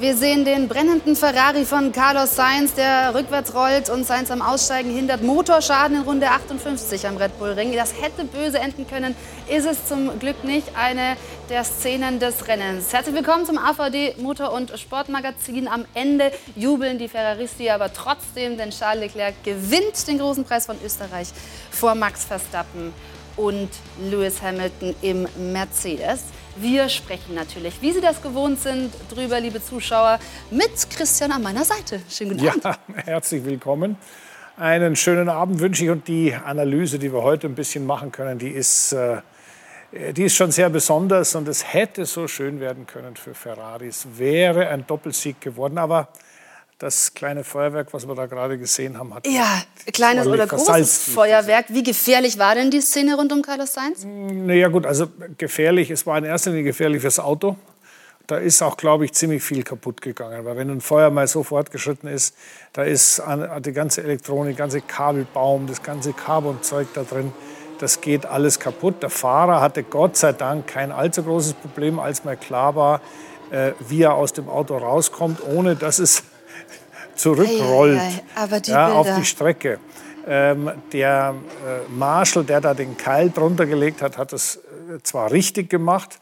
Wir 0.00 0.16
sehen 0.16 0.44
den 0.44 0.68
brennenden 0.68 1.16
Ferrari 1.16 1.64
von 1.64 1.90
Carlos 1.90 2.36
Sainz, 2.36 2.72
der 2.74 3.16
rückwärts 3.16 3.52
rollt 3.52 3.90
und 3.90 4.06
Sainz 4.06 4.30
am 4.30 4.42
Aussteigen 4.42 4.94
hindert. 4.94 5.24
Motorschaden 5.24 5.96
in 5.96 6.02
Runde 6.04 6.30
58 6.30 7.04
am 7.08 7.16
Red 7.16 7.36
Bull 7.40 7.50
Ring. 7.50 7.72
Das 7.74 8.00
hätte 8.00 8.22
böse 8.22 8.60
enden 8.60 8.86
können, 8.86 9.16
ist 9.48 9.66
es 9.66 9.86
zum 9.86 10.16
Glück 10.20 10.44
nicht. 10.44 10.76
Eine 10.76 11.16
der 11.50 11.64
Szenen 11.64 12.20
des 12.20 12.46
Rennens. 12.46 12.92
Herzlich 12.92 13.16
willkommen 13.16 13.44
zum 13.44 13.58
AVD 13.58 14.14
Motor- 14.18 14.52
und 14.52 14.78
Sportmagazin. 14.78 15.66
Am 15.66 15.84
Ende 15.94 16.30
jubeln 16.54 16.98
die 16.98 17.08
Ferraristi 17.08 17.68
aber 17.68 17.92
trotzdem, 17.92 18.56
denn 18.56 18.70
Charles 18.70 19.00
Leclerc 19.00 19.42
gewinnt 19.42 20.06
den 20.06 20.18
großen 20.18 20.44
Preis 20.44 20.66
von 20.66 20.76
Österreich 20.84 21.26
vor 21.72 21.96
Max 21.96 22.24
Verstappen 22.24 22.94
und 23.36 23.70
Lewis 24.00 24.40
Hamilton 24.40 24.94
im 25.02 25.26
Mercedes. 25.52 26.20
Wir 26.60 26.88
sprechen 26.88 27.36
natürlich, 27.36 27.80
wie 27.82 27.92
Sie 27.92 28.00
das 28.00 28.20
gewohnt 28.20 28.58
sind, 28.58 28.92
drüber, 29.10 29.38
liebe 29.38 29.62
Zuschauer, 29.62 30.18
mit 30.50 30.90
Christian 30.90 31.30
an 31.30 31.40
meiner 31.40 31.64
Seite. 31.64 32.00
Schönen 32.10 32.36
guten 32.36 32.48
Abend. 32.48 32.64
Ja, 32.64 32.76
herzlich 33.04 33.44
willkommen. 33.44 33.96
Einen 34.56 34.96
schönen 34.96 35.28
Abend 35.28 35.60
wünsche 35.60 35.84
ich 35.84 35.90
und 35.90 36.08
die 36.08 36.34
Analyse, 36.34 36.98
die 36.98 37.12
wir 37.12 37.22
heute 37.22 37.46
ein 37.46 37.54
bisschen 37.54 37.86
machen 37.86 38.10
können, 38.10 38.40
die 38.40 38.50
ist, 38.50 38.92
äh, 38.92 39.22
die 40.12 40.24
ist 40.24 40.34
schon 40.34 40.50
sehr 40.50 40.68
besonders 40.68 41.36
und 41.36 41.46
es 41.46 41.72
hätte 41.72 42.06
so 42.06 42.26
schön 42.26 42.58
werden 42.58 42.88
können 42.88 43.14
für 43.14 43.34
Ferrari. 43.34 43.86
Es 43.86 44.18
wäre 44.18 44.68
ein 44.68 44.84
Doppelsieg 44.84 45.40
geworden, 45.40 45.78
aber 45.78 46.08
das 46.78 47.12
kleine 47.12 47.42
Feuerwerk, 47.42 47.92
was 47.92 48.06
wir 48.06 48.14
da 48.14 48.26
gerade 48.26 48.56
gesehen 48.56 48.98
haben, 48.98 49.12
hat 49.12 49.26
Ja, 49.26 49.62
kleines 49.92 50.26
oder 50.26 50.46
großes 50.46 50.98
Feuerwerk. 51.12 51.66
Wie 51.70 51.82
gefährlich 51.82 52.38
war 52.38 52.54
denn 52.54 52.70
die 52.70 52.80
Szene 52.80 53.16
rund 53.16 53.32
um 53.32 53.42
Carlos 53.42 53.74
Sainz? 53.74 54.04
Naja 54.04 54.68
gut, 54.68 54.86
also 54.86 55.08
gefährlich, 55.36 55.90
es 55.90 56.06
war 56.06 56.16
in 56.18 56.24
erster 56.24 56.50
Linie 56.50 56.64
gefährlich 56.64 57.02
fürs 57.02 57.18
Auto. 57.18 57.56
Da 58.28 58.36
ist 58.36 58.62
auch, 58.62 58.76
glaube 58.76 59.06
ich, 59.06 59.12
ziemlich 59.14 59.42
viel 59.42 59.62
kaputt 59.64 60.02
gegangen. 60.02 60.44
Weil 60.44 60.56
wenn 60.56 60.70
ein 60.70 60.80
Feuer 60.80 61.10
mal 61.10 61.26
so 61.26 61.42
fortgeschritten 61.42 62.08
ist, 62.08 62.36
da 62.74 62.82
ist 62.82 63.22
die 63.60 63.72
ganze 63.72 64.04
Elektronik, 64.04 64.56
der 64.56 64.64
ganze 64.64 64.80
Kabelbaum, 64.82 65.66
das 65.66 65.82
ganze 65.82 66.12
Carbonzeug 66.12 66.88
da 66.94 67.02
drin, 67.02 67.32
das 67.78 68.00
geht 68.02 68.26
alles 68.26 68.60
kaputt. 68.60 69.02
Der 69.02 69.10
Fahrer 69.10 69.60
hatte 69.60 69.82
Gott 69.82 70.16
sei 70.16 70.32
Dank 70.32 70.66
kein 70.66 70.92
allzu 70.92 71.22
großes 71.22 71.54
Problem, 71.54 71.98
als 71.98 72.24
mal 72.24 72.36
klar 72.36 72.76
war, 72.76 73.00
äh, 73.50 73.72
wie 73.88 74.02
er 74.02 74.14
aus 74.14 74.32
dem 74.34 74.48
Auto 74.48 74.76
rauskommt, 74.76 75.40
ohne 75.42 75.74
dass 75.74 75.98
es 75.98 76.22
zurückrollt 77.18 77.98
Ei, 77.98 78.22
ei, 78.34 78.52
ei, 78.52 78.60
die 78.60 78.70
ja, 78.70 78.92
auf 78.92 79.08
die 79.18 79.24
Strecke. 79.24 79.78
Ähm, 80.26 80.70
der 80.92 81.34
äh, 81.66 81.90
Marshall, 81.90 82.44
der 82.44 82.60
da 82.60 82.74
den 82.74 82.96
Keil 82.96 83.30
drunter 83.30 83.66
gelegt 83.66 84.02
hat, 84.02 84.18
hat 84.18 84.32
das 84.32 84.56
äh, 84.56 85.02
zwar 85.02 85.32
richtig 85.32 85.70
gemacht, 85.70 86.18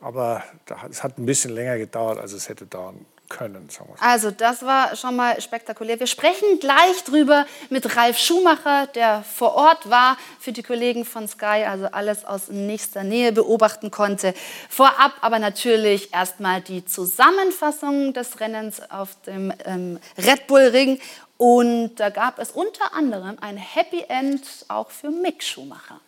aber 0.00 0.42
es 0.90 1.02
hat 1.02 1.18
ein 1.18 1.26
bisschen 1.26 1.54
länger 1.54 1.76
gedauert, 1.78 2.18
als 2.18 2.32
es 2.32 2.48
hätte 2.48 2.66
dauern 2.66 3.04
können. 3.32 3.68
Also, 3.98 4.30
das 4.30 4.62
war 4.62 4.94
schon 4.94 5.16
mal 5.16 5.40
spektakulär. 5.40 5.98
Wir 5.98 6.06
sprechen 6.06 6.60
gleich 6.60 7.02
drüber 7.04 7.46
mit 7.70 7.96
Ralf 7.96 8.18
Schumacher, 8.18 8.86
der 8.94 9.24
vor 9.24 9.54
Ort 9.54 9.88
war 9.90 10.16
für 10.38 10.52
die 10.52 10.62
Kollegen 10.62 11.04
von 11.04 11.26
Sky, 11.26 11.64
also 11.66 11.86
alles 11.86 12.24
aus 12.24 12.48
nächster 12.48 13.02
Nähe 13.02 13.32
beobachten 13.32 13.90
konnte. 13.90 14.34
Vorab 14.68 15.12
aber 15.22 15.38
natürlich 15.38 16.12
erstmal 16.12 16.60
die 16.60 16.84
Zusammenfassung 16.84 18.12
des 18.12 18.38
Rennens 18.38 18.82
auf 18.90 19.16
dem 19.26 19.52
ähm, 19.64 19.98
Red 20.18 20.46
Bull 20.46 20.68
Ring. 20.68 21.00
Und 21.38 21.96
da 21.96 22.10
gab 22.10 22.38
es 22.38 22.50
unter 22.52 22.94
anderem 22.94 23.36
ein 23.40 23.56
Happy 23.56 24.04
End 24.08 24.42
auch 24.68 24.90
für 24.90 25.10
Mick 25.10 25.42
Schumacher. 25.42 26.00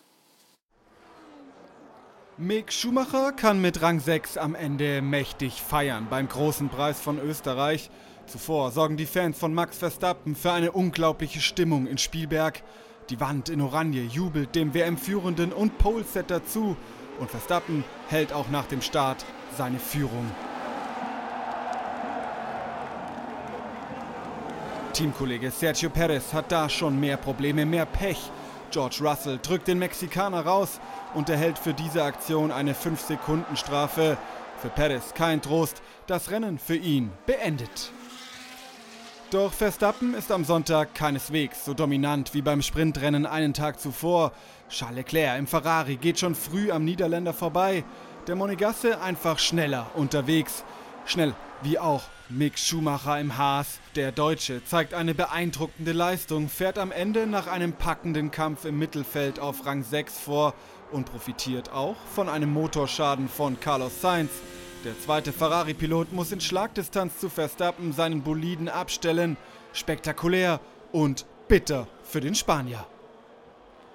Mick 2.37 2.73
Schumacher 2.73 3.31
kann 3.31 3.61
mit 3.61 3.81
Rang 3.81 4.01
6 4.01 4.35
am 4.35 4.55
Ende 4.55 5.01
mächtig 5.01 5.61
feiern 5.61 6.07
beim 6.09 6.27
großen 6.27 6.67
Preis 6.67 6.99
von 6.99 7.17
Österreich. 7.17 7.89
Zuvor 8.27 8.71
sorgen 8.71 8.97
die 8.97 9.05
Fans 9.05 9.39
von 9.39 9.53
Max 9.53 9.77
Verstappen 9.77 10.35
für 10.35 10.51
eine 10.51 10.73
unglaubliche 10.73 11.39
Stimmung 11.39 11.87
in 11.87 11.97
Spielberg. 11.97 12.61
Die 13.09 13.21
Wand 13.21 13.47
in 13.47 13.61
Oranje 13.61 14.01
jubelt 14.01 14.53
dem 14.53 14.73
WM-Führenden 14.73 15.53
und 15.53 15.77
Polesetter 15.77 16.45
zu. 16.45 16.75
Und 17.21 17.31
Verstappen 17.31 17.85
hält 18.09 18.33
auch 18.33 18.49
nach 18.49 18.65
dem 18.65 18.81
Start 18.81 19.23
seine 19.57 19.79
Führung. 19.79 20.29
Teamkollege 24.91 25.51
Sergio 25.51 25.89
Perez 25.89 26.33
hat 26.33 26.51
da 26.51 26.67
schon 26.67 26.99
mehr 26.99 27.15
Probleme, 27.15 27.65
mehr 27.65 27.85
Pech. 27.85 28.29
George 28.71 28.97
Russell 29.01 29.39
drückt 29.41 29.67
den 29.67 29.79
Mexikaner 29.79 30.45
raus 30.45 30.79
und 31.13 31.29
erhält 31.29 31.57
für 31.57 31.73
diese 31.73 32.03
Aktion 32.03 32.51
eine 32.51 32.73
5-Sekunden-Strafe. 32.73 34.17
Für 34.57 34.69
Perez 34.69 35.13
kein 35.13 35.41
Trost, 35.41 35.81
das 36.07 36.31
Rennen 36.31 36.59
für 36.59 36.75
ihn 36.75 37.11
beendet. 37.25 37.91
Doch 39.31 39.51
Verstappen 39.51 40.13
ist 40.13 40.31
am 40.31 40.45
Sonntag 40.45 40.93
keineswegs 40.93 41.65
so 41.65 41.73
dominant 41.73 42.33
wie 42.33 42.41
beim 42.41 42.61
Sprintrennen 42.61 43.25
einen 43.25 43.53
Tag 43.53 43.79
zuvor. 43.79 44.31
Charles 44.69 44.97
Leclerc 44.97 45.39
im 45.39 45.47
Ferrari 45.47 45.97
geht 45.97 46.19
schon 46.19 46.35
früh 46.35 46.71
am 46.71 46.85
Niederländer 46.85 47.33
vorbei. 47.33 47.83
Der 48.27 48.35
Monegasse 48.35 49.01
einfach 49.01 49.39
schneller 49.39 49.87
unterwegs. 49.95 50.63
Schnell 51.05 51.33
wie 51.65 51.79
auch 51.79 52.03
Mick 52.29 52.57
Schumacher 52.59 53.19
im 53.19 53.37
Haas. 53.37 53.79
Der 53.95 54.11
Deutsche 54.11 54.63
zeigt 54.63 54.93
eine 54.93 55.15
beeindruckende 55.15 55.91
Leistung, 55.91 56.47
fährt 56.47 56.77
am 56.77 56.91
Ende 56.91 57.27
nach 57.27 57.47
einem 57.47 57.73
packenden 57.73 58.31
Kampf 58.31 58.65
im 58.65 58.77
Mittelfeld 58.77 59.39
auf 59.39 59.65
Rang 59.65 59.83
6 59.83 60.17
vor 60.19 60.53
und 60.91 61.05
profitiert 61.05 61.71
auch 61.71 61.95
von 62.13 62.29
einem 62.29 62.53
Motorschaden 62.53 63.27
von 63.27 63.59
Carlos 63.59 63.99
Sainz. 63.99 64.31
Der 64.85 64.97
zweite 64.99 65.33
Ferrari-Pilot 65.33 66.13
muss 66.13 66.31
in 66.31 66.39
Schlagdistanz 66.39 67.19
zu 67.19 67.29
Verstappen 67.29 67.91
seinen 67.91 68.21
Boliden 68.21 68.69
abstellen. 68.69 69.35
Spektakulär 69.73 70.59
und 70.91 71.25
bitter 71.47 71.87
für 72.03 72.21
den 72.21 72.35
Spanier. 72.35 72.85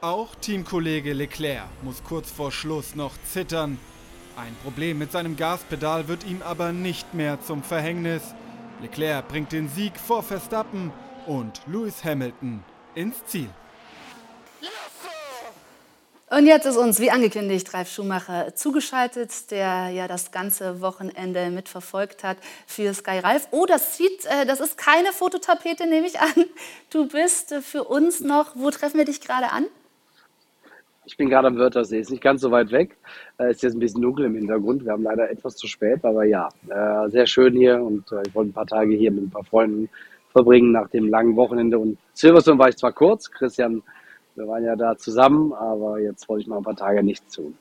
Auch 0.00 0.34
Teamkollege 0.34 1.12
Leclerc 1.12 1.68
muss 1.82 2.02
kurz 2.02 2.30
vor 2.30 2.50
Schluss 2.50 2.96
noch 2.96 3.12
zittern. 3.24 3.78
Ein 4.40 4.56
Problem 4.62 4.96
mit 4.96 5.12
seinem 5.12 5.36
Gaspedal 5.36 6.08
wird 6.08 6.24
ihm 6.24 6.40
aber 6.40 6.72
nicht 6.72 7.12
mehr 7.12 7.42
zum 7.42 7.62
Verhängnis. 7.62 8.22
Leclerc 8.80 9.28
bringt 9.28 9.52
den 9.52 9.68
Sieg 9.68 9.92
vor 9.98 10.22
Verstappen 10.22 10.92
und 11.26 11.60
Lewis 11.66 12.02
Hamilton 12.02 12.64
ins 12.94 13.22
Ziel. 13.26 13.50
Und 16.30 16.46
jetzt 16.46 16.64
ist 16.64 16.78
uns, 16.78 17.00
wie 17.00 17.10
angekündigt, 17.10 17.74
Ralf 17.74 17.92
Schumacher 17.92 18.54
zugeschaltet, 18.54 19.50
der 19.50 19.90
ja 19.90 20.08
das 20.08 20.30
ganze 20.30 20.80
Wochenende 20.80 21.50
mitverfolgt 21.50 22.24
hat 22.24 22.38
für 22.66 22.94
Sky 22.94 23.18
Ralf. 23.18 23.48
Oh, 23.50 23.66
das 23.66 23.98
sieht, 23.98 24.24
äh, 24.24 24.46
das 24.46 24.60
ist 24.60 24.78
keine 24.78 25.12
Fototapete, 25.12 25.86
nehme 25.86 26.06
ich 26.06 26.18
an. 26.18 26.46
Du 26.88 27.06
bist 27.06 27.52
äh, 27.52 27.60
für 27.60 27.84
uns 27.84 28.20
noch, 28.20 28.52
wo 28.54 28.70
treffen 28.70 28.96
wir 28.96 29.04
dich 29.04 29.20
gerade 29.20 29.50
an? 29.50 29.66
Ich 31.10 31.16
bin 31.16 31.28
gerade 31.28 31.48
am 31.48 31.56
Wörthersee, 31.56 31.98
ist 31.98 32.12
nicht 32.12 32.22
ganz 32.22 32.40
so 32.40 32.52
weit 32.52 32.70
weg. 32.70 32.96
Äh, 33.38 33.50
ist 33.50 33.64
jetzt 33.64 33.74
ein 33.74 33.80
bisschen 33.80 34.00
dunkel 34.00 34.26
im 34.26 34.36
Hintergrund. 34.36 34.84
Wir 34.84 34.92
haben 34.92 35.02
leider 35.02 35.28
etwas 35.28 35.56
zu 35.56 35.66
spät, 35.66 36.04
aber 36.04 36.24
ja, 36.24 36.48
äh, 36.68 37.10
sehr 37.10 37.26
schön 37.26 37.56
hier 37.56 37.82
und 37.82 38.12
äh, 38.12 38.22
ich 38.28 38.32
wollte 38.32 38.50
ein 38.50 38.52
paar 38.52 38.68
Tage 38.68 38.94
hier 38.94 39.10
mit 39.10 39.24
ein 39.24 39.30
paar 39.30 39.42
Freunden 39.42 39.88
verbringen 40.30 40.70
nach 40.70 40.88
dem 40.88 41.08
langen 41.08 41.34
Wochenende. 41.34 41.80
Und 41.80 41.98
Silverstone 42.14 42.60
war 42.60 42.68
ich 42.68 42.76
zwar 42.76 42.92
kurz, 42.92 43.28
Christian, 43.28 43.82
wir 44.36 44.46
waren 44.46 44.64
ja 44.64 44.76
da 44.76 44.96
zusammen, 44.96 45.52
aber 45.52 45.98
jetzt 45.98 46.28
wollte 46.28 46.42
ich 46.42 46.46
mal 46.46 46.58
ein 46.58 46.62
paar 46.62 46.76
Tage 46.76 47.02
nichts 47.02 47.34
tun. 47.34 47.58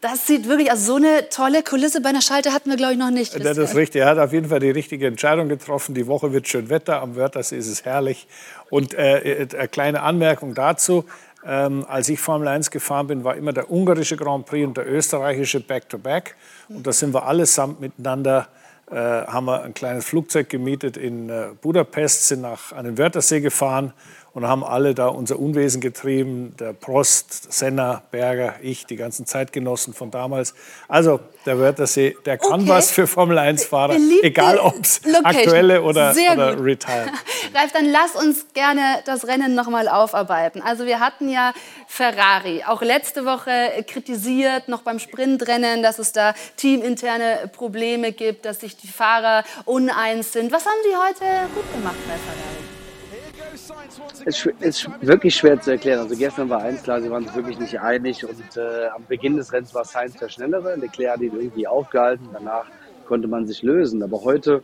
Das 0.00 0.26
sieht 0.26 0.48
wirklich, 0.48 0.68
also 0.68 0.94
so 0.94 0.96
eine 0.96 1.28
tolle 1.28 1.62
Kulisse 1.62 2.00
bei 2.00 2.08
einer 2.08 2.22
Schalte 2.22 2.52
hatten 2.52 2.68
wir, 2.68 2.76
glaube 2.76 2.94
ich, 2.94 2.98
noch 2.98 3.12
nicht. 3.12 3.32
Das 3.44 3.56
ist 3.56 3.76
richtig. 3.76 4.00
Er 4.00 4.08
hat 4.08 4.18
auf 4.18 4.32
jeden 4.32 4.48
Fall 4.48 4.58
die 4.58 4.72
richtige 4.72 5.06
Entscheidung 5.06 5.48
getroffen. 5.48 5.94
Die 5.94 6.08
Woche 6.08 6.32
wird 6.32 6.48
schön 6.48 6.68
Wetter. 6.68 7.00
Am 7.00 7.14
Wörthersee 7.14 7.56
ist 7.56 7.68
es 7.68 7.84
herrlich. 7.84 8.26
Und 8.68 8.94
äh, 8.94 9.46
eine 9.56 9.68
kleine 9.68 10.02
Anmerkung 10.02 10.54
dazu. 10.54 11.04
Ähm, 11.44 11.84
als 11.88 12.08
ich 12.08 12.20
Formel 12.20 12.48
1 12.48 12.70
gefahren 12.70 13.08
bin, 13.08 13.24
war 13.24 13.36
immer 13.36 13.52
der 13.52 13.70
ungarische 13.70 14.16
Grand 14.16 14.46
Prix 14.46 14.66
und 14.66 14.76
der 14.76 14.90
österreichische 14.90 15.60
Back-to-Back. 15.60 16.36
Und 16.68 16.86
da 16.86 16.92
sind 16.92 17.12
wir 17.14 17.26
allesamt 17.26 17.80
miteinander, 17.80 18.48
äh, 18.90 18.94
haben 18.94 19.46
wir 19.46 19.62
ein 19.62 19.74
kleines 19.74 20.04
Flugzeug 20.04 20.48
gemietet 20.48 20.96
in 20.96 21.28
äh, 21.28 21.48
Budapest, 21.60 22.28
sind 22.28 22.42
nach 22.42 22.72
an 22.72 22.96
Wörthersee 22.96 23.40
gefahren 23.40 23.92
und 24.34 24.46
haben 24.46 24.64
alle 24.64 24.94
da 24.94 25.08
unser 25.08 25.38
Unwesen 25.38 25.80
getrieben. 25.80 26.54
Der 26.58 26.72
Prost, 26.72 27.52
Senna, 27.52 28.02
Berger, 28.10 28.54
ich, 28.62 28.86
die 28.86 28.96
ganzen 28.96 29.26
Zeitgenossen 29.26 29.92
von 29.92 30.10
damals. 30.10 30.54
Also 30.88 31.20
der 31.44 31.58
Wörthersee, 31.58 32.16
der 32.24 32.38
kann 32.38 32.62
Okay. 32.62 32.68
was 32.68 32.90
für 32.90 33.06
Formel 33.06 33.38
1-Fahrer, 33.38 33.94
Beliebte 33.94 34.26
egal 34.26 34.58
ob 34.58 34.80
es 34.82 35.00
aktuelle 35.22 35.82
oder, 35.82 36.14
Sehr 36.14 36.32
oder 36.32 36.56
gut. 36.56 36.64
retired. 36.64 37.10
Ralf, 37.54 37.72
dann 37.72 37.86
lass 37.86 38.14
uns 38.14 38.46
gerne 38.54 38.82
das 39.04 39.26
Rennen 39.26 39.54
nochmal 39.54 39.88
aufarbeiten. 39.88 40.62
Also 40.62 40.86
wir 40.86 41.00
hatten 41.00 41.28
ja 41.28 41.52
Ferrari, 41.86 42.62
auch 42.66 42.80
letzte 42.80 43.26
Woche 43.26 43.84
kritisiert, 43.86 44.68
noch 44.68 44.82
beim 44.82 44.98
Sprintrennen, 44.98 45.82
dass 45.82 45.98
es 45.98 46.12
da 46.12 46.34
teaminterne 46.56 47.50
Probleme 47.52 48.12
gibt, 48.12 48.44
dass 48.46 48.60
sich 48.60 48.76
die 48.76 48.88
Fahrer 48.88 49.44
uneins 49.66 50.32
sind. 50.32 50.52
Was 50.52 50.64
haben 50.64 50.78
Sie 50.84 50.96
heute 50.96 51.48
gut 51.54 51.70
gemacht 51.74 51.96
bei 52.06 52.14
Ferrari? 52.14 52.71
Ist, 54.24 54.46
ist 54.60 54.88
wirklich 55.00 55.34
schwer 55.34 55.60
zu 55.60 55.72
erklären. 55.72 56.00
Also 56.00 56.16
gestern 56.16 56.48
war 56.48 56.62
eins 56.62 56.82
klar, 56.82 57.00
sie 57.00 57.10
waren 57.10 57.24
sich 57.24 57.34
wirklich 57.34 57.58
nicht 57.58 57.78
einig 57.78 58.24
und 58.24 58.56
äh, 58.56 58.86
am 58.88 59.04
Beginn 59.06 59.36
des 59.36 59.52
Rennens 59.52 59.74
war 59.74 59.84
Sainz 59.84 60.14
der 60.16 60.28
Schnellere. 60.28 60.76
Leclerc 60.76 61.14
hat 61.14 61.20
ihn 61.20 61.34
irgendwie 61.34 61.66
aufgehalten. 61.66 62.28
Danach 62.32 62.66
konnte 63.06 63.28
man 63.28 63.46
sich 63.46 63.62
lösen. 63.62 64.02
Aber 64.02 64.22
heute 64.22 64.62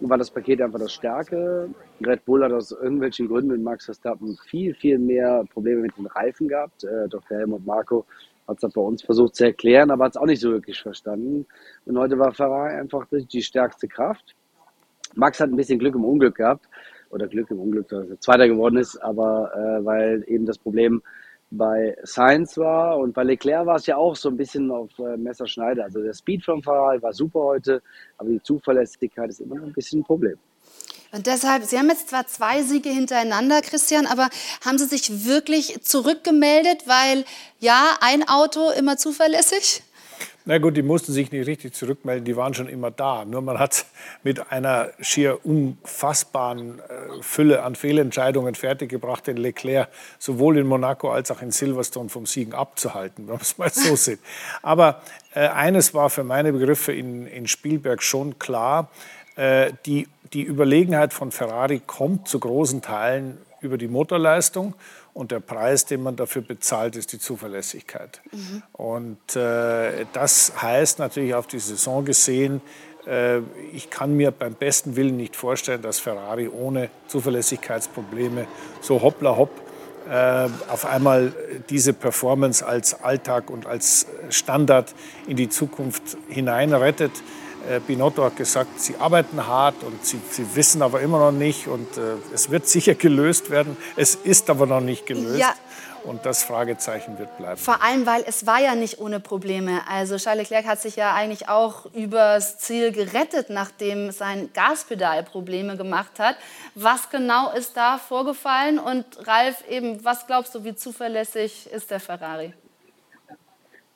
war 0.00 0.16
das 0.16 0.30
Paket 0.30 0.62
einfach 0.62 0.78
das 0.78 0.92
Stärke. 0.92 1.68
Red 2.04 2.24
Bull 2.24 2.42
hat 2.42 2.52
aus 2.52 2.72
irgendwelchen 2.72 3.28
Gründen 3.28 3.52
mit 3.52 3.62
Max 3.62 3.84
Verstappen 3.84 4.38
viel, 4.46 4.74
viel 4.74 4.98
mehr 4.98 5.44
Probleme 5.52 5.82
mit 5.82 5.96
den 5.98 6.06
Reifen 6.06 6.48
gehabt. 6.48 6.84
Äh, 6.84 7.08
Dr. 7.08 7.36
Helmut 7.36 7.66
Marco 7.66 8.06
hat 8.48 8.62
es 8.62 8.72
bei 8.72 8.80
uns 8.80 9.02
versucht 9.02 9.36
zu 9.36 9.44
erklären, 9.44 9.90
aber 9.90 10.06
hat 10.06 10.12
es 10.12 10.16
auch 10.16 10.26
nicht 10.26 10.40
so 10.40 10.50
wirklich 10.50 10.80
verstanden. 10.80 11.46
Und 11.84 11.98
heute 11.98 12.18
war 12.18 12.32
Ferrari 12.32 12.74
einfach 12.74 13.06
die 13.10 13.42
stärkste 13.42 13.86
Kraft. 13.86 14.34
Max 15.14 15.40
hat 15.40 15.50
ein 15.50 15.56
bisschen 15.56 15.78
Glück 15.78 15.94
im 15.94 16.04
Unglück 16.04 16.36
gehabt. 16.36 16.68
Oder 17.10 17.26
Glück 17.28 17.50
im 17.50 17.60
Unglück, 17.60 17.88
dass 17.88 18.08
er 18.08 18.20
Zweiter 18.20 18.48
geworden 18.48 18.76
ist, 18.76 18.96
aber 18.96 19.52
äh, 19.54 19.84
weil 19.84 20.24
eben 20.26 20.46
das 20.46 20.58
Problem 20.58 21.02
bei 21.50 21.96
Sainz 22.04 22.56
war 22.56 22.98
und 22.98 23.12
bei 23.12 23.24
Leclerc 23.24 23.66
war 23.66 23.76
es 23.76 23.86
ja 23.86 23.96
auch 23.96 24.14
so 24.14 24.28
ein 24.28 24.36
bisschen 24.36 24.70
auf 24.70 24.90
äh, 24.98 25.16
Messerschneider. 25.16 25.84
Also 25.84 26.00
der 26.00 26.14
Speed 26.14 26.44
von 26.44 26.62
Ferrari 26.62 27.02
war 27.02 27.12
super 27.12 27.40
heute, 27.40 27.82
aber 28.18 28.30
die 28.30 28.42
Zuverlässigkeit 28.42 29.28
ist 29.30 29.40
immer 29.40 29.56
noch 29.56 29.64
ein 29.64 29.72
bisschen 29.72 30.00
ein 30.00 30.04
Problem. 30.04 30.38
Und 31.12 31.26
deshalb, 31.26 31.64
Sie 31.64 31.76
haben 31.76 31.88
jetzt 31.88 32.10
zwar 32.10 32.28
zwei 32.28 32.62
Siege 32.62 32.88
hintereinander, 32.88 33.62
Christian, 33.62 34.06
aber 34.06 34.28
haben 34.64 34.78
Sie 34.78 34.84
sich 34.84 35.26
wirklich 35.26 35.82
zurückgemeldet, 35.82 36.86
weil 36.86 37.24
ja, 37.58 37.96
ein 38.00 38.28
Auto 38.28 38.70
immer 38.70 38.96
zuverlässig? 38.96 39.82
Na 40.44 40.58
gut, 40.58 40.76
die 40.76 40.82
mussten 40.82 41.12
sich 41.12 41.30
nicht 41.30 41.46
richtig 41.46 41.74
zurückmelden, 41.74 42.24
die 42.24 42.36
waren 42.36 42.54
schon 42.54 42.68
immer 42.68 42.90
da. 42.90 43.24
Nur 43.24 43.42
man 43.42 43.58
hat 43.58 43.86
mit 44.22 44.50
einer 44.50 44.90
schier 45.00 45.44
unfassbaren 45.44 46.78
äh, 46.78 47.22
Fülle 47.22 47.62
an 47.62 47.74
Fehlentscheidungen 47.74 48.54
fertiggebracht, 48.54 49.26
den 49.26 49.36
Leclerc 49.36 49.88
sowohl 50.18 50.58
in 50.58 50.66
Monaco 50.66 51.10
als 51.10 51.30
auch 51.30 51.42
in 51.42 51.50
Silverstone 51.50 52.08
vom 52.08 52.26
Siegen 52.26 52.54
abzuhalten, 52.54 53.26
wenn 53.26 53.34
man 53.34 53.42
es 53.42 53.58
mal 53.58 53.70
so 53.70 53.96
sieht. 53.96 54.20
Aber 54.62 55.02
äh, 55.34 55.46
eines 55.46 55.94
war 55.94 56.10
für 56.10 56.24
meine 56.24 56.52
Begriffe 56.52 56.92
in, 56.92 57.26
in 57.26 57.46
Spielberg 57.46 58.02
schon 58.02 58.38
klar, 58.38 58.90
äh, 59.36 59.72
die, 59.86 60.08
die 60.32 60.42
Überlegenheit 60.42 61.12
von 61.12 61.32
Ferrari 61.32 61.80
kommt 61.86 62.28
zu 62.28 62.40
großen 62.40 62.82
Teilen 62.82 63.38
über 63.60 63.78
die 63.78 63.88
Motorleistung 63.88 64.74
und 65.12 65.32
der 65.32 65.40
Preis, 65.40 65.86
den 65.86 66.02
man 66.02 66.16
dafür 66.16 66.42
bezahlt, 66.42 66.96
ist 66.96 67.12
die 67.12 67.18
Zuverlässigkeit. 67.18 68.20
Mhm. 68.32 68.62
Und 68.72 69.36
äh, 69.36 70.06
das 70.12 70.52
heißt 70.60 70.98
natürlich 70.98 71.34
auf 71.34 71.46
die 71.46 71.58
Saison 71.58 72.04
gesehen, 72.04 72.60
äh, 73.06 73.38
ich 73.72 73.90
kann 73.90 74.16
mir 74.16 74.30
beim 74.30 74.54
besten 74.54 74.96
Willen 74.96 75.16
nicht 75.16 75.36
vorstellen, 75.36 75.82
dass 75.82 75.98
Ferrari 75.98 76.48
ohne 76.48 76.90
Zuverlässigkeitsprobleme 77.08 78.46
so 78.80 79.02
hoppla 79.02 79.36
hopp 79.36 79.50
äh, 80.08 80.48
auf 80.68 80.86
einmal 80.86 81.32
diese 81.68 81.92
Performance 81.92 82.66
als 82.66 83.02
Alltag 83.02 83.50
und 83.50 83.66
als 83.66 84.06
Standard 84.30 84.94
in 85.26 85.36
die 85.36 85.48
Zukunft 85.48 86.16
hineinrettet. 86.28 87.12
Äh, 87.68 87.80
Binotto 87.80 88.24
hat 88.24 88.36
gesagt, 88.36 88.80
sie 88.80 88.96
arbeiten 88.96 89.46
hart 89.46 89.82
und 89.82 90.04
sie, 90.04 90.20
sie 90.30 90.54
wissen 90.54 90.82
aber 90.82 91.00
immer 91.00 91.18
noch 91.18 91.32
nicht 91.32 91.66
und 91.66 91.96
äh, 91.96 92.14
es 92.32 92.50
wird 92.50 92.66
sicher 92.66 92.94
gelöst 92.94 93.50
werden. 93.50 93.76
Es 93.96 94.14
ist 94.14 94.48
aber 94.50 94.66
noch 94.66 94.80
nicht 94.80 95.06
gelöst. 95.06 95.38
Ja. 95.38 95.54
Und 96.04 96.24
das 96.24 96.42
Fragezeichen 96.42 97.18
wird 97.18 97.36
bleiben. 97.36 97.58
Vor 97.58 97.82
allem, 97.82 98.06
weil 98.06 98.24
es 98.26 98.46
war 98.46 98.58
ja 98.58 98.74
nicht 98.74 98.98
ohne 99.00 99.20
Probleme. 99.20 99.82
Also 99.86 100.16
Charles 100.16 100.48
Leclerc 100.48 100.66
hat 100.66 100.80
sich 100.80 100.96
ja 100.96 101.12
eigentlich 101.12 101.50
auch 101.50 101.84
übers 101.92 102.58
Ziel 102.58 102.90
gerettet, 102.90 103.50
nachdem 103.50 104.10
sein 104.10 104.48
Gaspedal 104.54 105.22
Probleme 105.22 105.76
gemacht 105.76 106.18
hat. 106.18 106.36
Was 106.74 107.10
genau 107.10 107.52
ist 107.52 107.76
da 107.76 107.98
vorgefallen? 107.98 108.78
Und 108.78 109.04
Ralf, 109.26 109.62
eben, 109.68 110.02
was 110.02 110.26
glaubst 110.26 110.54
du, 110.54 110.64
wie 110.64 110.74
zuverlässig 110.74 111.70
ist 111.70 111.90
der 111.90 112.00
Ferrari? 112.00 112.54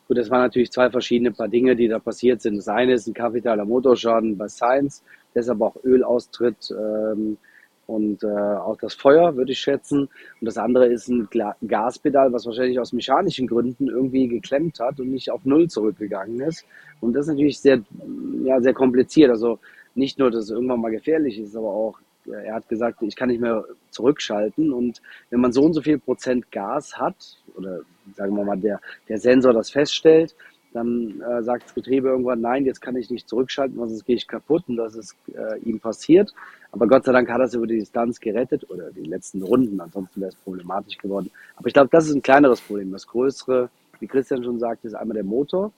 Gut, 0.06 0.19
das 0.19 0.31
waren 0.31 0.43
natürlich 0.43 0.71
zwei 0.71 0.91
verschiedene 0.91 1.33
paar 1.33 1.49
Dinge, 1.49 1.77
die 1.77 1.89
da 1.89 1.99
passiert 1.99 2.43
sind. 2.43 2.56
Das 2.56 2.69
eine 2.69 2.93
ist 2.93 3.06
ein 3.06 3.15
kapitaler 3.15 3.65
Motorschaden 3.65 4.37
bei 4.37 4.49
Science, 4.49 5.03
deshalb 5.35 5.62
auch 5.62 5.77
Ölaustritt 5.83 6.71
ähm, 6.71 7.39
und 7.87 8.23
äh, 8.23 8.27
auch 8.27 8.77
das 8.77 8.95
Feuer, 8.95 9.37
würde 9.37 9.53
ich 9.53 9.59
schätzen. 9.59 10.03
Und 10.41 10.45
das 10.47 10.59
andere 10.59 10.87
ist 10.87 11.09
ein 11.09 11.29
Gaspedal, 11.67 12.33
was 12.33 12.47
wahrscheinlich 12.47 12.79
aus 12.79 12.93
mechanischen 12.93 13.47
Gründen 13.47 13.89
irgendwie 13.89 14.29
geklemmt 14.29 14.79
hat 14.81 15.01
und 15.01 15.11
nicht 15.11 15.31
auf 15.31 15.45
Null 15.45 15.69
zurückgegangen 15.69 16.41
ist. 16.41 16.67
Und 17.00 17.15
das 17.15 17.27
ist 17.27 17.33
natürlich 17.33 17.61
sehr, 17.61 17.83
ja, 18.45 18.61
sehr 18.61 18.75
kompliziert. 18.75 19.31
Also 19.31 19.59
nicht 19.95 20.19
nur, 20.19 20.31
dass 20.31 20.45
es 20.45 20.50
irgendwann 20.50 20.81
mal 20.81 20.91
gefährlich 20.91 21.39
ist, 21.39 21.57
aber 21.57 21.69
auch 21.69 21.99
er 22.27 22.55
hat 22.55 22.69
gesagt, 22.71 23.03
ich 23.03 23.17
kann 23.17 23.29
nicht 23.29 23.41
mehr 23.41 23.65
zurückschalten. 23.91 24.73
Und 24.73 25.03
wenn 25.31 25.41
man 25.41 25.53
so 25.53 25.62
und 25.62 25.75
so 25.75 25.83
viel 25.83 25.99
Prozent 25.99 26.50
Gas 26.50 26.99
hat, 26.99 27.39
oder 27.57 27.81
sagen 28.14 28.37
wir 28.37 28.44
mal, 28.44 28.56
der, 28.56 28.81
der 29.08 29.19
Sensor 29.19 29.52
das 29.52 29.70
feststellt, 29.70 30.34
dann 30.72 31.20
äh, 31.20 31.43
sagt 31.43 31.64
das 31.64 31.75
Getriebe 31.75 32.08
irgendwann, 32.08 32.40
nein, 32.40 32.64
jetzt 32.64 32.81
kann 32.81 32.96
ich 32.96 33.08
nicht 33.08 33.28
zurückschalten, 33.28 33.76
sonst 33.76 34.05
gehe 34.05 34.16
ich 34.16 34.26
kaputt 34.26 34.64
und 34.66 34.76
das 34.76 34.96
ist 34.96 35.16
äh, 35.32 35.58
ihm 35.61 35.78
passiert. 35.78 36.34
Aber 36.72 36.88
Gott 36.88 37.05
sei 37.05 37.12
Dank 37.12 37.31
hat 37.31 37.38
er 37.38 37.44
es 37.44 37.55
über 37.55 37.66
die 37.66 37.78
Distanz 37.78 38.19
gerettet 38.19 38.69
oder 38.70 38.90
die 38.90 39.05
letzten 39.05 39.43
Runden, 39.43 39.81
ansonsten 39.81 40.20
wäre 40.20 40.31
es 40.31 40.37
problematisch 40.37 40.99
geworden. 40.99 41.31
Aber 41.56 41.69
ich 41.69 41.75
glaube, 41.75 41.90
das 41.93 42.08
ist 42.08 42.14
ein 42.14 42.22
kleineres 42.22 42.61
Problem. 42.61 42.90
Das 42.90 43.06
größere, 43.06 43.70
wie 44.00 44.08
Christian 44.08 44.43
schon 44.43 44.58
sagte, 44.58 44.88
ist 44.88 44.94
einmal 44.94 45.14
der 45.14 45.25
Motor 45.25 45.72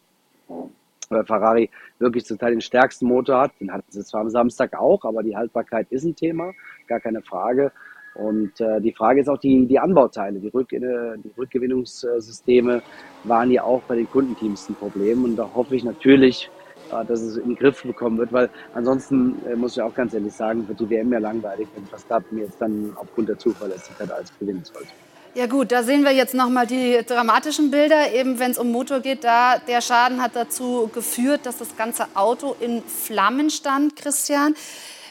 weil 1.09 1.25
Ferrari 1.25 1.71
wirklich 1.99 2.25
zum 2.25 2.39
Teil 2.39 2.53
den 2.53 2.61
stärksten 2.61 3.07
Motor 3.07 3.41
hat. 3.41 3.53
Den 3.61 3.73
hatten 3.73 3.91
sie 3.91 4.05
zwar 4.05 4.23
am 4.23 4.31
Samstag 4.31 4.75
auch, 4.75 5.05
aber 5.05 5.23
die 5.23 5.37
Haltbarkeit 5.37 5.87
ist 5.91 6.05
ein 6.05 6.17
Thema, 6.17 6.53
gar 6.87 7.01
keine 7.01 7.23
Frage. 7.23 7.73
Und 8.19 8.61
äh, 8.61 8.81
die 8.81 8.93
Frage 8.93 9.21
ist 9.21 9.29
auch 9.29 9.39
die, 9.39 9.67
die 9.67 9.79
Anbauteile, 9.79 10.39
die, 10.39 10.49
Rück, 10.49 10.73
äh, 10.73 10.81
die 10.81 11.31
Rückgewinnungssysteme 11.37 12.83
waren 13.25 13.51
ja 13.51 13.65
auch 13.65 13.83
bei 13.83 13.97
den 13.97 14.11
Kundenteams 14.11 14.69
ein 14.69 14.75
Problem. 14.75 15.25
Und 15.25 15.37
da 15.37 15.49
hoffe 15.55 15.77
ich 15.77 15.85
natürlich, 15.85 16.51
äh, 16.91 17.05
dass 17.05 17.21
es 17.21 17.37
in 17.37 17.51
den 17.51 17.57
Griff 17.57 17.83
bekommen 17.83 18.19
wird, 18.19 18.33
weil 18.33 18.49
ansonsten 18.75 19.37
äh, 19.47 19.55
muss 19.55 19.77
ich 19.77 19.83
auch 19.83 19.95
ganz 19.95 20.15
ehrlich 20.15 20.33
sagen, 20.33 20.67
wird 20.69 20.81
die 20.81 20.89
WM 20.89 21.13
ja 21.13 21.19
langweilig, 21.19 21.69
wenn 21.75 21.85
Verstappen 21.87 22.39
jetzt 22.39 22.61
dann 22.61 22.93
aufgrund 22.97 23.29
der 23.29 23.39
Zuverlässigkeit 23.39 24.11
als 24.11 24.33
gewinnen 24.39 24.65
sollte. 24.65 24.89
Ja 25.35 25.47
gut, 25.47 25.71
da 25.71 25.83
sehen 25.83 26.03
wir 26.03 26.13
jetzt 26.13 26.33
noch 26.33 26.49
mal 26.49 26.67
die 26.67 26.99
dramatischen 27.07 27.71
Bilder. 27.71 28.11
Eben 28.15 28.39
wenn 28.39 28.53
es 28.53 28.59
um 28.59 28.73
Motor 28.73 29.01
geht, 29.01 29.23
da 29.23 29.59
der 29.59 29.83
Schaden 29.83 30.23
hat 30.23 30.35
dazu 30.35 30.89
geführt, 30.95 31.45
dass 31.45 31.59
das 31.59 31.77
ganze 31.77 32.07
Auto 32.15 32.57
in 32.59 32.83
Flammen 32.83 33.51
stand. 33.51 33.97
Christian, 33.97 34.55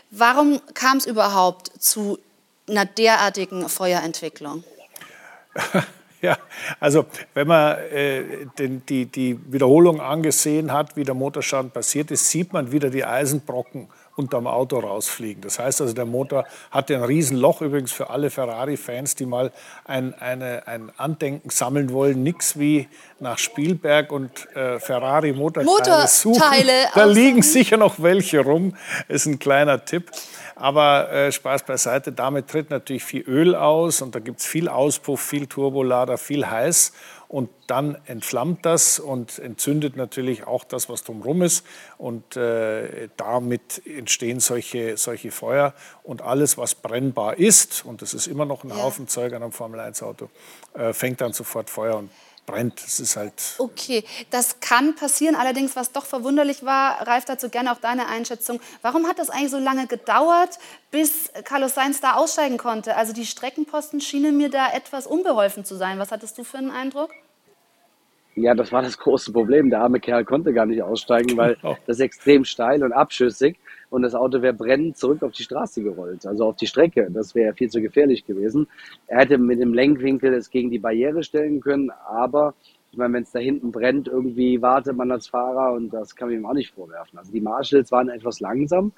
warum 0.09 0.59
kam 0.73 0.97
es 0.97 1.05
überhaupt 1.05 1.67
zu 1.77 2.17
einer 2.67 2.85
derartigen 2.85 3.69
Feuerentwicklung? 3.69 4.63
Ja, 6.21 6.39
also 6.79 7.05
wenn 7.35 7.47
man 7.47 7.77
äh, 7.77 8.47
den, 8.57 8.83
die, 8.87 9.05
die 9.05 9.37
Wiederholung 9.51 10.01
angesehen 10.01 10.71
hat, 10.71 10.95
wie 10.95 11.03
der 11.03 11.13
Motorschaden 11.13 11.69
passiert 11.69 12.09
ist, 12.09 12.31
sieht 12.31 12.51
man 12.51 12.71
wieder 12.71 12.89
die 12.89 13.05
Eisenbrocken 13.05 13.87
unterm 14.15 14.47
Auto 14.47 14.79
rausfliegen. 14.79 15.41
Das 15.41 15.59
heißt 15.59 15.81
also, 15.81 15.93
der 15.93 16.05
Motor 16.05 16.45
hatte 16.71 16.95
ein 16.95 17.03
Riesenloch, 17.03 17.61
übrigens 17.61 17.91
für 17.91 18.09
alle 18.09 18.29
Ferrari-Fans, 18.29 19.15
die 19.15 19.25
mal 19.25 19.51
ein, 19.83 20.13
eine, 20.13 20.67
ein 20.67 20.91
Andenken 20.97 21.49
sammeln 21.49 21.91
wollen. 21.91 22.23
Nix 22.23 22.57
wie 22.57 22.87
nach 23.19 23.37
Spielberg 23.37 24.11
und 24.11 24.31
äh, 24.55 24.79
Ferrari-Motorteile 24.79 25.65
Motorteile 25.65 26.07
suchen. 26.07 26.41
Da 26.93 27.05
liegen 27.05 27.41
sicher 27.41 27.77
noch 27.77 28.01
welche 28.01 28.39
rum, 28.39 28.75
ist 29.07 29.25
ein 29.25 29.39
kleiner 29.39 29.83
Tipp. 29.83 30.11
Aber 30.55 31.11
äh, 31.11 31.31
Spaß 31.33 31.63
beiseite, 31.63 32.13
damit 32.13 32.47
tritt 32.47 32.69
natürlich 32.69 33.03
viel 33.03 33.23
Öl 33.23 33.55
aus 33.55 34.01
und 34.01 34.15
da 34.15 34.19
gibt 34.19 34.39
es 34.39 34.45
viel 34.45 34.69
Auspuff, 34.69 35.19
viel 35.19 35.47
Turbolader, 35.47 36.17
viel 36.17 36.49
heiß 36.49 36.93
und 37.35 37.49
dann 37.67 37.97
entflammt 38.05 38.65
das 38.65 38.97
und 38.97 39.39
entzündet 39.39 39.97
natürlich 39.97 40.47
auch 40.47 40.63
das, 40.63 40.87
was 40.87 41.03
drumherum 41.03 41.41
ist. 41.41 41.65
Und 41.97 42.37
äh, 42.37 43.09
damit 43.17 43.85
entstehen 43.85 44.39
solche, 44.39 44.95
solche 44.95 45.31
Feuer. 45.31 45.73
Und 46.03 46.21
alles, 46.21 46.57
was 46.57 46.75
brennbar 46.75 47.37
ist, 47.37 47.83
und 47.83 48.01
das 48.01 48.13
ist 48.13 48.27
immer 48.27 48.45
noch 48.45 48.63
ein 48.63 48.69
ja. 48.69 48.77
Haufen 48.77 49.09
Zeug 49.09 49.33
an 49.33 49.43
einem 49.43 49.51
Formel-1-Auto, 49.51 50.29
äh, 50.75 50.93
fängt 50.93 51.19
dann 51.19 51.33
sofort 51.33 51.69
Feuer 51.69 51.97
und 51.97 52.09
brennt. 52.45 52.81
Das 52.81 53.01
ist 53.01 53.17
halt. 53.17 53.33
Okay, 53.57 54.05
das 54.29 54.61
kann 54.61 54.95
passieren. 54.95 55.35
Allerdings, 55.35 55.75
was 55.75 55.91
doch 55.91 56.05
verwunderlich 56.05 56.63
war, 56.63 57.05
Ralf, 57.05 57.25
dazu 57.25 57.49
gerne 57.49 57.73
auch 57.73 57.81
deine 57.81 58.07
Einschätzung. 58.07 58.61
Warum 58.81 59.07
hat 59.07 59.19
das 59.19 59.29
eigentlich 59.29 59.51
so 59.51 59.59
lange 59.59 59.87
gedauert, 59.87 60.57
bis 60.89 61.33
Carlos 61.43 61.73
Sainz 61.73 61.99
da 61.99 62.13
aussteigen 62.13 62.57
konnte? 62.57 62.95
Also 62.95 63.11
die 63.11 63.25
Streckenposten 63.25 63.99
schienen 63.99 64.37
mir 64.37 64.49
da 64.49 64.71
etwas 64.71 65.05
unbeholfen 65.05 65.65
zu 65.65 65.75
sein. 65.75 65.99
Was 65.99 66.11
hattest 66.11 66.37
du 66.37 66.45
für 66.45 66.59
einen 66.59 66.71
Eindruck? 66.71 67.11
Ja, 68.35 68.53
das 68.53 68.71
war 68.73 68.81
das 68.81 68.97
große 68.97 69.31
Problem. 69.31 69.69
Der 69.69 69.81
arme 69.81 69.99
Kerl 70.01 70.25
konnte 70.25 70.51
gar 70.51 70.65
nicht 70.65 70.81
aussteigen, 70.81 71.37
weil 71.37 71.55
genau. 71.55 71.77
das 71.87 72.01
extrem 72.01 72.43
steil 72.43 72.83
und 72.83 72.91
abschüssig 72.91 73.57
und 73.89 74.01
das 74.01 74.13
Auto 74.13 74.41
wäre 74.41 74.53
brennend 74.53 74.97
zurück 74.97 75.23
auf 75.23 75.31
die 75.31 75.43
Straße 75.43 75.81
gerollt, 75.81 76.25
also 76.25 76.45
auf 76.45 76.57
die 76.57 76.67
Strecke. 76.67 77.07
Das 77.11 77.33
wäre 77.33 77.53
viel 77.53 77.69
zu 77.69 77.81
gefährlich 77.81 78.25
gewesen. 78.25 78.67
Er 79.07 79.19
hätte 79.19 79.37
mit 79.37 79.61
dem 79.61 79.73
Lenkwinkel 79.73 80.33
es 80.33 80.49
gegen 80.49 80.69
die 80.69 80.79
Barriere 80.79 81.23
stellen 81.23 81.61
können, 81.61 81.91
aber 82.05 82.53
ich 82.91 82.97
meine, 82.97 83.13
wenn 83.13 83.23
es 83.23 83.31
da 83.31 83.39
hinten 83.39 83.71
brennt, 83.71 84.07
irgendwie 84.09 84.61
wartet 84.61 84.97
man 84.97 85.11
als 85.11 85.27
Fahrer 85.27 85.73
und 85.73 85.93
das 85.93 86.15
kann 86.15 86.27
man 86.27 86.37
ihm 86.37 86.45
auch 86.45 86.53
nicht 86.53 86.73
vorwerfen. 86.73 87.17
Also 87.17 87.31
die 87.31 87.41
Marshalls 87.41 87.91
waren 87.91 88.09
etwas 88.09 88.41
langsam. 88.41 88.91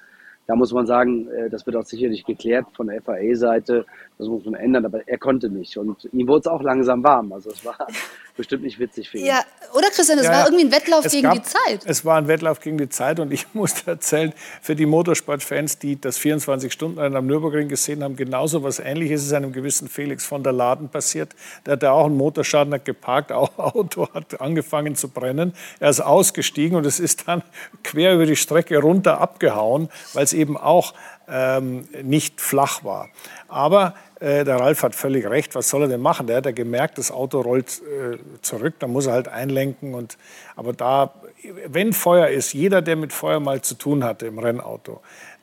Da 0.48 0.56
muss 0.56 0.72
man 0.72 0.86
sagen, 0.86 1.28
äh, 1.28 1.50
das 1.50 1.66
wird 1.66 1.76
auch 1.76 1.84
sicherlich 1.84 2.24
geklärt 2.24 2.66
von 2.74 2.86
der 2.86 3.02
FAA-Seite. 3.02 3.84
Das 4.16 4.26
muss 4.26 4.46
man 4.46 4.54
ändern, 4.54 4.86
aber 4.86 5.06
er 5.06 5.18
konnte 5.18 5.50
nicht. 5.50 5.76
Und 5.76 6.08
ihm 6.10 6.26
wurde 6.26 6.40
es 6.40 6.46
auch 6.46 6.62
langsam 6.62 7.04
warm. 7.04 7.34
Also 7.34 7.50
es 7.50 7.62
war 7.66 7.76
bestimmt 8.36 8.62
nicht 8.62 8.78
witzig 8.78 9.10
für 9.10 9.18
ihn. 9.18 9.26
Ja, 9.26 9.42
oder 9.74 9.88
Christian, 9.90 10.18
es 10.18 10.24
ja, 10.24 10.32
war 10.32 10.46
irgendwie 10.46 10.64
ein 10.64 10.72
Wettlauf 10.72 11.04
gegen 11.04 11.24
gab, 11.24 11.34
die 11.34 11.42
Zeit. 11.42 11.84
Es 11.84 12.06
war 12.06 12.16
ein 12.16 12.28
Wettlauf 12.28 12.60
gegen 12.60 12.78
die 12.78 12.88
Zeit 12.88 13.20
und 13.20 13.30
ich 13.30 13.46
muss 13.52 13.82
erzählen, 13.82 14.32
für 14.62 14.74
die 14.74 14.86
Motorsportfans, 14.86 15.80
die 15.80 16.00
das 16.00 16.18
24-Stunden-Rennen 16.18 17.16
am 17.16 17.26
Nürburgring 17.26 17.68
gesehen 17.68 18.02
haben, 18.02 18.16
genauso 18.16 18.62
was 18.62 18.78
Ähnliches 18.78 19.26
ist 19.26 19.34
einem 19.34 19.52
gewissen 19.52 19.86
Felix 19.86 20.24
von 20.24 20.42
der 20.42 20.54
Laden 20.54 20.88
passiert. 20.88 21.34
Der 21.66 21.74
hatte 21.74 21.92
auch 21.92 22.06
einen 22.06 22.16
Motorschaden, 22.16 22.72
hat 22.72 22.86
geparkt, 22.86 23.32
auch 23.32 23.58
Auto 23.58 24.08
hat 24.14 24.40
angefangen 24.40 24.96
zu 24.96 25.08
brennen. 25.08 25.52
Er 25.78 25.90
ist 25.90 26.00
ausgestiegen 26.00 26.78
und 26.78 26.86
es 26.86 27.00
ist 27.00 27.28
dann 27.28 27.42
quer 27.84 28.14
über 28.14 28.24
die 28.24 28.36
Strecke 28.36 28.78
runter 28.78 29.20
abgehauen, 29.20 29.90
weil 30.14 30.24
es 30.24 30.37
eben 30.38 30.56
auch 30.56 30.94
ähm, 31.28 31.88
nicht 32.02 32.40
flach 32.40 32.84
war. 32.84 33.08
Aber 33.48 33.94
äh, 34.20 34.44
der 34.44 34.56
Ralf 34.56 34.82
hat 34.82 34.94
völlig 34.94 35.26
recht. 35.26 35.54
Was 35.54 35.68
soll 35.68 35.82
er 35.82 35.88
denn 35.88 36.00
machen? 36.00 36.26
Der 36.26 36.38
hat 36.38 36.46
ja 36.46 36.52
gemerkt, 36.52 36.98
das 36.98 37.10
Auto 37.10 37.40
rollt 37.40 37.82
äh, 37.82 38.18
zurück. 38.42 38.74
Da 38.78 38.86
muss 38.86 39.06
er 39.06 39.12
halt 39.12 39.28
einlenken. 39.28 39.94
Und, 39.94 40.16
aber 40.56 40.72
da, 40.72 41.14
wenn 41.66 41.92
Feuer 41.92 42.28
ist, 42.28 42.52
jeder, 42.52 42.82
der 42.82 42.96
mit 42.96 43.12
Feuer 43.12 43.40
mal 43.40 43.60
zu 43.62 43.74
tun 43.74 44.04
hatte 44.04 44.26
im 44.26 44.38
Rennauto, 44.38 45.00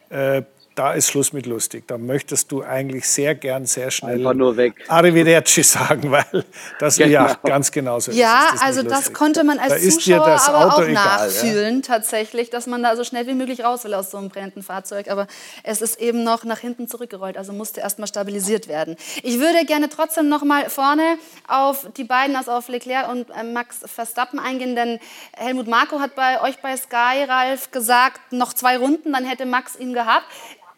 äh, 0.10 0.44
da 0.76 0.94
ist 0.94 1.10
Schluss 1.10 1.32
mit 1.32 1.46
lustig. 1.46 1.88
Da 1.88 1.98
möchtest 1.98 2.52
du 2.52 2.62
eigentlich 2.62 3.08
sehr 3.08 3.34
gern, 3.34 3.66
sehr 3.66 3.92
schnell 3.92 4.18
Einfach 4.18 4.34
nur 4.34 4.58
weg. 4.58 4.76
Arrivederci 4.90 5.64
sagen, 5.64 6.12
weil 6.12 6.46
das 6.80 6.98
genau. 6.98 7.10
ja 7.10 7.34
ganz 7.44 7.72
genauso 7.72 8.12
ist. 8.12 8.18
Ja, 8.18 8.50
also 8.62 8.84
das 8.84 9.14
konnte 9.14 9.44
man 9.46 9.58
als 9.58 9.74
da 9.74 9.90
Zuschauer 9.90 10.28
aber 10.28 10.66
Auto 10.66 10.76
auch 10.76 10.88
egal, 10.88 11.28
nachfühlen, 11.28 11.76
ja? 11.76 11.82
tatsächlich, 11.82 12.50
dass 12.50 12.68
man 12.68 12.84
da 12.84 12.96
so 12.98 13.06
schnell 13.06 13.26
wie 13.28 13.34
möglich 13.34 13.64
raus 13.64 13.86
will 13.86 13.94
aus 13.94 14.12
so 14.12 14.18
einem 14.18 14.30
brennenden 14.30 14.64
Fahrzeug. 14.64 15.10
Aber 15.10 15.28
es 15.64 15.82
ist 15.82 16.00
eben 16.00 16.24
noch 16.24 16.44
nach 16.44 16.60
hinten 16.60 16.88
zurückgerollt, 16.88 17.38
also 17.38 17.54
musste 17.54 17.80
erst 17.80 18.00
mal 18.00 18.08
stabilisiert 18.08 18.68
werden. 18.68 18.98
Ich 19.24 19.40
würde 19.40 19.66
gerne 19.66 19.88
trotzdem 19.88 20.28
noch 20.28 20.44
mal 20.44 20.70
vorne 20.70 21.18
auf 21.48 21.88
die 21.96 22.04
beiden, 22.04 22.36
also 22.36 22.52
auf 22.52 22.68
Leclerc 22.68 23.10
und 23.10 23.30
äh, 23.30 23.44
Max 23.44 23.80
Verstappen 23.86 24.40
eingehen, 24.40 24.76
denn 24.76 25.00
Helmut 25.38 25.68
Marko 25.68 26.00
hat 26.02 26.16
bei 26.16 26.42
euch 26.42 26.58
bei 26.62 26.76
Sky, 26.76 27.24
Ralf, 27.28 27.72
gesagt, 27.72 28.34
noch 28.34 28.54
zwei 28.54 28.78
Runden, 28.78 29.14
dann 29.14 29.24
hätte 29.24 29.46
Max 29.46 29.78
ihn 29.78 29.94
gehabt. 29.94 30.26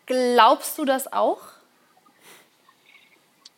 Glaubst 0.07 0.77
du 0.77 0.85
das 0.85 1.11
auch? 1.11 1.39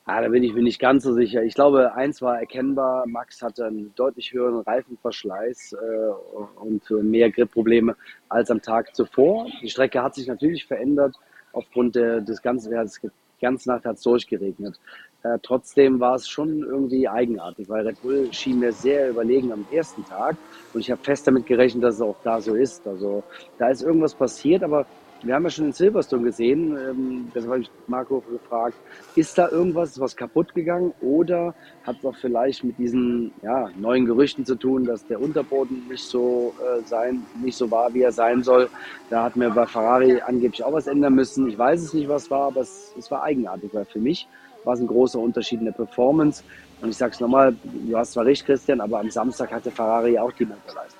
Ah, 0.05 0.21
da 0.21 0.29
bin 0.29 0.43
ich 0.43 0.53
mir 0.53 0.63
nicht 0.63 0.79
ganz 0.79 1.03
so 1.03 1.13
sicher. 1.13 1.43
Ich 1.43 1.53
glaube, 1.53 1.93
eins 1.93 2.23
war 2.23 2.39
erkennbar, 2.39 3.05
Max 3.05 3.43
hatte 3.43 3.67
einen 3.67 3.93
deutlich 3.95 4.33
höheren 4.33 4.61
Reifenverschleiß 4.61 5.73
äh, 5.73 6.59
und 6.59 6.89
mehr 7.03 7.29
Gripprobleme 7.29 7.95
als 8.27 8.49
am 8.49 8.63
Tag 8.63 8.95
zuvor. 8.95 9.45
Die 9.61 9.69
Strecke 9.69 10.01
hat 10.01 10.15
sich 10.15 10.25
natürlich 10.25 10.65
verändert 10.65 11.15
aufgrund 11.53 11.93
der, 11.93 12.21
des 12.21 12.41
ganzen, 12.41 12.73
ja, 12.73 12.83
die 12.83 13.09
ganze 13.39 13.69
Nacht 13.69 13.85
hat 13.85 13.97
es 13.97 14.01
durchgeregnet. 14.01 14.79
Äh, 15.21 15.37
trotzdem 15.43 15.99
war 15.99 16.15
es 16.15 16.27
schon 16.27 16.63
irgendwie 16.63 17.07
eigenartig, 17.07 17.69
weil 17.69 17.85
Red 17.85 18.01
Bull 18.01 18.33
schien 18.33 18.57
mir 18.57 18.71
sehr 18.71 19.09
überlegen 19.09 19.51
am 19.51 19.67
ersten 19.71 20.03
Tag 20.05 20.37
und 20.73 20.79
ich 20.79 20.89
habe 20.89 21.03
fest 21.03 21.27
damit 21.27 21.45
gerechnet, 21.45 21.83
dass 21.83 21.95
es 21.95 22.01
auch 22.01 22.17
da 22.23 22.41
so 22.41 22.55
ist. 22.55 22.87
Also 22.87 23.21
da 23.59 23.69
ist 23.69 23.83
irgendwas 23.83 24.15
passiert, 24.15 24.63
aber 24.63 24.87
wir 25.21 25.35
haben 25.35 25.43
ja 25.43 25.49
schon 25.49 25.65
in 25.65 25.73
Silverstone 25.73 26.23
gesehen, 26.23 26.77
ähm, 26.77 27.31
das 27.33 27.45
habe 27.45 27.59
ich 27.59 27.71
Marco 27.87 28.21
gefragt, 28.21 28.75
ist 29.15 29.37
da 29.37 29.49
irgendwas, 29.49 29.99
was 29.99 30.15
kaputt 30.15 30.53
gegangen 30.53 30.93
oder 31.01 31.53
hat 31.83 31.97
es 31.99 32.05
auch 32.05 32.15
vielleicht 32.15 32.63
mit 32.63 32.77
diesen 32.77 33.31
ja, 33.41 33.69
neuen 33.77 34.05
Gerüchten 34.05 34.45
zu 34.45 34.55
tun, 34.55 34.85
dass 34.85 35.05
der 35.07 35.21
Unterboden 35.21 35.87
nicht 35.89 36.03
so 36.03 36.53
äh, 36.59 36.81
sein, 36.85 37.25
nicht 37.43 37.57
so 37.57 37.69
war, 37.69 37.93
wie 37.93 38.01
er 38.01 38.11
sein 38.11 38.43
soll. 38.43 38.69
Da 39.09 39.23
hat 39.23 39.35
mir 39.35 39.49
bei 39.49 39.65
Ferrari 39.65 40.21
angeblich 40.21 40.63
auch 40.63 40.73
was 40.73 40.87
ändern 40.87 41.15
müssen. 41.15 41.49
Ich 41.49 41.57
weiß 41.57 41.81
es 41.81 41.93
nicht, 41.93 42.07
was 42.07 42.31
war, 42.31 42.47
aber 42.47 42.61
es, 42.61 42.93
es 42.97 43.11
war 43.11 43.23
eigenartig, 43.23 43.73
weil 43.73 43.85
für 43.85 43.99
mich 43.99 44.27
war 44.63 44.73
es 44.73 44.79
ein 44.79 44.87
großer 44.87 45.19
Unterschied 45.19 45.59
in 45.59 45.65
der 45.65 45.73
Performance. 45.73 46.43
Und 46.81 46.89
ich 46.89 46.97
sage 46.97 47.13
es 47.13 47.19
nochmal, 47.19 47.55
du 47.63 47.97
hast 47.97 48.13
zwar 48.13 48.25
recht, 48.25 48.45
Christian, 48.45 48.79
aber 48.79 48.99
am 48.99 49.09
Samstag 49.09 49.51
hatte 49.51 49.71
Ferrari 49.71 50.17
auch 50.17 50.31
die 50.31 50.45
Motorleistung. 50.45 50.98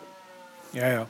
Ja, 0.74 0.90
ja. 0.90 1.08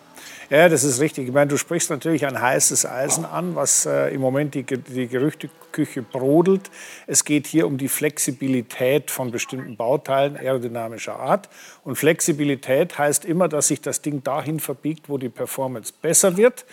Ja, 0.50 0.68
das 0.68 0.84
ist 0.84 1.00
richtig. 1.00 1.28
Ich 1.28 1.34
meine, 1.34 1.48
du 1.48 1.58
sprichst 1.58 1.92
natürlich 1.92 2.26
ein 2.26 2.42
heißes 2.42 2.88
Eisen 2.88 3.24
an, 3.24 3.56
was 3.56 3.86
äh, 3.86 4.08
im 4.14 4.20
Moment 4.20 4.56
die, 4.56 4.64
die 4.64 5.08
Gerüchteküche 5.08 6.02
brodelt. 6.02 6.72
Es 7.06 7.24
geht 7.24 7.46
hier 7.46 7.68
um 7.68 7.78
die 7.78 7.88
Flexibilität 7.88 9.12
von 9.12 9.30
bestimmten 9.30 9.76
Bauteilen 9.76 10.36
aerodynamischer 10.38 11.20
Art. 11.20 11.50
Und 11.84 11.98
Flexibilität 11.98 12.98
heißt 12.98 13.26
immer, 13.26 13.48
dass 13.48 13.68
sich 13.68 13.82
das 13.82 14.02
Ding 14.02 14.24
dahin 14.24 14.60
verbiegt, 14.60 15.08
wo 15.08 15.20
die 15.20 15.30
Performance 15.30 15.94
besser 16.02 16.36
wird 16.36 16.66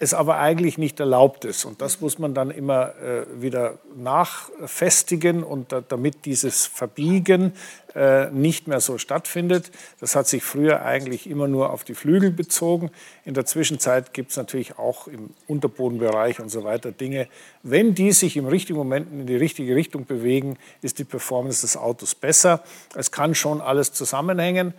es 0.00 0.14
aber 0.14 0.38
eigentlich 0.38 0.78
nicht 0.78 1.00
erlaubt 1.00 1.44
ist. 1.44 1.64
Und 1.64 1.80
das 1.80 2.00
muss 2.00 2.18
man 2.18 2.32
dann 2.32 2.50
immer 2.50 2.94
äh, 2.96 3.26
wieder 3.40 3.78
nachfestigen 3.96 5.42
und 5.42 5.72
da, 5.72 5.80
damit 5.80 6.24
dieses 6.24 6.66
Verbiegen 6.66 7.52
äh, 7.96 8.30
nicht 8.30 8.68
mehr 8.68 8.80
so 8.80 8.96
stattfindet. 8.96 9.72
Das 9.98 10.14
hat 10.14 10.28
sich 10.28 10.44
früher 10.44 10.82
eigentlich 10.82 11.28
immer 11.28 11.48
nur 11.48 11.70
auf 11.70 11.82
die 11.82 11.94
Flügel 11.94 12.30
bezogen. 12.30 12.90
In 13.24 13.34
der 13.34 13.44
Zwischenzeit 13.44 14.14
gibt 14.14 14.30
es 14.30 14.36
natürlich 14.36 14.78
auch 14.78 15.08
im 15.08 15.30
Unterbodenbereich 15.48 16.38
und 16.38 16.48
so 16.48 16.62
weiter 16.62 16.92
Dinge. 16.92 17.26
Wenn 17.64 17.96
die 17.96 18.12
sich 18.12 18.36
im 18.36 18.46
richtigen 18.46 18.78
Moment 18.78 19.10
in 19.12 19.26
die 19.26 19.36
richtige 19.36 19.74
Richtung 19.74 20.06
bewegen, 20.06 20.58
ist 20.80 21.00
die 21.00 21.04
Performance 21.04 21.62
des 21.62 21.76
Autos 21.76 22.14
besser. 22.14 22.62
Es 22.94 23.10
kann 23.10 23.34
schon 23.34 23.60
alles 23.60 23.92
zusammenhängen, 23.92 24.74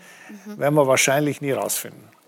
mhm. 0.46 0.60
werden 0.60 0.76
wir 0.76 0.88
wahrscheinlich 0.88 1.42
nie 1.42 1.52
rausfinden. 1.52 2.19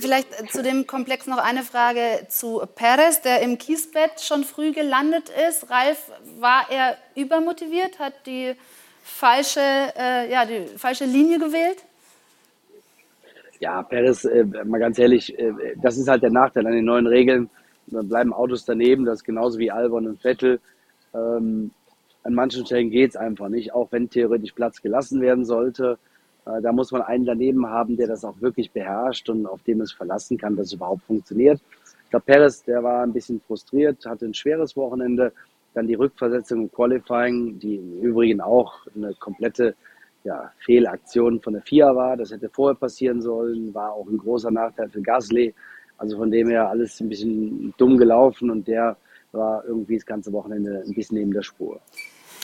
Vielleicht 0.00 0.50
zu 0.50 0.62
dem 0.62 0.86
Komplex 0.86 1.26
noch 1.26 1.38
eine 1.38 1.62
Frage 1.62 2.26
zu 2.28 2.62
Perez, 2.74 3.20
der 3.22 3.42
im 3.42 3.58
Kiesbett 3.58 4.20
schon 4.20 4.44
früh 4.44 4.72
gelandet 4.72 5.30
ist. 5.48 5.70
Ralf, 5.70 6.10
war 6.38 6.66
er 6.70 6.96
übermotiviert, 7.14 7.98
hat 7.98 8.14
die 8.26 8.54
falsche, 9.02 9.60
äh, 9.60 10.30
ja, 10.30 10.44
die 10.44 10.66
falsche 10.76 11.04
Linie 11.04 11.38
gewählt? 11.38 11.84
Ja, 13.58 13.82
Perez, 13.82 14.24
äh, 14.24 14.44
mal 14.64 14.78
ganz 14.78 14.98
ehrlich, 14.98 15.38
äh, 15.38 15.52
das 15.76 15.98
ist 15.98 16.08
halt 16.08 16.22
der 16.22 16.30
Nachteil 16.30 16.66
an 16.66 16.72
den 16.72 16.84
neuen 16.84 17.06
Regeln. 17.06 17.50
Da 17.88 18.02
bleiben 18.02 18.32
Autos 18.32 18.64
daneben, 18.64 19.04
das 19.04 19.20
ist 19.20 19.24
genauso 19.24 19.58
wie 19.58 19.70
Albon 19.70 20.06
und 20.06 20.20
Vettel. 20.20 20.60
Ähm, 21.12 21.72
an 22.22 22.34
manchen 22.34 22.64
Stellen 22.64 22.90
geht 22.90 23.10
es 23.10 23.16
einfach 23.16 23.48
nicht, 23.48 23.74
auch 23.74 23.92
wenn 23.92 24.08
theoretisch 24.08 24.52
Platz 24.52 24.80
gelassen 24.80 25.20
werden 25.20 25.44
sollte. 25.44 25.98
Äh, 26.50 26.62
da 26.62 26.72
muss 26.72 26.92
man 26.92 27.02
einen 27.02 27.24
daneben 27.24 27.66
haben, 27.66 27.96
der 27.96 28.08
das 28.08 28.24
auch 28.24 28.40
wirklich 28.40 28.70
beherrscht 28.70 29.28
und 29.28 29.46
auf 29.46 29.62
dem 29.62 29.80
es 29.80 29.92
verlassen 29.92 30.38
kann, 30.38 30.56
dass 30.56 30.68
es 30.68 30.72
überhaupt 30.74 31.02
funktioniert. 31.04 31.60
Ich 32.04 32.10
glaube, 32.10 32.24
Perez, 32.26 32.62
der 32.64 32.82
war 32.82 33.02
ein 33.02 33.12
bisschen 33.12 33.40
frustriert, 33.40 34.04
hatte 34.04 34.26
ein 34.26 34.34
schweres 34.34 34.76
Wochenende. 34.76 35.32
Dann 35.74 35.86
die 35.86 35.94
Rückversetzung 35.94 36.62
im 36.62 36.72
Qualifying, 36.72 37.58
die 37.60 37.76
im 37.76 38.02
Übrigen 38.02 38.40
auch 38.40 38.74
eine 38.96 39.14
komplette 39.14 39.76
ja, 40.24 40.50
Fehlaktion 40.58 41.40
von 41.40 41.52
der 41.52 41.62
FIA 41.62 41.94
war. 41.94 42.16
Das 42.16 42.32
hätte 42.32 42.48
vorher 42.48 42.74
passieren 42.74 43.22
sollen, 43.22 43.72
war 43.72 43.92
auch 43.92 44.08
ein 44.08 44.18
großer 44.18 44.50
Nachteil 44.50 44.88
für 44.88 45.00
Gasly. 45.00 45.54
Also 45.98 46.16
von 46.16 46.30
dem 46.30 46.48
her 46.48 46.68
alles 46.68 46.98
ein 47.00 47.08
bisschen 47.08 47.72
dumm 47.76 47.96
gelaufen 47.96 48.50
und 48.50 48.66
der 48.66 48.96
war 49.32 49.64
irgendwie 49.64 49.96
das 49.96 50.06
ganze 50.06 50.32
Wochenende 50.32 50.82
ein 50.84 50.94
bisschen 50.94 51.18
neben 51.18 51.32
der 51.32 51.42
Spur. 51.42 51.78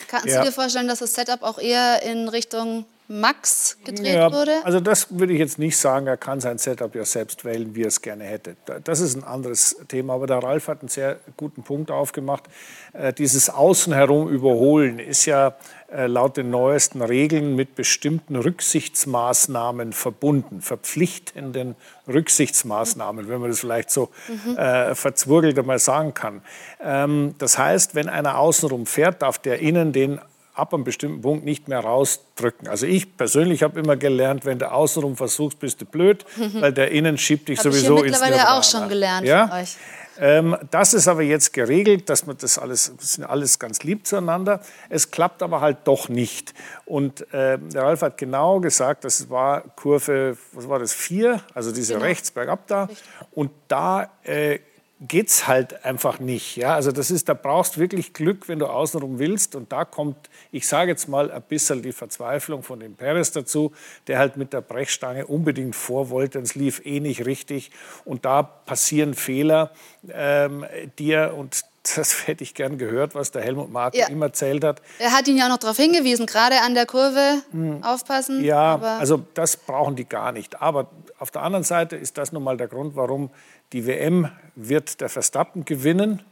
Kannst 0.09 0.29
ja. 0.29 0.41
du 0.41 0.47
dir 0.47 0.53
vorstellen, 0.53 0.87
dass 0.87 1.01
das 1.01 1.15
Setup 1.15 1.43
auch 1.43 1.59
eher 1.59 2.03
in 2.05 2.29
Richtung 2.29 2.85
Max 3.09 3.79
gedreht 3.85 4.15
ja, 4.15 4.33
wurde? 4.33 4.53
Also 4.65 4.81
das 4.81 5.19
würde 5.19 5.33
ich 5.33 5.39
jetzt 5.39 5.59
nicht 5.59 5.77
sagen. 5.77 6.07
Er 6.07 6.17
kann 6.17 6.41
sein 6.41 6.59
Setup 6.59 6.95
ja 6.95 7.05
selbst 7.05 7.45
wählen, 7.45 7.75
wie 7.75 7.83
er 7.83 7.89
es 7.89 8.03
gerne 8.03 8.25
hätte. 8.25 8.57
Das 8.85 9.01
ist 9.01 9.17
ein 9.17 9.25
anderes 9.25 9.77
Thema. 9.89 10.15
Aber 10.15 10.27
der 10.27 10.39
Ralf 10.39 10.69
hat 10.69 10.81
einen 10.81 10.89
sehr 10.89 11.19
guten 11.37 11.63
Punkt 11.63 11.91
aufgemacht. 11.91 12.45
Äh, 12.93 13.13
dieses 13.13 13.49
Außenherum 13.51 14.29
überholen 14.29 14.99
ist 14.99 15.27
ja 15.27 15.55
äh, 15.93 16.07
laut 16.09 16.37
den 16.37 16.51
neuesten 16.51 17.01
Regeln 17.01 17.55
mit 17.55 17.77
bestimmten 17.77 18.35
Rücksichtsmaßnahmen 18.35 19.93
verbunden, 19.93 20.61
verpflichtenden 20.61 21.77
Rücksichtsmaßnahmen, 22.09 23.29
wenn 23.29 23.41
man 23.41 23.51
das 23.51 23.61
vielleicht 23.61 23.93
so 23.93 24.11
mhm. 24.27 24.57
äh, 24.57 24.97
verzwurgelt 24.97 25.57
einmal 25.57 25.79
sagen 25.79 26.13
kann. 26.13 26.43
Ähm, 26.81 27.37
das 27.39 27.57
heißt, 27.57 27.95
wenn 27.95 28.09
einer 28.09 28.39
außenrum 28.39 28.87
fährt, 28.87 29.23
darf 29.23 29.39
der 29.39 29.61
innen 29.61 29.93
den 29.93 30.21
ab 30.57 30.73
einem 30.73 30.85
bestimmten 30.85 31.21
Punkt 31.21 31.45
nicht 31.45 31.69
mehr 31.69 31.81
rausdrücken. 31.81 32.69
Also 32.69 32.87
ich 32.87 33.17
persönlich 33.17 33.63
habe 33.63 33.79
immer 33.79 33.97
gelernt, 33.97 34.45
wenn 34.45 34.59
du 34.59 34.71
außenrum 34.71 35.17
versuchst, 35.17 35.59
bist 35.59 35.81
du 35.81 35.85
blöd, 35.85 36.25
weil 36.55 36.73
der 36.73 36.91
innen 36.91 37.19
schiebt 37.19 37.49
dich 37.49 37.61
sowieso 37.61 38.03
ins 38.03 38.19
Nirvana. 38.21 38.31
mittlerweile 38.31 38.59
auch 38.59 38.65
schon 38.65 38.89
gelernt 38.89 39.27
ja? 39.27 39.49
von 39.49 39.59
euch. 39.59 39.77
Ähm, 40.19 40.57
das 40.71 40.95
ist 40.95 41.09
aber 41.09 41.23
jetzt 41.23 41.53
geregelt, 41.53 42.09
dass 42.09 42.27
man 42.27 42.37
das 42.39 42.59
alles, 42.59 42.93
das 42.97 43.15
sind 43.15 43.25
alles 43.25 43.59
ganz 43.59 43.83
lieb 43.83 44.07
zueinander. 44.07 44.61
Es 44.89 45.11
klappt 45.11 45.43
aber 45.43 45.61
halt 45.61 45.79
doch 45.85 46.09
nicht. 46.09 46.55
Und 46.85 47.21
äh, 47.35 47.59
der 47.59 47.83
Ralf 47.83 48.03
hat 48.03 48.17
genau 48.17 48.61
gesagt, 48.61 49.05
das 49.05 49.29
war 49.29 49.63
Kurve, 49.77 50.37
was 50.53 50.69
war 50.69 50.79
das, 50.79 50.93
vier, 50.93 51.43
also 51.55 51.73
diese 51.73 51.95
genau. 51.95 52.07
rechts 52.07 52.31
bergab 52.31 52.67
da. 52.67 52.89
Und 53.33 53.51
da 53.69 54.11
äh, 54.25 54.59
geht's 55.01 55.47
halt 55.47 55.85
einfach 55.85 56.19
nicht. 56.21 56.57
Ja? 56.57 56.75
Also 56.75 56.91
das 56.91 57.11
ist, 57.11 57.29
da 57.29 57.35
brauchst 57.35 57.79
wirklich 57.79 58.13
Glück, 58.13 58.49
wenn 58.49 58.59
du 58.59 58.67
außenrum 58.67 59.19
willst. 59.19 59.55
Und 59.55 59.73
da 59.73 59.85
kommt, 59.85 60.31
ich 60.53 60.67
sage 60.67 60.91
jetzt 60.91 61.09
mal, 61.09 61.31
ein 61.31 61.43
bisschen 61.43 61.83
die 61.83 61.93
Verzweiflung 61.93 62.63
von 62.63 62.81
dem 62.81 62.95
Perez 62.95 63.31
dazu, 63.33 63.73
der 64.07 64.19
halt 64.19 64.37
mit 64.37 64.53
der 64.53 64.63
Brechstange 64.63 65.27
unbedingt 65.27 65.77
vor 65.77 66.11
wollte. 66.11 66.39
Es 66.39 66.55
lief 66.55 66.81
eh 66.85 67.01
nicht 67.01 67.27
richtig. 67.27 67.71
Und 68.05 68.25
da 68.25 68.43
passieren 68.43 69.15
Fehler, 69.15 69.71
ähm, 70.09 70.65
die 70.99 71.13
er, 71.13 71.37
und 71.37 71.65
das 71.95 72.27
hätte 72.27 72.43
ich 72.43 72.55
gern 72.55 72.79
gehört, 72.79 73.15
was 73.15 73.31
der 73.31 73.43
Helmut 73.43 73.71
Marko 73.71 73.99
ja. 73.99 74.09
immer 74.09 74.27
erzählt 74.27 74.65
hat. 74.65 74.81
Er 74.99 75.13
hat 75.13 75.29
ihn 75.29 75.37
ja 75.37 75.45
auch 75.45 75.51
noch 75.51 75.59
darauf 75.59 75.77
hingewiesen, 75.77 76.27
gerade 76.27 76.63
an 76.63 76.75
der 76.75 76.87
Kurve 76.87 77.43
hm. 77.51 77.83
aufpassen. 77.83 78.43
Ja, 78.43 78.77
also 78.99 79.23
das 79.35 79.57
brauchen 79.57 79.95
die 79.95 80.09
gar 80.09 80.33
nicht. 80.33 80.61
Aber 80.63 80.89
auf 81.19 81.31
der 81.31 81.43
anderen 81.43 81.65
Seite 81.65 81.97
ist 81.97 82.19
das 82.19 82.33
nun 82.33 82.43
mal 82.43 82.57
der 82.57 82.69
Grund, 82.69 82.97
warum 82.97 83.31
die 83.73 83.87
WM 83.87 84.31
wird 84.55 85.01
der 85.01 85.09
Verstappen 85.09 85.65
gewinnen 85.65 86.23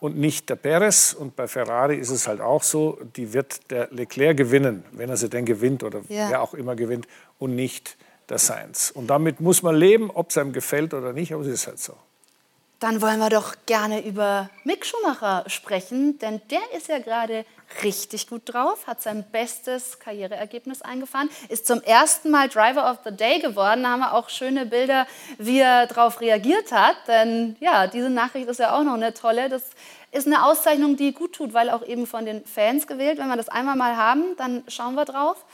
und 0.00 0.16
nicht 0.16 0.50
der 0.50 0.56
Perez. 0.56 1.12
Und 1.12 1.36
bei 1.36 1.48
Ferrari 1.48 1.96
ist 1.96 2.10
es 2.10 2.28
halt 2.28 2.40
auch 2.40 2.62
so, 2.62 2.98
die 3.16 3.32
wird 3.32 3.70
der 3.70 3.88
Leclerc 3.90 4.36
gewinnen, 4.36 4.84
wenn 4.92 5.08
er 5.08 5.16
sie 5.16 5.28
denn 5.28 5.44
gewinnt 5.44 5.82
oder 5.82 6.00
ja. 6.08 6.30
wer 6.30 6.42
auch 6.42 6.54
immer 6.54 6.76
gewinnt 6.76 7.06
und 7.38 7.54
nicht 7.54 7.96
der 8.28 8.38
Sainz. 8.38 8.90
Und 8.90 9.08
damit 9.08 9.40
muss 9.40 9.62
man 9.62 9.74
leben, 9.74 10.10
ob 10.10 10.30
es 10.30 10.38
einem 10.38 10.52
gefällt 10.52 10.94
oder 10.94 11.12
nicht, 11.12 11.32
aber 11.32 11.42
es 11.42 11.48
ist 11.48 11.66
halt 11.66 11.78
so. 11.78 11.94
Dann 12.80 13.00
wollen 13.00 13.18
wir 13.18 13.30
doch 13.30 13.54
gerne 13.66 14.04
über 14.04 14.50
Mick 14.64 14.84
Schumacher 14.84 15.44
sprechen, 15.46 16.18
denn 16.18 16.42
der 16.50 16.60
ist 16.76 16.88
ja 16.88 16.98
gerade 16.98 17.46
richtig 17.82 18.28
gut 18.28 18.42
drauf, 18.44 18.86
hat 18.86 19.02
sein 19.02 19.24
bestes 19.30 19.98
Karriereergebnis 19.98 20.82
eingefahren, 20.82 21.30
ist 21.48 21.66
zum 21.66 21.80
ersten 21.82 22.30
Mal 22.30 22.48
Driver 22.48 22.90
of 22.90 22.98
the 23.04 23.16
Day 23.16 23.38
geworden. 23.40 23.82
Da 23.82 23.90
haben 23.90 24.00
wir 24.00 24.14
auch 24.14 24.28
schöne 24.28 24.66
Bilder, 24.66 25.06
wie 25.38 25.60
er 25.60 25.86
darauf 25.86 26.20
reagiert 26.20 26.72
hat. 26.72 26.96
Denn 27.08 27.56
ja, 27.60 27.86
diese 27.86 28.10
Nachricht 28.10 28.48
ist 28.48 28.60
ja 28.60 28.76
auch 28.78 28.84
noch 28.84 28.94
eine 28.94 29.14
tolle. 29.14 29.48
Das 29.48 29.62
ist 30.12 30.26
eine 30.26 30.44
Auszeichnung, 30.44 30.96
die 30.96 31.12
gut 31.12 31.32
tut, 31.32 31.54
weil 31.54 31.70
auch 31.70 31.84
eben 31.84 32.06
von 32.06 32.24
den 32.24 32.44
Fans 32.44 32.86
gewählt. 32.86 33.18
Wenn 33.18 33.28
wir 33.28 33.36
das 33.36 33.48
einmal 33.48 33.76
mal 33.76 33.96
haben, 33.96 34.36
dann 34.36 34.62
schauen 34.68 34.94
wir 34.94 35.04
drauf. 35.04 35.44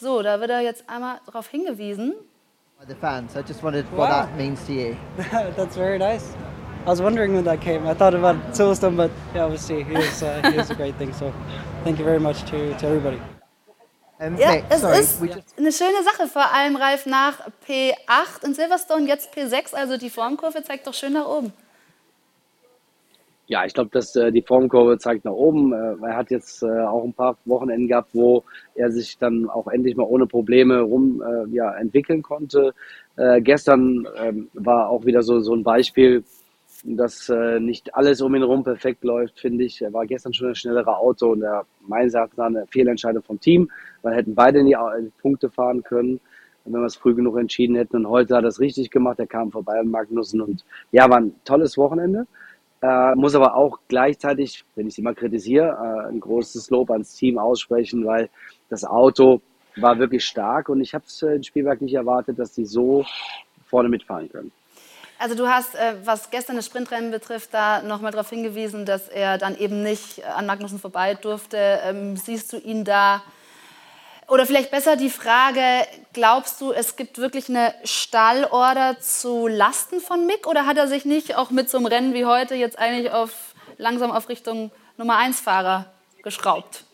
So, 0.00 0.22
da 0.22 0.40
wird 0.40 0.50
er 0.50 0.60
jetzt 0.60 0.88
einmal 0.88 1.20
darauf 1.26 1.48
hingewiesen. 1.48 2.14
The 2.86 2.94
fans. 2.94 3.36
I 3.36 3.42
just 3.42 3.62
wondered 3.62 3.90
what 3.90 4.08
wow. 4.08 4.26
that 4.26 4.36
means 4.36 4.64
to 4.66 4.72
you. 4.72 4.96
That's 5.16 5.76
very 5.76 5.98
nice. 5.98 6.34
I 6.86 6.90
was 6.90 7.02
wondering 7.02 7.34
when 7.34 7.44
that 7.44 7.60
came. 7.60 7.86
I 7.86 7.92
thought 7.92 8.14
about 8.14 8.36
Silverstone, 8.52 8.96
but 8.96 9.10
yeah, 9.34 9.44
obviously 9.44 9.82
he 9.82 9.92
was, 9.92 10.22
uh, 10.22 10.48
he 10.50 10.56
was 10.56 10.70
a 10.70 10.76
great 10.76 10.94
thing. 10.94 11.12
So 11.12 11.34
thank 11.82 11.98
you 11.98 12.04
very 12.04 12.20
much 12.20 12.44
to, 12.50 12.78
to 12.78 12.86
everybody. 12.86 13.20
Um, 14.20 14.36
ja, 14.36 14.52
Nick, 14.52 14.64
es 14.70 14.80
sorry, 14.80 15.00
ist 15.00 15.22
eine 15.58 15.72
schöne 15.72 16.02
Sache, 16.04 16.28
vor 16.28 16.52
allem 16.52 16.76
Ralf 16.76 17.06
nach 17.06 17.40
P8 17.66 18.44
in 18.44 18.54
Silverstone, 18.54 19.06
jetzt 19.06 19.32
P6, 19.34 19.74
also 19.74 19.96
die 19.96 20.10
Formkurve 20.10 20.62
zeigt 20.62 20.86
doch 20.86 20.94
schön 20.94 21.12
nach 21.12 21.26
oben. 21.26 21.52
Ja, 23.48 23.64
ich 23.64 23.72
glaube, 23.72 23.88
dass 23.90 24.14
äh, 24.14 24.30
die 24.30 24.42
Formkurve 24.42 24.98
zeigt 24.98 25.24
nach 25.24 25.32
oben. 25.32 25.72
Äh, 25.72 25.94
er 26.02 26.16
hat 26.16 26.30
jetzt 26.30 26.62
äh, 26.62 26.66
auch 26.66 27.02
ein 27.02 27.14
paar 27.14 27.38
Wochenenden 27.46 27.88
gehabt, 27.88 28.10
wo 28.12 28.44
er 28.74 28.92
sich 28.92 29.16
dann 29.16 29.48
auch 29.48 29.68
endlich 29.68 29.96
mal 29.96 30.04
ohne 30.04 30.26
Probleme 30.26 30.82
rum 30.82 31.22
äh, 31.22 31.48
ja, 31.54 31.72
entwickeln 31.76 32.20
konnte. 32.20 32.74
Äh, 33.16 33.40
gestern 33.40 34.06
ähm, 34.22 34.48
war 34.52 34.90
auch 34.90 35.06
wieder 35.06 35.22
so, 35.22 35.40
so 35.40 35.54
ein 35.54 35.62
Beispiel, 35.62 36.24
dass 36.84 37.30
äh, 37.30 37.58
nicht 37.58 37.94
alles 37.94 38.20
um 38.20 38.34
ihn 38.34 38.42
herum 38.42 38.64
perfekt 38.64 39.02
läuft, 39.02 39.40
finde 39.40 39.64
ich. 39.64 39.80
Er 39.80 39.94
war 39.94 40.04
gestern 40.04 40.34
schon 40.34 40.48
ein 40.48 40.54
schnellerer 40.54 40.98
Auto 40.98 41.32
und 41.32 41.42
er 41.42 41.64
meines 41.80 42.12
Erachtens 42.12 42.38
eine 42.38 42.66
Fehlentscheidung 42.66 43.22
vom 43.22 43.40
Team, 43.40 43.70
weil 44.02 44.14
hätten 44.14 44.34
beide 44.34 44.58
in 44.58 44.66
die, 44.66 44.76
in 44.98 45.06
die 45.06 45.22
Punkte 45.22 45.48
fahren 45.48 45.82
können 45.82 46.20
wenn 46.70 46.82
wir 46.82 46.86
es 46.86 46.96
früh 46.96 47.14
genug 47.14 47.38
entschieden 47.38 47.76
hätten. 47.76 47.96
Und 47.96 48.08
heute 48.08 48.36
hat 48.36 48.44
er 48.44 48.48
es 48.48 48.60
richtig 48.60 48.90
gemacht. 48.90 49.18
Er 49.18 49.26
kam 49.26 49.50
vorbei 49.50 49.78
an 49.78 49.88
Magnussen 49.88 50.42
und 50.42 50.66
ja, 50.92 51.08
war 51.08 51.16
ein 51.16 51.34
tolles 51.44 51.78
Wochenende. 51.78 52.26
Äh, 52.80 53.14
muss 53.16 53.34
aber 53.34 53.56
auch 53.56 53.78
gleichzeitig, 53.88 54.64
wenn 54.76 54.86
ich 54.86 54.94
sie 54.94 55.02
mal 55.02 55.14
kritisiere, 55.14 55.68
äh, 55.68 56.08
ein 56.10 56.20
großes 56.20 56.70
Lob 56.70 56.90
ans 56.90 57.14
Team 57.14 57.38
aussprechen, 57.38 58.06
weil 58.06 58.30
das 58.68 58.84
Auto 58.84 59.40
war 59.76 59.98
wirklich 59.98 60.24
stark 60.24 60.68
und 60.68 60.80
ich 60.80 60.94
habe 60.94 61.04
es 61.06 61.22
äh, 61.22 61.34
im 61.34 61.42
Spielwerk 61.42 61.80
nicht 61.80 61.94
erwartet, 61.94 62.38
dass 62.38 62.54
sie 62.54 62.64
so 62.64 63.04
vorne 63.66 63.88
mitfahren 63.88 64.30
können. 64.30 64.52
Also 65.18 65.34
du 65.34 65.48
hast, 65.48 65.74
äh, 65.74 65.94
was 66.04 66.30
gestern 66.30 66.54
das 66.54 66.66
Sprintrennen 66.66 67.10
betrifft, 67.10 67.52
da 67.52 67.82
nochmal 67.82 68.12
darauf 68.12 68.30
hingewiesen, 68.30 68.86
dass 68.86 69.08
er 69.08 69.38
dann 69.38 69.58
eben 69.58 69.82
nicht 69.82 70.24
an 70.24 70.46
Magnussen 70.46 70.78
vorbei 70.78 71.14
durfte. 71.14 71.80
Ähm, 71.82 72.16
siehst 72.16 72.52
du 72.52 72.58
ihn 72.58 72.84
da 72.84 73.22
oder 74.28 74.44
vielleicht 74.44 74.70
besser 74.70 74.96
die 74.96 75.10
Frage, 75.10 75.86
glaubst 76.12 76.60
du, 76.60 76.72
es 76.72 76.96
gibt 76.96 77.18
wirklich 77.18 77.48
eine 77.48 77.74
Stallorder 77.84 79.00
zu 79.00 79.48
Lasten 79.48 80.00
von 80.00 80.26
Mick 80.26 80.46
oder 80.46 80.66
hat 80.66 80.76
er 80.76 80.86
sich 80.86 81.04
nicht 81.04 81.36
auch 81.36 81.50
mit 81.50 81.70
so 81.70 81.78
einem 81.78 81.86
Rennen 81.86 82.14
wie 82.14 82.26
heute 82.26 82.54
jetzt 82.54 82.78
eigentlich 82.78 83.10
auf, 83.10 83.54
langsam 83.78 84.10
auf 84.10 84.28
Richtung 84.28 84.70
Nummer 84.98 85.16
1 85.16 85.40
Fahrer 85.40 85.86
geschraubt? 86.22 86.84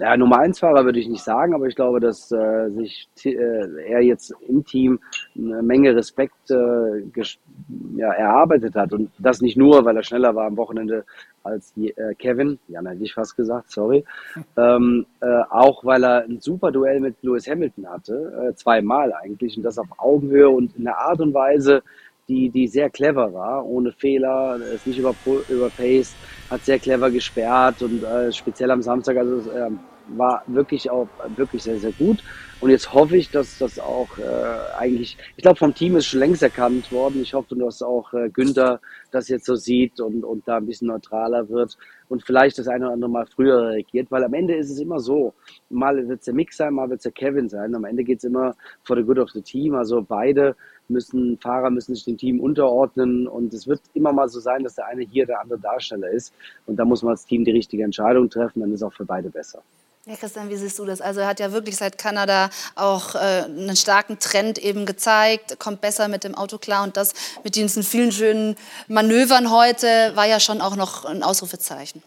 Ja, 0.00 0.16
Nummer 0.16 0.38
1 0.38 0.58
Fahrer 0.58 0.86
würde 0.86 0.98
ich 0.98 1.08
nicht 1.08 1.22
sagen, 1.22 1.54
aber 1.54 1.66
ich 1.66 1.74
glaube, 1.74 2.00
dass 2.00 2.32
äh, 2.32 2.70
sich 2.70 3.06
äh, 3.24 3.84
er 3.86 4.00
jetzt 4.00 4.32
im 4.48 4.64
Team 4.64 4.98
eine 5.36 5.62
Menge 5.62 5.94
Respekt 5.94 6.50
äh, 6.50 7.02
ja, 7.96 8.10
erarbeitet 8.12 8.76
hat. 8.76 8.94
Und 8.94 9.10
das 9.18 9.42
nicht 9.42 9.58
nur, 9.58 9.84
weil 9.84 9.96
er 9.96 10.02
schneller 10.02 10.34
war 10.34 10.46
am 10.46 10.56
Wochenende 10.56 11.04
als 11.42 11.74
äh, 11.76 12.14
Kevin, 12.14 12.58
Jan 12.68 12.86
hätte 12.86 13.04
ich 13.04 13.12
fast 13.12 13.36
gesagt, 13.36 13.70
sorry, 13.70 14.04
ähm, 14.56 15.04
äh, 15.20 15.42
auch 15.50 15.84
weil 15.84 16.02
er 16.04 16.24
ein 16.24 16.40
super 16.40 16.72
Duell 16.72 17.00
mit 17.00 17.16
Lewis 17.22 17.46
Hamilton 17.46 17.88
hatte, 17.88 18.48
äh, 18.50 18.54
zweimal 18.54 19.12
eigentlich, 19.12 19.56
und 19.58 19.62
das 19.62 19.78
auf 19.78 19.88
Augenhöhe 19.98 20.48
und 20.48 20.76
in 20.76 20.86
einer 20.86 20.96
Art 20.96 21.20
und 21.20 21.34
Weise, 21.34 21.82
die, 22.28 22.48
die 22.48 22.68
sehr 22.68 22.88
clever 22.90 23.34
war, 23.34 23.66
ohne 23.66 23.92
Fehler, 23.92 24.56
ist 24.74 24.86
nicht 24.86 24.98
überpaced, 24.98 26.14
hat 26.48 26.64
sehr 26.64 26.78
clever 26.78 27.10
gesperrt 27.10 27.82
und 27.82 28.04
äh, 28.04 28.32
speziell 28.32 28.70
am 28.70 28.82
Samstag, 28.82 29.16
also 29.16 29.50
äh, 29.50 29.70
war 30.16 30.42
wirklich 30.46 30.90
auch 30.90 31.08
wirklich 31.36 31.62
sehr, 31.62 31.78
sehr 31.78 31.92
gut. 31.92 32.22
Und 32.60 32.68
jetzt 32.68 32.92
hoffe 32.92 33.16
ich, 33.16 33.30
dass 33.30 33.56
das 33.56 33.78
auch 33.78 34.18
äh, 34.18 34.76
eigentlich, 34.78 35.16
ich 35.36 35.42
glaube, 35.42 35.58
vom 35.58 35.74
Team 35.74 35.96
ist 35.96 36.06
schon 36.06 36.20
längst 36.20 36.42
erkannt 36.42 36.92
worden. 36.92 37.22
Ich 37.22 37.32
hoffe, 37.32 37.56
dass 37.56 37.80
auch 37.80 38.12
äh, 38.12 38.28
Günther 38.28 38.80
das 39.10 39.28
jetzt 39.28 39.46
so 39.46 39.54
sieht 39.54 39.98
und, 39.98 40.24
und 40.24 40.46
da 40.46 40.58
ein 40.58 40.66
bisschen 40.66 40.88
neutraler 40.88 41.48
wird 41.48 41.78
und 42.10 42.22
vielleicht 42.22 42.58
das 42.58 42.68
eine 42.68 42.84
oder 42.84 42.94
andere 42.94 43.10
Mal 43.10 43.26
früher 43.26 43.70
reagiert, 43.70 44.10
weil 44.10 44.24
am 44.24 44.34
Ende 44.34 44.56
ist 44.56 44.68
es 44.68 44.78
immer 44.78 45.00
so. 45.00 45.32
Mal 45.70 46.06
wird 46.06 46.18
es 46.20 46.26
der 46.26 46.34
Mick 46.34 46.52
sein, 46.52 46.74
mal 46.74 46.90
wird 46.90 46.98
es 46.98 47.04
der 47.04 47.12
Kevin 47.12 47.48
sein. 47.48 47.74
Am 47.74 47.84
Ende 47.84 48.04
geht 48.04 48.18
es 48.18 48.24
immer 48.24 48.54
for 48.82 48.96
the 48.96 49.02
good 49.02 49.18
of 49.18 49.30
the 49.30 49.40
team. 49.40 49.74
Also 49.74 50.02
beide 50.02 50.54
müssen, 50.88 51.38
Fahrer 51.38 51.70
müssen 51.70 51.94
sich 51.94 52.04
dem 52.04 52.18
Team 52.18 52.40
unterordnen 52.40 53.26
und 53.26 53.54
es 53.54 53.66
wird 53.66 53.80
immer 53.94 54.12
mal 54.12 54.28
so 54.28 54.40
sein, 54.40 54.64
dass 54.64 54.74
der 54.74 54.86
eine 54.86 55.02
hier, 55.02 55.24
der 55.24 55.40
andere 55.40 55.58
Darsteller 55.58 56.10
ist. 56.10 56.34
Und 56.66 56.76
da 56.76 56.84
muss 56.84 57.02
man 57.02 57.12
als 57.12 57.24
Team 57.24 57.44
die 57.44 57.52
richtige 57.52 57.84
Entscheidung 57.84 58.28
treffen, 58.28 58.60
dann 58.60 58.72
ist 58.72 58.82
auch 58.82 58.92
für 58.92 59.06
beide 59.06 59.30
besser. 59.30 59.62
Ja, 60.06 60.16
Christian, 60.16 60.48
wie 60.48 60.56
siehst 60.56 60.78
du 60.78 60.86
das? 60.86 61.02
Also 61.02 61.20
er 61.20 61.26
hat 61.26 61.40
ja 61.40 61.52
wirklich 61.52 61.76
seit 61.76 61.98
Kanada 61.98 62.48
auch 62.74 63.14
äh, 63.14 63.18
einen 63.18 63.76
starken 63.76 64.18
Trend 64.18 64.58
eben 64.58 64.86
gezeigt, 64.86 65.58
kommt 65.58 65.82
besser 65.82 66.08
mit 66.08 66.24
dem 66.24 66.34
Auto 66.34 66.56
klar 66.56 66.84
und 66.84 66.96
das 66.96 67.12
mit 67.44 67.54
diesen 67.54 67.82
vielen 67.82 68.10
schönen 68.10 68.56
Manövern 68.88 69.50
heute 69.50 70.12
war 70.14 70.24
ja 70.24 70.40
schon 70.40 70.62
auch 70.62 70.74
noch 70.74 71.04
ein 71.04 71.22
Ausrufezeichen. 71.22 72.02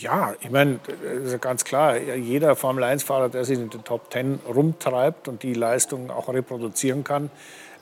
Ja, 0.00 0.34
ich 0.40 0.50
meine, 0.50 0.78
ist 1.24 1.32
ja 1.32 1.38
ganz 1.38 1.64
klar, 1.64 1.96
jeder 1.98 2.56
Formel-1-Fahrer, 2.56 3.28
der 3.28 3.44
sich 3.44 3.58
in 3.58 3.68
den 3.68 3.84
Top 3.84 4.10
Ten 4.10 4.38
rumtreibt 4.46 5.28
und 5.28 5.42
die 5.42 5.54
Leistung 5.54 6.10
auch 6.10 6.28
reproduzieren 6.28 7.04
kann, 7.04 7.30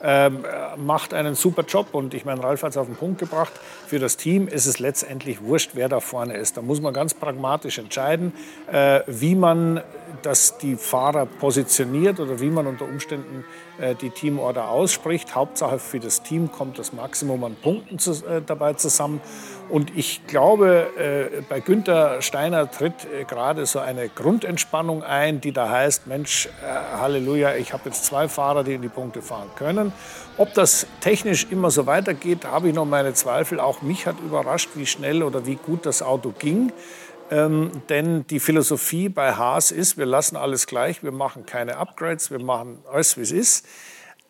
ähm, 0.03 0.43
macht 0.77 1.13
einen 1.13 1.35
super 1.35 1.63
Job. 1.63 1.89
Und 1.91 2.13
ich 2.13 2.25
meine, 2.25 2.43
Ralf 2.43 2.63
hat 2.63 2.71
es 2.71 2.77
auf 2.77 2.87
den 2.87 2.95
Punkt 2.95 3.19
gebracht. 3.19 3.53
Für 3.85 3.99
das 3.99 4.17
Team 4.17 4.47
ist 4.47 4.65
es 4.65 4.79
letztendlich 4.79 5.41
wurscht, 5.43 5.71
wer 5.73 5.89
da 5.89 5.99
vorne 5.99 6.35
ist. 6.37 6.57
Da 6.57 6.61
muss 6.61 6.81
man 6.81 6.93
ganz 6.93 7.13
pragmatisch 7.13 7.77
entscheiden, 7.77 8.33
äh, 8.71 9.01
wie 9.05 9.35
man 9.35 9.81
das 10.23 10.57
die 10.57 10.75
Fahrer 10.75 11.25
positioniert 11.25 12.19
oder 12.19 12.39
wie 12.39 12.49
man 12.49 12.67
unter 12.67 12.85
Umständen 12.85 13.45
äh, 13.79 13.95
die 13.95 14.09
Teamorder 14.09 14.69
ausspricht. 14.69 15.35
Hauptsache 15.35 15.79
für 15.79 15.99
das 15.99 16.23
Team 16.23 16.51
kommt 16.51 16.79
das 16.79 16.93
Maximum 16.93 17.43
an 17.43 17.55
Punkten 17.55 17.99
zu, 17.99 18.11
äh, 18.25 18.41
dabei 18.45 18.73
zusammen. 18.73 19.21
Und 19.71 19.97
ich 19.97 20.27
glaube, 20.27 20.89
äh, 20.97 21.41
bei 21.47 21.61
Günther 21.61 22.21
Steiner 22.21 22.69
tritt 22.69 23.05
äh, 23.05 23.23
gerade 23.23 23.65
so 23.65 23.79
eine 23.79 24.09
Grundentspannung 24.09 25.01
ein, 25.01 25.39
die 25.39 25.53
da 25.53 25.69
heißt, 25.69 26.07
Mensch, 26.07 26.47
äh, 26.47 26.97
Halleluja, 26.97 27.55
ich 27.55 27.71
habe 27.71 27.83
jetzt 27.85 28.03
zwei 28.03 28.27
Fahrer, 28.27 28.65
die 28.65 28.73
in 28.73 28.81
die 28.81 28.89
Punkte 28.89 29.21
fahren 29.21 29.47
können. 29.55 29.93
Ob 30.35 30.53
das 30.55 30.87
technisch 30.99 31.47
immer 31.51 31.71
so 31.71 31.85
weitergeht, 31.85 32.43
habe 32.43 32.67
ich 32.67 32.75
noch 32.75 32.83
meine 32.83 33.13
Zweifel. 33.13 33.61
Auch 33.61 33.81
mich 33.81 34.07
hat 34.07 34.19
überrascht, 34.19 34.71
wie 34.75 34.85
schnell 34.85 35.23
oder 35.23 35.45
wie 35.45 35.55
gut 35.55 35.85
das 35.85 36.01
Auto 36.01 36.33
ging. 36.37 36.73
Ähm, 37.31 37.71
denn 37.87 38.27
die 38.27 38.41
Philosophie 38.41 39.07
bei 39.07 39.35
Haas 39.35 39.71
ist, 39.71 39.97
wir 39.97 40.05
lassen 40.05 40.35
alles 40.35 40.67
gleich, 40.67 41.01
wir 41.01 41.13
machen 41.13 41.45
keine 41.45 41.77
Upgrades, 41.77 42.29
wir 42.29 42.39
machen 42.39 42.79
alles, 42.91 43.15
wie 43.15 43.21
es 43.21 43.31
ist 43.31 43.65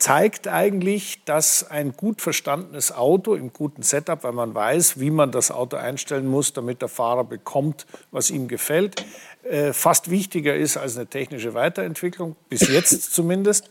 zeigt 0.02 0.48
eigentlich, 0.48 1.24
dass 1.26 1.70
ein 1.70 1.94
gut 1.96 2.22
verstandenes 2.22 2.92
Auto 2.92 3.36
im 3.36 3.54
guten 3.54 3.84
Setup, 3.84 4.24
weil 4.24 4.32
man 4.34 4.56
weiß, 4.56 5.00
wie 5.00 5.12
man 5.12 5.32
das 5.32 5.52
Auto 5.52 5.78
einstellen 5.78 6.28
muss, 6.28 6.54
damit 6.54 6.82
der 6.82 6.90
Fahrer 6.90 7.24
bekommt, 7.24 7.86
was 8.12 8.32
ihm 8.32 8.48
gefällt, 8.48 9.06
äh, 9.44 9.74
fast 9.74 10.10
wichtiger 10.10 10.56
ist 10.56 10.76
als 10.78 10.98
eine 10.98 11.06
technische 11.08 11.54
Weiterentwicklung, 11.54 12.36
bis 12.50 12.68
jetzt 12.68 13.14
zumindest. 13.14 13.70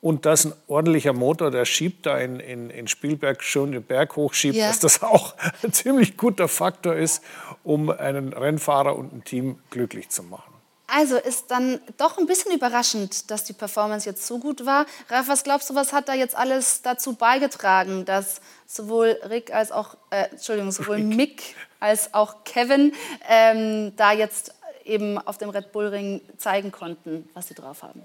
und 0.00 0.26
dass 0.26 0.44
ein 0.46 0.52
ordentlicher 0.68 1.12
Motor, 1.12 1.50
der 1.50 1.64
schiebt 1.64 2.06
da 2.06 2.18
in, 2.18 2.38
in, 2.40 2.70
in 2.70 2.86
Spielberg 2.88 3.42
schon 3.42 3.72
den 3.72 3.82
Berg 3.82 4.16
hochschiebt, 4.16 4.56
Ja. 4.56 4.68
dass 4.68 4.80
das 4.80 5.02
auch 5.02 5.34
ein 5.62 5.72
ziemlich 5.72 6.16
guter 6.16 6.48
Faktor 6.48 6.94
ist, 6.94 7.22
um 7.64 7.88
einen 7.90 8.32
Rennfahrer 8.32 8.96
und 8.96 9.12
ein 9.12 9.24
Team 9.24 9.58
glücklich 9.70 10.08
zu 10.08 10.22
machen. 10.24 10.52
Also 10.90 11.16
ist 11.16 11.50
dann 11.50 11.80
doch 11.98 12.16
ein 12.16 12.26
bisschen 12.26 12.54
überraschend, 12.54 13.30
dass 13.30 13.44
die 13.44 13.52
Performance 13.52 14.08
jetzt 14.08 14.26
so 14.26 14.38
gut 14.38 14.64
war. 14.64 14.86
Ralf, 15.10 15.28
was 15.28 15.44
glaubst 15.44 15.68
du, 15.68 15.74
was 15.74 15.92
hat 15.92 16.08
da 16.08 16.14
jetzt 16.14 16.34
alles 16.34 16.80
dazu 16.80 17.12
beigetragen, 17.12 18.06
dass 18.06 18.40
sowohl 18.66 19.18
Rick 19.28 19.54
als 19.54 19.70
auch, 19.70 19.96
äh, 20.08 20.30
Entschuldigung, 20.30 20.72
sowohl 20.72 20.98
Mick 20.98 21.54
als 21.78 22.14
auch 22.14 22.42
Kevin 22.44 22.92
ähm, 23.28 23.92
da 23.96 24.12
jetzt 24.12 24.54
eben 24.84 25.18
auf 25.18 25.36
dem 25.36 25.50
Red 25.50 25.72
Bull 25.72 25.88
Ring 25.88 26.22
zeigen 26.38 26.72
konnten, 26.72 27.28
was 27.34 27.48
sie 27.48 27.54
drauf 27.54 27.82
haben? 27.82 28.02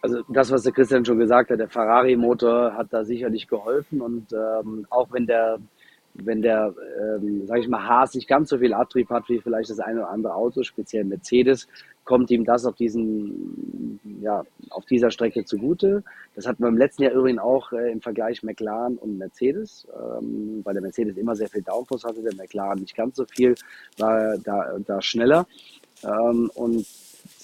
Also 0.00 0.22
das, 0.28 0.52
was 0.52 0.62
der 0.62 0.72
Christian 0.72 1.04
schon 1.04 1.18
gesagt 1.18 1.50
hat, 1.50 1.58
der 1.58 1.68
Ferrari-Motor 1.68 2.74
hat 2.74 2.92
da 2.92 3.04
sicherlich 3.04 3.48
geholfen 3.48 4.00
und 4.00 4.32
ähm, 4.32 4.86
auch 4.90 5.10
wenn 5.12 5.26
der, 5.26 5.58
wenn 6.12 6.42
der, 6.42 6.74
ähm, 7.00 7.46
sage 7.46 7.60
ich 7.60 7.68
mal, 7.68 7.88
Haas 7.88 8.14
nicht 8.14 8.28
ganz 8.28 8.50
so 8.50 8.58
viel 8.58 8.74
Abtrieb 8.74 9.10
hat 9.10 9.28
wie 9.28 9.40
vielleicht 9.40 9.70
das 9.70 9.80
eine 9.80 10.00
oder 10.00 10.10
andere 10.10 10.34
Auto, 10.34 10.62
speziell 10.62 11.04
Mercedes, 11.04 11.66
kommt 12.04 12.30
ihm 12.30 12.44
das 12.44 12.66
auf 12.66 12.76
diesen, 12.76 14.00
ja, 14.20 14.44
auf 14.70 14.84
dieser 14.86 15.10
Strecke 15.10 15.44
zugute. 15.44 16.04
Das 16.34 16.46
hatten 16.46 16.62
wir 16.62 16.68
im 16.68 16.76
letzten 16.76 17.02
Jahr 17.02 17.12
übrigens 17.12 17.40
auch 17.40 17.72
äh, 17.72 17.90
im 17.90 18.00
Vergleich 18.00 18.42
McLaren 18.42 18.96
und 18.98 19.18
Mercedes, 19.18 19.86
ähm, 19.94 20.60
weil 20.64 20.74
der 20.74 20.82
Mercedes 20.82 21.16
immer 21.16 21.34
sehr 21.34 21.48
viel 21.48 21.62
Downforce 21.62 22.04
hatte, 22.04 22.22
der 22.22 22.34
McLaren 22.34 22.80
nicht 22.80 22.96
ganz 22.96 23.16
so 23.16 23.24
viel, 23.24 23.54
war 23.98 24.36
da, 24.38 24.78
da 24.84 25.00
schneller. 25.00 25.46
Ähm, 26.02 26.50
und 26.54 26.86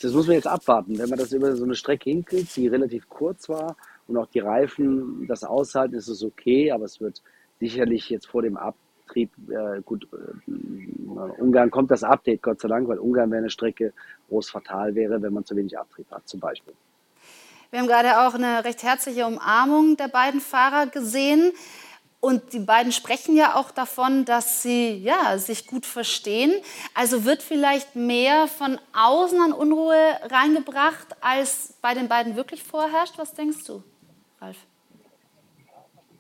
das 0.03 0.13
muss 0.13 0.27
man 0.27 0.37
jetzt 0.37 0.47
abwarten. 0.47 0.99
Wenn 0.99 1.09
man 1.09 1.19
das 1.19 1.33
über 1.33 1.55
so 1.57 1.65
eine 1.65 1.75
Strecke 1.75 2.11
hinkriegt, 2.11 2.55
die 2.57 2.69
relativ 2.69 3.09
kurz 3.09 3.49
war 3.49 3.77
und 4.07 4.17
auch 4.17 4.27
die 4.27 4.41
Reifen 4.41 5.27
das 5.27 5.45
aushalten, 5.45 5.95
ist 5.95 6.09
es 6.09 6.23
okay, 6.23 6.71
aber 6.71 6.85
es 6.85 7.01
wird 7.01 7.23
sicherlich 7.61 8.09
jetzt 8.11 8.27
vor 8.27 8.43
dem 8.43 8.57
Abtrieb, 9.11 9.33
äh, 9.51 9.81
gut, 9.83 10.07
äh, 10.13 11.41
Ungarn 11.41 11.71
kommt 11.71 11.91
das 11.91 12.05
Update, 12.05 12.43
Gott 12.43 12.61
sei 12.61 12.69
Dank, 12.69 12.87
weil 12.89 12.99
Ungarn 12.99 13.31
wäre 13.33 13.41
eine 13.41 13.51
Strecke, 13.51 13.93
wo 14.29 14.39
es 14.39 14.49
fatal 14.49 14.95
wäre, 14.95 15.21
wenn 15.21 15.33
man 15.33 15.45
zu 15.45 15.57
wenig 15.57 15.77
Abtrieb 15.77 16.09
hat, 16.13 16.29
zum 16.29 16.39
Beispiel. 16.39 16.75
Wir 17.71 17.81
haben 17.81 17.89
gerade 17.89 18.21
auch 18.21 18.35
eine 18.35 18.65
recht 18.65 18.85
herzliche 18.85 19.27
Umarmung 19.27 19.97
der 19.97 20.09
beiden 20.09 20.41
Fahrer 20.41 20.87
gesehen. 20.87 21.53
Und 22.21 22.53
die 22.53 22.59
beiden 22.59 22.93
sprechen 22.93 23.35
ja 23.35 23.57
auch 23.57 23.71
davon, 23.71 24.27
dass 24.27 24.63
sie 24.63 24.93
ja, 24.99 25.39
sich 25.39 25.67
gut 25.67 25.87
verstehen. 25.87 26.53
Also 26.95 27.25
wird 27.25 27.43
vielleicht 27.43 27.97
mehr 27.97 28.47
von 28.47 28.79
außen 28.93 29.41
an 29.41 29.53
Unruhe 29.53 29.97
reingebracht, 30.31 31.17
als 31.21 31.75
bei 31.81 31.95
den 31.95 32.09
beiden 32.09 32.37
wirklich 32.37 32.63
vorherrscht. 32.63 33.15
Was 33.17 33.33
denkst 33.33 33.65
du, 33.65 33.83
Ralf? 34.41 34.59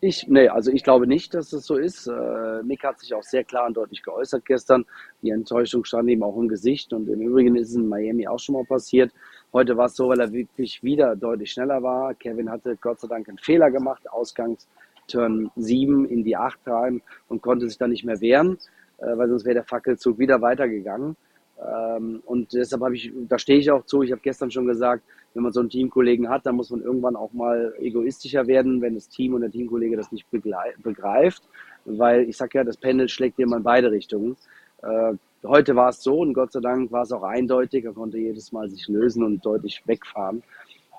Ich, 0.02 0.26
nee, 0.28 0.48
also 0.48 0.72
ich 0.72 0.82
glaube 0.82 1.06
nicht, 1.06 1.34
dass 1.34 1.52
es 1.52 1.66
so 1.66 1.76
ist. 1.76 2.06
Äh, 2.06 2.62
Mick 2.62 2.84
hat 2.84 2.98
sich 2.98 3.12
auch 3.12 3.22
sehr 3.22 3.44
klar 3.44 3.66
und 3.66 3.76
deutlich 3.76 4.02
geäußert 4.02 4.46
gestern. 4.46 4.86
Die 5.20 5.28
Enttäuschung 5.28 5.84
stand 5.84 6.08
ihm 6.08 6.22
auch 6.22 6.38
im 6.38 6.48
Gesicht 6.48 6.94
und 6.94 7.06
im 7.06 7.20
Übrigen 7.20 7.54
ist 7.56 7.68
es 7.68 7.74
in 7.74 7.86
Miami 7.86 8.26
auch 8.26 8.38
schon 8.38 8.54
mal 8.54 8.64
passiert. 8.64 9.12
Heute 9.52 9.76
war 9.76 9.86
es 9.86 9.96
so, 9.96 10.08
weil 10.08 10.20
er 10.20 10.32
wirklich 10.32 10.82
wieder 10.82 11.16
deutlich 11.16 11.52
schneller 11.52 11.82
war. 11.82 12.14
Kevin 12.14 12.50
hatte 12.50 12.76
Gott 12.76 13.00
sei 13.00 13.08
Dank 13.08 13.28
einen 13.28 13.36
Fehler 13.36 13.70
gemacht, 13.70 14.10
Ausgangs 14.10 14.66
Turn 15.06 15.50
7 15.56 16.06
in 16.06 16.24
die 16.24 16.36
8 16.36 16.60
rein 16.66 17.02
und 17.28 17.42
konnte 17.42 17.68
sich 17.68 17.76
dann 17.76 17.90
nicht 17.90 18.04
mehr 18.04 18.22
wehren, 18.22 18.56
äh, 18.98 19.18
weil 19.18 19.28
sonst 19.28 19.44
wäre 19.44 19.56
der 19.56 19.64
Fackelzug 19.64 20.18
wieder 20.18 20.40
weitergegangen. 20.40 21.14
Ähm, 21.61 22.23
und 22.25 22.53
deshalb 22.53 22.83
habe 22.83 22.96
ich, 22.96 23.12
da 23.29 23.38
stehe 23.38 23.59
ich 23.59 23.70
auch 23.70 23.85
zu, 23.85 24.03
ich 24.03 24.12
habe 24.12 24.23
gestern 24.23 24.51
schon 24.51 24.66
gesagt, 24.66 25.03
wenn 25.35 25.42
man 25.42 25.53
so 25.53 25.61
einen 25.61 25.68
Teamkollegen 25.68 26.29
hat, 26.29 26.46
dann 26.46 26.57
muss 26.57 26.70
man 26.70 26.83
irgendwann 26.83 27.16
auch 27.16 27.33
mal 27.33 27.75
egoistischer 27.79 28.46
werden, 28.46 28.81
wenn 28.81 28.94
das 28.94 29.09
Team 29.09 29.35
und 29.35 29.42
der 29.42 29.51
Teamkollege 29.51 29.96
das 29.96 30.11
nicht 30.11 30.27
begreift. 30.31 31.42
Weil 31.85 32.29
ich 32.29 32.37
sage 32.37 32.59
ja, 32.59 32.64
das 32.64 32.77
Pendel 32.77 33.09
schlägt 33.09 33.38
immer 33.38 33.59
in 33.59 33.62
beide 33.62 33.90
Richtungen. 33.90 34.37
Äh, 34.83 35.14
heute 35.44 35.77
war 35.77 35.90
es 35.90 36.03
so 36.03 36.20
und 36.20 36.35
Gott 36.35 36.53
sei 36.53 36.61
Dank 36.61 36.90
war 36.92 37.03
es 37.03 37.12
auch 37.12 37.23
eindeutig. 37.23 37.85
Er 37.85 37.92
konnte 37.92 38.18
jedes 38.18 38.53
Mal 38.53 38.70
sich 38.70 38.88
lösen 38.88 39.23
und 39.23 39.44
deutlich 39.44 39.83
wegfahren. 39.87 40.42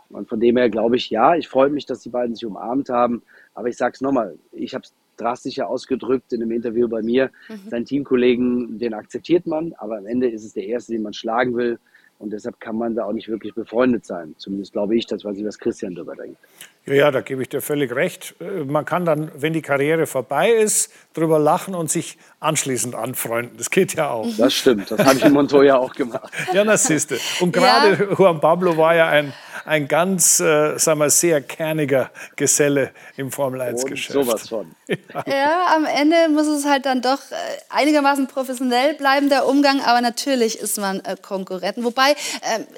Und 0.10 0.28
von 0.28 0.39
dem 0.39 0.58
her 0.58 0.69
glaube 0.69 0.97
ich, 0.97 1.10
ja, 1.10 1.36
ich 1.36 1.47
freue 1.47 1.69
mich, 1.69 1.86
dass 1.86 2.02
die 2.02 2.10
beiden 2.10 2.36
sich 2.36 2.45
umarmt 2.45 2.89
haben. 2.89 3.24
Aber 3.54 3.67
ich 3.69 3.78
sage 3.78 3.93
es 3.95 4.02
nochmal, 4.02 4.38
ich 4.52 4.74
habe 4.74 4.84
es 4.84 4.93
drastischer 5.17 5.67
ausgedrückt 5.69 6.34
in 6.34 6.41
einem 6.41 6.52
Interview 6.52 6.88
bei 6.88 7.02
mir. 7.02 7.30
Seinen 7.69 7.86
Teamkollegen, 7.86 8.80
den 8.80 8.93
akzeptiert 8.93 9.45
man, 9.45 9.74
aber 9.78 9.97
am 9.97 10.06
Ende 10.06 10.30
ist 10.30 10.43
es 10.43 10.54
der 10.54 10.65
Erste, 10.65 10.93
den 10.93 11.04
man 11.04 11.13
schlagen 11.13 11.56
will. 11.56 11.80
Und 12.21 12.30
deshalb 12.34 12.60
kann 12.60 12.76
man 12.76 12.93
da 12.93 13.06
auch 13.06 13.13
nicht 13.13 13.30
wirklich 13.30 13.56
befreundet 13.56 14.06
sein. 14.06 14.36
Zumindest 14.38 14.74
glaube 14.74 14.95
ich, 14.95 15.08
das 15.08 15.26
weiß 15.26 15.36
ich, 15.38 15.43
was 15.43 15.58
Christian 15.58 15.95
darüber 15.95 16.15
denkt. 16.15 16.38
Ja, 16.86 16.93
ja, 16.93 17.12
da 17.12 17.21
gebe 17.21 17.41
ich 17.41 17.50
dir 17.50 17.62
völlig 17.62 17.95
recht. 17.95 18.36
Äh, 18.39 18.63
Man 18.63 18.86
kann 18.86 19.06
dann, 19.06 19.32
wenn 19.36 19.54
die 19.54 19.63
Karriere 19.63 20.06
vorbei 20.06 20.52
ist, 20.52 20.93
drüber 21.15 21.39
lachen 21.39 21.74
und 21.74 21.89
sich 21.89 22.19
anschließend 22.39 22.93
anfreunden. 22.93 23.58
Das 23.58 23.71
geht 23.71 23.95
ja 23.95 24.12
auch. 24.12 24.28
Das 24.38 24.54
stimmt, 24.54 24.91
das 24.91 25.04
habe 25.04 25.17
ich 25.17 25.26
in 25.26 25.34
Montoya 25.34 25.78
auch 25.78 25.93
gemacht. 25.93 26.32
Ja, 26.54 26.63
das 26.63 26.84
siehst 26.84 27.10
du. 27.10 27.15
Und 27.39 27.54
gerade 27.54 28.10
Juan 28.15 28.39
Pablo 28.39 28.78
war 28.78 28.95
ja 28.95 29.10
ein, 29.10 29.34
ein 29.65 29.88
ganz, 29.88 30.39
äh, 30.39 30.78
sagen 30.78 31.00
wir, 31.00 31.10
sehr 31.10 31.41
kerniger 31.41 32.12
Geselle 32.36 32.91
im 33.17 33.28
Und 33.28 33.36
Formel-1-Geschäft. 33.36 34.12
sowas 34.12 34.50
von. 34.50 34.76
Ja, 35.26 35.76
am 35.76 35.86
Ende 35.86 36.30
muss 36.30 36.47
es 36.47 36.65
halt 36.65 36.86
dann 36.86 37.02
doch 37.02 37.19
äh, 37.32 37.36
einigermaßen 37.69 38.28
professionell 38.28 38.93
bleiben, 38.95 39.30
der 39.30 39.47
Umgang. 39.47 39.82
Aber 39.82 40.02
natürlich 40.02 40.60
ist 40.60 40.78
man 40.78 41.00
äh, 41.02 41.15
Konkurrenten. 41.21 41.84
Wobei, 41.84 42.12
äh, 42.12 42.15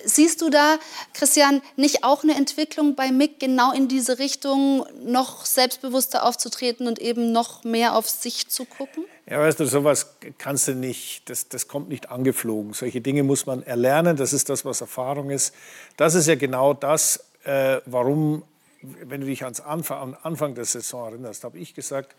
siehst 0.04 0.42
du 0.42 0.50
da, 0.50 0.78
Christian, 1.14 1.62
nicht 1.76 2.04
auch 2.04 2.24
eine 2.24 2.36
Entwicklung 2.36 2.96
bei 2.96 3.12
Mick 3.12 3.40
genau 3.40 3.72
in 3.72 3.88
diese 3.88 4.20
Richtung, 4.20 4.86
noch 5.04 5.46
selbstbewusster 5.46 6.26
aufzutreten 6.26 6.88
und 6.88 7.00
eben 7.00 7.32
noch 7.32 7.64
mehr 7.64 7.96
auf 7.96 8.10
sich 8.10 8.50
zu 8.50 8.66
gucken? 8.66 9.06
Ja, 9.34 9.40
weißt 9.40 9.60
du, 9.60 9.66
sowas 9.66 10.18
kannst 10.38 10.68
du 10.68 10.76
nicht, 10.76 11.28
das, 11.28 11.50
das 11.50 11.68
kommt 11.68 11.90
nicht 11.90 12.12
angeflogen. 12.12 12.74
Solche 12.74 13.02
Dinge 13.02 13.24
muss 13.24 13.48
man 13.48 13.64
erlernen, 13.64 14.16
das 14.16 14.32
ist 14.32 14.48
das, 14.48 14.64
was 14.64 14.82
Erfahrung 14.82 15.32
ist. 15.32 15.56
Das 15.98 16.14
ist 16.14 16.28
ja 16.28 16.36
genau 16.36 16.76
das, 16.76 17.32
äh, 17.44 17.82
warum, 17.88 18.44
wenn 18.84 19.22
du 19.22 19.26
dich 19.26 19.44
ans 19.44 19.60
Anfang, 19.60 19.98
am 19.98 20.18
Anfang 20.22 20.54
der 20.54 20.66
Saison 20.66 21.08
erinnerst, 21.08 21.46
habe 21.46 21.58
ich 21.58 21.74
gesagt, 21.74 22.16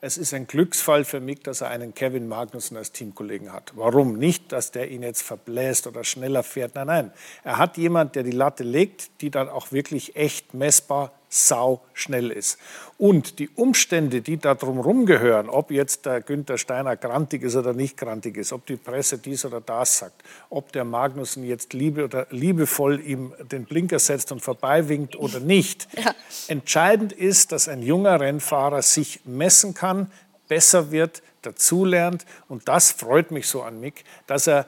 es 0.00 0.18
ist 0.18 0.34
ein 0.34 0.48
Glücksfall 0.48 1.04
für 1.04 1.20
Mick, 1.20 1.44
dass 1.44 1.60
er 1.60 1.68
einen 1.68 1.94
Kevin 1.94 2.26
Magnussen 2.26 2.76
als 2.76 2.90
Teamkollegen 2.90 3.52
hat. 3.52 3.70
Warum? 3.76 4.18
Nicht, 4.18 4.50
dass 4.50 4.72
der 4.72 4.90
ihn 4.90 5.04
jetzt 5.04 5.22
verbläst 5.22 5.86
oder 5.86 6.02
schneller 6.02 6.42
fährt. 6.42 6.74
Nein, 6.74 6.88
nein. 6.88 7.12
Er 7.44 7.58
hat 7.58 7.76
jemand, 7.76 8.16
der 8.16 8.24
die 8.24 8.32
Latte 8.32 8.64
legt, 8.64 9.20
die 9.20 9.30
dann 9.30 9.48
auch 9.48 9.70
wirklich 9.70 10.16
echt 10.16 10.52
messbar 10.52 11.12
sau 11.36 11.82
schnell 11.92 12.30
ist. 12.30 12.58
Und 12.98 13.38
die 13.38 13.50
Umstände, 13.50 14.22
die 14.22 14.38
da 14.38 14.54
drumherum 14.54 15.04
gehören, 15.04 15.50
ob 15.50 15.70
jetzt 15.70 16.06
der 16.06 16.22
Günther 16.22 16.56
Steiner 16.56 16.96
grantig 16.96 17.42
ist 17.42 17.54
oder 17.54 17.74
nicht 17.74 17.98
grantig 17.98 18.38
ist, 18.38 18.52
ob 18.52 18.64
die 18.64 18.76
Presse 18.76 19.18
dies 19.18 19.44
oder 19.44 19.60
das 19.60 19.98
sagt, 19.98 20.22
ob 20.48 20.72
der 20.72 20.84
Magnussen 20.84 21.44
jetzt 21.44 21.74
liebe 21.74 22.04
oder 22.04 22.26
liebevoll 22.30 23.00
ihm 23.00 23.34
den 23.52 23.66
Blinker 23.66 23.98
setzt 23.98 24.32
und 24.32 24.40
vorbeiwinkt 24.40 25.14
oder 25.14 25.40
nicht. 25.40 25.88
Entscheidend 26.48 27.12
ist, 27.12 27.52
dass 27.52 27.68
ein 27.68 27.82
junger 27.82 28.18
Rennfahrer 28.18 28.80
sich 28.80 29.20
messen 29.26 29.74
kann, 29.74 30.10
besser 30.48 30.90
wird, 30.90 31.22
dazulernt. 31.42 32.24
Und 32.48 32.66
das 32.66 32.92
freut 32.92 33.30
mich 33.30 33.46
so 33.46 33.62
an 33.62 33.78
Mick, 33.78 34.04
dass 34.26 34.46
er 34.46 34.66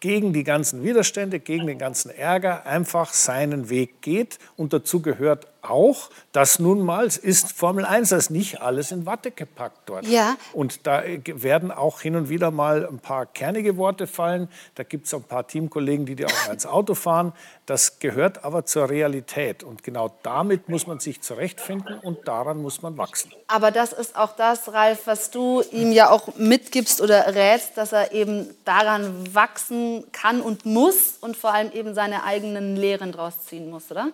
gegen 0.00 0.32
die 0.32 0.42
ganzen 0.42 0.82
Widerstände, 0.82 1.38
gegen 1.38 1.66
den 1.66 1.78
ganzen 1.78 2.10
Ärger 2.10 2.66
einfach 2.66 3.12
seinen 3.12 3.70
Weg 3.70 4.02
geht. 4.02 4.38
Und 4.56 4.72
dazu 4.72 5.00
gehört 5.00 5.46
auch, 5.62 6.10
dass 6.32 6.58
nun 6.58 6.82
mal, 6.82 7.06
ist 7.06 7.52
Formel 7.52 7.84
1, 7.84 8.10
das 8.10 8.24
ist 8.24 8.30
nicht 8.30 8.60
alles 8.60 8.92
in 8.92 9.06
Watte 9.06 9.30
gepackt 9.30 9.78
dort. 9.86 10.06
Ja. 10.06 10.36
Und 10.52 10.86
da 10.86 11.02
äh, 11.02 11.20
werden 11.24 11.70
auch 11.70 12.00
hin 12.00 12.16
und 12.16 12.28
wieder 12.28 12.50
mal 12.50 12.86
ein 12.86 12.98
paar 12.98 13.26
kernige 13.26 13.76
Worte 13.76 14.06
fallen. 14.06 14.48
Da 14.74 14.82
gibt 14.82 15.06
es 15.06 15.14
auch 15.14 15.18
ein 15.18 15.24
paar 15.24 15.46
Teamkollegen, 15.46 16.04
die 16.04 16.16
dir 16.16 16.26
auch 16.26 16.46
mal 16.46 16.52
ins 16.52 16.66
Auto 16.66 16.94
fahren. 16.94 17.32
Das 17.66 18.00
gehört 18.00 18.44
aber 18.44 18.64
zur 18.64 18.90
Realität. 18.90 19.62
Und 19.62 19.82
genau 19.82 20.12
damit 20.22 20.68
muss 20.68 20.86
man 20.86 20.98
sich 20.98 21.22
zurechtfinden 21.22 21.98
und 22.00 22.26
daran 22.26 22.60
muss 22.60 22.82
man 22.82 22.98
wachsen. 22.98 23.32
Aber 23.46 23.70
das 23.70 23.92
ist 23.92 24.16
auch 24.16 24.34
das, 24.36 24.72
Ralf, 24.72 25.06
was 25.06 25.30
du 25.30 25.62
ihm 25.70 25.92
ja 25.92 26.10
auch 26.10 26.34
mitgibst 26.36 27.00
oder 27.00 27.34
rätst, 27.34 27.76
dass 27.76 27.92
er 27.92 28.12
eben 28.12 28.50
daran 28.64 29.34
wachsen 29.34 30.04
kann 30.12 30.40
und 30.40 30.66
muss 30.66 31.18
und 31.20 31.36
vor 31.36 31.52
allem 31.54 31.70
eben 31.72 31.94
seine 31.94 32.24
eigenen 32.24 32.76
Lehren 32.76 33.12
draus 33.12 33.44
ziehen 33.46 33.70
muss, 33.70 33.90
oder? 33.90 34.08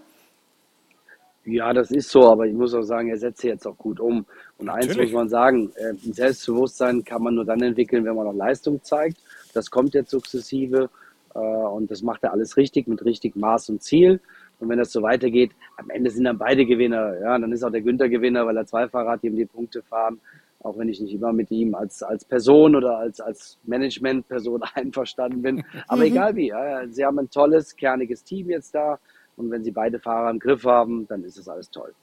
Ja, 1.51 1.73
das 1.73 1.91
ist 1.91 2.11
so, 2.11 2.29
aber 2.29 2.47
ich 2.47 2.53
muss 2.53 2.75
auch 2.75 2.83
sagen, 2.83 3.09
er 3.09 3.17
setzt 3.17 3.41
sich 3.41 3.49
jetzt 3.49 3.67
auch 3.67 3.79
gut 3.79 4.01
um. 4.01 4.27
Und 4.59 4.69
eins 4.69 4.89
Natürlich. 4.89 5.13
muss 5.13 5.21
man 5.21 5.29
sagen, 5.31 5.73
äh, 5.77 5.93
ein 5.93 6.13
Selbstbewusstsein 6.13 7.05
kann 7.05 7.23
man 7.23 7.35
nur 7.35 7.47
dann 7.47 7.63
entwickeln, 7.63 8.05
wenn 8.05 8.17
man 8.17 8.27
auch 8.27 8.35
Leistung 8.35 8.83
zeigt. 8.83 9.17
Das 9.55 9.71
kommt 9.71 9.95
jetzt 9.95 10.11
sukzessive 10.11 10.91
äh, 11.35 11.39
und 11.39 11.91
das 11.91 12.03
macht 12.03 12.23
er 12.25 12.33
alles 12.33 12.59
richtig, 12.59 12.87
mit 12.87 13.03
richtig 13.05 13.35
Maß 13.35 13.71
und 13.71 13.83
Ziel. 13.83 14.21
Und 14.61 14.69
wenn 14.69 14.79
das 14.79 14.93
so 14.93 15.01
weitergeht, 15.03 15.53
am 15.79 15.89
Ende 15.89 16.11
sind 16.11 16.25
dann 16.25 16.37
beide 16.37 16.67
Gewinner. 16.67 17.19
Ja, 17.19 17.39
dann 17.39 17.51
ist 17.53 17.65
auch 17.65 17.71
der 17.71 17.81
Günther 17.81 18.11
Gewinner, 18.11 18.45
weil 18.45 18.57
er 18.57 18.67
zwei 18.67 18.87
Fahrer 18.87 19.13
hat, 19.13 19.23
die 19.23 19.31
um 19.31 19.37
die 19.37 19.47
Punkte 19.47 19.83
fahren. 19.83 20.21
Auch 20.61 20.77
wenn 20.77 20.89
ich 20.91 21.01
nicht 21.01 21.15
immer 21.15 21.33
mit 21.33 21.51
ihm 21.51 21.75
als, 21.75 22.03
als 22.03 22.27
Person 22.27 22.77
oder 22.77 22.99
als, 22.99 23.21
als 23.21 23.59
Managementperson 23.65 24.63
einverstanden 24.75 25.41
bin. 25.41 25.65
Aber 25.87 26.05
egal 26.05 26.37
wie, 26.37 26.49
ja, 26.49 26.87
sie 26.89 27.07
haben 27.07 27.19
ein 27.21 27.31
tolles, 27.31 27.75
kerniges 27.75 28.23
Team 28.23 28.51
jetzt 28.51 28.75
da. 28.75 28.99
Und 29.39 29.51
wenn 29.51 29.65
sie 29.65 29.71
beide 29.71 30.01
Fahrer 30.01 30.31
im 30.31 30.39
Griff 30.39 30.65
haben, 30.65 31.07
dann 31.09 31.25
ist 31.25 31.39
das 31.39 31.49
alles 31.49 31.71
toll. 31.71 31.95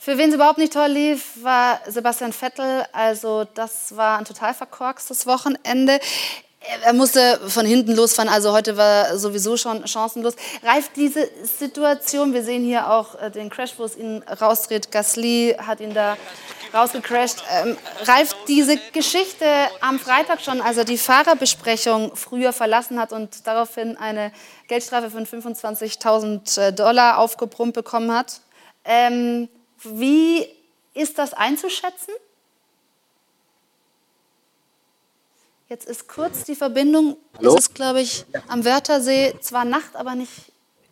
Für 0.00 0.16
wen 0.18 0.28
es 0.28 0.34
überhaupt 0.34 0.58
nicht 0.58 0.72
toll 0.72 0.90
lief, 0.90 1.42
war 1.42 1.80
Sebastian 1.86 2.32
Vettel. 2.32 2.84
Also 2.92 3.46
das 3.54 3.96
war 3.96 4.18
ein 4.18 4.24
total 4.24 4.54
verkorkstes 4.54 5.26
Wochenende. 5.26 5.98
Er 6.84 6.92
musste 6.92 7.38
von 7.48 7.64
hinten 7.64 7.94
losfahren, 7.94 8.28
also 8.28 8.52
heute 8.52 8.76
war 8.76 9.16
sowieso 9.16 9.56
schon 9.56 9.86
chancenlos. 9.86 10.34
Reift 10.62 10.96
diese 10.96 11.28
Situation, 11.44 12.34
wir 12.34 12.42
sehen 12.42 12.64
hier 12.64 12.90
auch 12.90 13.20
äh, 13.22 13.30
den 13.30 13.48
Crash, 13.48 13.74
wo 13.78 13.84
es 13.84 13.96
ihn 13.96 14.22
rausdreht, 14.40 14.90
Gasly 14.90 15.56
hat 15.58 15.80
ihn 15.80 15.94
da 15.94 16.16
rausgecrashed. 16.72 17.42
Ähm, 17.50 17.76
reift 18.04 18.36
diese 18.48 18.78
Geschichte 18.92 19.46
am 19.80 19.98
Freitag 19.98 20.40
schon, 20.40 20.60
als 20.60 20.76
er 20.76 20.84
die 20.84 20.98
Fahrerbesprechung 20.98 22.14
früher 22.16 22.52
verlassen 22.52 22.98
hat 22.98 23.12
und 23.12 23.46
daraufhin 23.46 23.96
eine 23.96 24.32
Geldstrafe 24.68 25.10
von 25.10 25.26
25.000 25.26 26.60
äh, 26.60 26.72
Dollar 26.72 27.18
aufgebrummt 27.18 27.74
bekommen 27.74 28.12
hat? 28.12 28.40
Ähm, 28.84 29.48
wie 29.82 30.46
ist 30.94 31.18
das 31.18 31.34
einzuschätzen? 31.34 32.14
Jetzt 35.68 35.86
ist 35.86 36.08
kurz 36.08 36.44
die 36.44 36.54
Verbindung. 36.54 37.18
Hallo? 37.36 37.54
Es 37.54 37.66
ist, 37.66 37.74
glaube 37.74 38.00
ich, 38.00 38.24
am 38.48 38.64
Wörthersee 38.64 39.34
zwar 39.40 39.66
Nacht, 39.66 39.94
aber 39.96 40.14
nicht. 40.14 40.32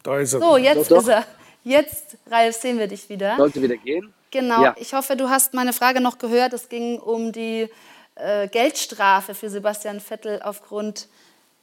Da 0.02 0.18
ist 0.18 0.34
er. 0.34 0.40
So, 0.40 0.56
jetzt 0.58 0.90
doch, 0.90 0.96
doch. 0.96 1.02
ist 1.02 1.08
er. 1.08 1.26
Jetzt, 1.64 2.16
Ralf, 2.30 2.54
sehen 2.54 2.78
wir 2.78 2.86
dich 2.86 3.08
wieder. 3.08 3.36
Sollte 3.36 3.60
wieder 3.62 3.76
gehen? 3.76 4.14
Genau. 4.30 4.62
Ja. 4.62 4.76
Ich 4.78 4.94
hoffe, 4.94 5.16
du 5.16 5.28
hast 5.28 5.54
meine 5.54 5.72
Frage 5.72 6.00
noch 6.00 6.18
gehört. 6.18 6.52
Es 6.52 6.68
ging 6.68 6.98
um 6.98 7.32
die 7.32 7.68
äh, 8.16 8.48
Geldstrafe 8.48 9.34
für 9.34 9.50
Sebastian 9.50 10.00
Vettel 10.00 10.40
aufgrund 10.42 11.08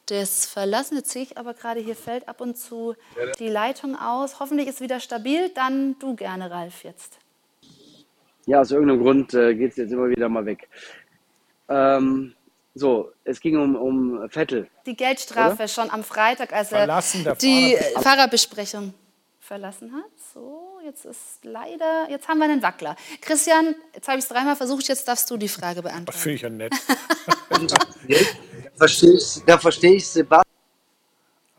des 0.10 0.46
Verlassens. 0.46 1.00
Jetzt 1.00 1.12
sehe 1.12 1.24
ich 1.24 1.38
aber 1.38 1.54
gerade, 1.54 1.80
hier 1.80 1.96
fällt 1.96 2.28
ab 2.28 2.42
und 2.42 2.58
zu 2.58 2.96
die 3.40 3.50
Leitung 3.50 3.96
aus. 3.96 4.40
Hoffentlich 4.40 4.68
ist 4.68 4.82
wieder 4.82 5.00
stabil. 5.00 5.50
Dann 5.56 5.98
du 6.00 6.16
gerne, 6.16 6.52
Ralf, 6.52 6.84
jetzt. 6.84 7.20
Ja, 8.46 8.62
aus 8.62 8.72
irgendeinem 8.72 9.02
Grund 9.02 9.34
äh, 9.34 9.56
geht 9.56 9.72
es 9.72 9.78
jetzt 9.78 9.92
immer 9.92 10.10
wieder 10.10 10.28
mal 10.28 10.46
weg. 10.46 10.68
Ähm, 11.70 12.36
so, 12.76 13.12
es 13.24 13.40
ging 13.40 13.58
um, 13.58 13.76
um 13.76 14.30
Vettel. 14.30 14.68
Die 14.86 14.96
Geldstrafe 14.96 15.56
oder? 15.56 15.68
schon 15.68 15.90
am 15.90 16.04
Freitag, 16.04 16.52
als 16.52 16.72
er 16.72 16.88
die 17.36 17.78
Fahrer 17.78 18.02
Fahrerbesprechung 18.02 18.94
verlassen 19.44 19.94
hat. 19.94 20.12
So, 20.34 20.80
jetzt 20.86 21.06
ist 21.06 21.44
leider, 21.44 22.10
jetzt 22.10 22.28
haben 22.28 22.40
wir 22.40 22.46
einen 22.46 22.62
Wackler. 22.62 22.96
Christian, 23.20 23.76
jetzt 23.94 24.08
habe 24.08 24.18
ich 24.18 24.24
es 24.24 24.30
dreimal 24.30 24.56
versucht, 24.56 24.88
jetzt 24.88 25.08
darfst 25.08 25.30
du 25.30 25.38
die 25.38 25.50
Frage 25.50 25.82
beantworten. 25.82 26.06
Das 26.06 26.22
finde 26.22 26.36
ich 26.36 26.42
ja 26.42 26.50
nett. 26.50 26.74
da 27.68 28.28
verstehe 28.78 29.14
ich, 29.14 29.42
da 29.46 29.58
verstehe 29.58 29.96
ich 29.96 30.08
Sebastian 30.08 30.43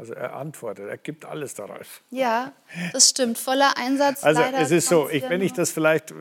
also 0.04 0.14
er 0.14 0.34
antwortet, 0.34 0.88
er 0.88 0.98
gibt 0.98 1.24
alles 1.24 1.54
darauf. 1.54 2.02
Ja, 2.10 2.52
das 2.92 3.08
stimmt, 3.08 3.38
voller 3.38 3.76
Einsatz. 3.78 4.22
Also 4.22 4.42
es 4.42 4.70
ist 4.70 4.88
so, 4.88 5.08
ich, 5.08 5.26
wenn 5.30 5.40
ich 5.40 5.54
das 5.54 5.70
vielleicht, 5.70 6.12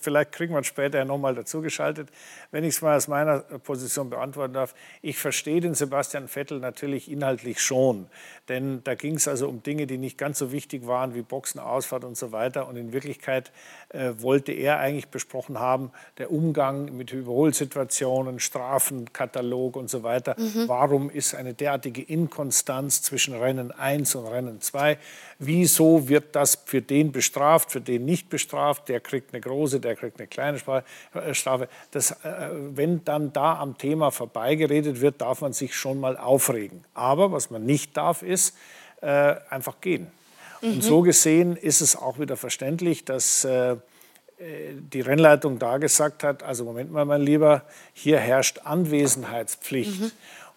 vielleicht 0.00 0.32
kriegen 0.32 0.52
wir 0.52 0.60
es 0.60 0.66
später 0.66 1.02
nochmal 1.06 1.34
dazugeschaltet, 1.34 2.10
wenn 2.50 2.64
ich 2.64 2.74
es 2.74 2.82
mal 2.82 2.96
aus 2.96 3.08
meiner 3.08 3.38
Position 3.38 4.10
beantworten 4.10 4.52
darf, 4.52 4.74
ich 5.00 5.16
verstehe 5.16 5.60
den 5.62 5.74
Sebastian 5.74 6.28
Vettel 6.28 6.60
natürlich 6.60 7.10
inhaltlich 7.10 7.60
schon, 7.60 8.08
denn 8.48 8.84
da 8.84 8.94
ging 8.94 9.14
es 9.14 9.26
also 9.26 9.48
um 9.48 9.62
Dinge, 9.62 9.86
die 9.86 9.96
nicht 9.96 10.18
ganz 10.18 10.38
so 10.38 10.52
wichtig 10.52 10.86
waren 10.86 11.14
wie 11.14 11.22
Boxenausfahrt 11.22 12.04
und 12.04 12.18
so 12.18 12.32
weiter 12.32 12.68
und 12.68 12.76
in 12.76 12.92
Wirklichkeit 12.92 13.52
äh, 13.88 14.12
wollte 14.18 14.52
er 14.52 14.78
eigentlich 14.80 15.08
besprochen 15.08 15.58
haben, 15.58 15.92
der 16.18 16.30
Umgang 16.30 16.94
mit 16.96 17.12
Überholsituationen, 17.12 18.38
Strafenkatalog 18.38 19.76
und 19.76 19.88
so 19.88 20.02
weiter. 20.02 20.36
Mhm. 20.38 20.68
Warum 20.68 21.08
ist 21.10 21.34
eine 21.34 21.54
derartige 21.54 22.02
Inkonstanz 22.02 23.02
zwischen 23.02 23.29
zwischen 23.30 23.40
Rennen 23.40 23.72
1 23.72 24.14
und 24.16 24.26
Rennen 24.26 24.60
2. 24.60 24.98
Wieso 25.38 26.08
wird 26.08 26.34
das 26.36 26.58
für 26.64 26.82
den 26.82 27.12
bestraft, 27.12 27.70
für 27.70 27.80
den 27.80 28.04
nicht 28.04 28.28
bestraft? 28.28 28.88
Der 28.88 29.00
kriegt 29.00 29.32
eine 29.32 29.40
große, 29.40 29.80
der 29.80 29.96
kriegt 29.96 30.18
eine 30.18 30.26
kleine 30.26 30.58
äh, 31.14 31.34
Strafe. 31.34 31.68
Das, 31.90 32.10
äh, 32.10 32.50
wenn 32.74 33.04
dann 33.04 33.32
da 33.32 33.58
am 33.58 33.78
Thema 33.78 34.10
vorbeigeredet 34.10 35.00
wird, 35.00 35.20
darf 35.20 35.40
man 35.40 35.52
sich 35.52 35.74
schon 35.74 36.00
mal 36.00 36.16
aufregen. 36.16 36.84
Aber 36.94 37.32
was 37.32 37.50
man 37.50 37.64
nicht 37.64 37.96
darf, 37.96 38.22
ist 38.22 38.56
äh, 39.00 39.36
einfach 39.48 39.80
gehen. 39.80 40.08
Mhm. 40.60 40.72
Und 40.74 40.84
so 40.84 41.02
gesehen 41.02 41.56
ist 41.56 41.80
es 41.80 41.96
auch 41.96 42.18
wieder 42.18 42.36
verständlich, 42.36 43.04
dass 43.04 43.46
die 44.42 45.00
Rennleitung 45.02 45.58
da 45.58 45.76
gesagt 45.76 46.24
hat, 46.24 46.42
also 46.42 46.64
Moment 46.64 46.90
mal, 46.90 47.04
mein 47.04 47.20
Lieber, 47.20 47.62
hier 47.92 48.18
herrscht 48.18 48.60
Anwesenheitspflicht. 48.64 50.00
Mhm. 50.00 50.10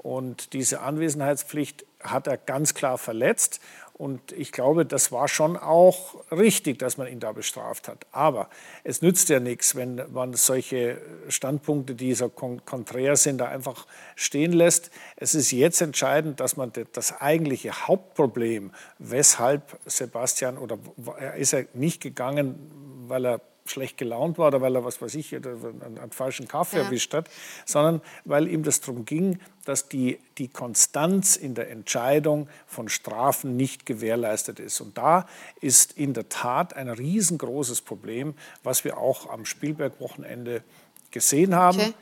Und 0.03 0.51
diese 0.51 0.81
Anwesenheitspflicht 0.81 1.85
hat 2.03 2.27
er 2.27 2.37
ganz 2.37 2.73
klar 2.73 2.97
verletzt. 2.97 3.59
Und 3.95 4.31
ich 4.31 4.51
glaube, 4.51 4.85
das 4.87 5.11
war 5.11 5.27
schon 5.27 5.55
auch 5.55 6.15
richtig, 6.31 6.79
dass 6.79 6.97
man 6.97 7.07
ihn 7.07 7.19
da 7.19 7.31
bestraft 7.31 7.87
hat. 7.87 8.07
Aber 8.11 8.49
es 8.83 9.03
nützt 9.03 9.29
ja 9.29 9.39
nichts, 9.39 9.75
wenn 9.75 10.01
man 10.11 10.33
solche 10.33 10.99
Standpunkte, 11.29 11.93
die 11.93 12.15
so 12.15 12.27
konträr 12.27 13.15
sind, 13.15 13.37
da 13.37 13.49
einfach 13.49 13.85
stehen 14.15 14.51
lässt. 14.51 14.89
Es 15.15 15.35
ist 15.35 15.51
jetzt 15.51 15.79
entscheidend, 15.79 16.39
dass 16.39 16.57
man 16.57 16.71
das 16.93 17.21
eigentliche 17.21 17.87
Hauptproblem, 17.87 18.71
weshalb 18.97 19.77
Sebastian 19.85 20.57
oder 20.57 20.79
er 21.19 21.35
ist 21.35 21.53
er 21.53 21.67
nicht 21.73 22.01
gegangen, 22.01 23.05
weil 23.07 23.25
er 23.25 23.41
schlecht 23.65 23.97
gelaunt 23.97 24.37
war 24.37 24.47
oder 24.47 24.61
weil 24.61 24.75
er 24.75 24.83
was 24.83 25.01
weiß 25.01 25.15
ich, 25.15 25.35
einen, 25.35 25.81
einen 25.81 26.11
falschen 26.11 26.47
Kaffee 26.47 26.77
ja. 26.77 26.83
erwischt 26.83 27.13
hat, 27.13 27.29
sondern 27.65 28.01
weil 28.25 28.47
ihm 28.47 28.63
das 28.63 28.81
darum 28.81 29.05
ging, 29.05 29.39
dass 29.65 29.87
die, 29.87 30.19
die 30.37 30.49
Konstanz 30.49 31.35
in 31.35 31.55
der 31.55 31.69
Entscheidung 31.69 32.49
von 32.67 32.89
Strafen 32.89 33.55
nicht 33.55 33.85
gewährleistet 33.85 34.59
ist. 34.59 34.81
Und 34.81 34.97
da 34.97 35.27
ist 35.61 35.97
in 35.97 36.13
der 36.13 36.27
Tat 36.29 36.75
ein 36.75 36.89
riesengroßes 36.89 37.81
Problem, 37.81 38.33
was 38.63 38.83
wir 38.83 38.97
auch 38.97 39.29
am 39.29 39.45
Spielberg-Wochenende 39.45 40.63
gesehen 41.11 41.55
haben. 41.55 41.79
Okay. 41.79 41.93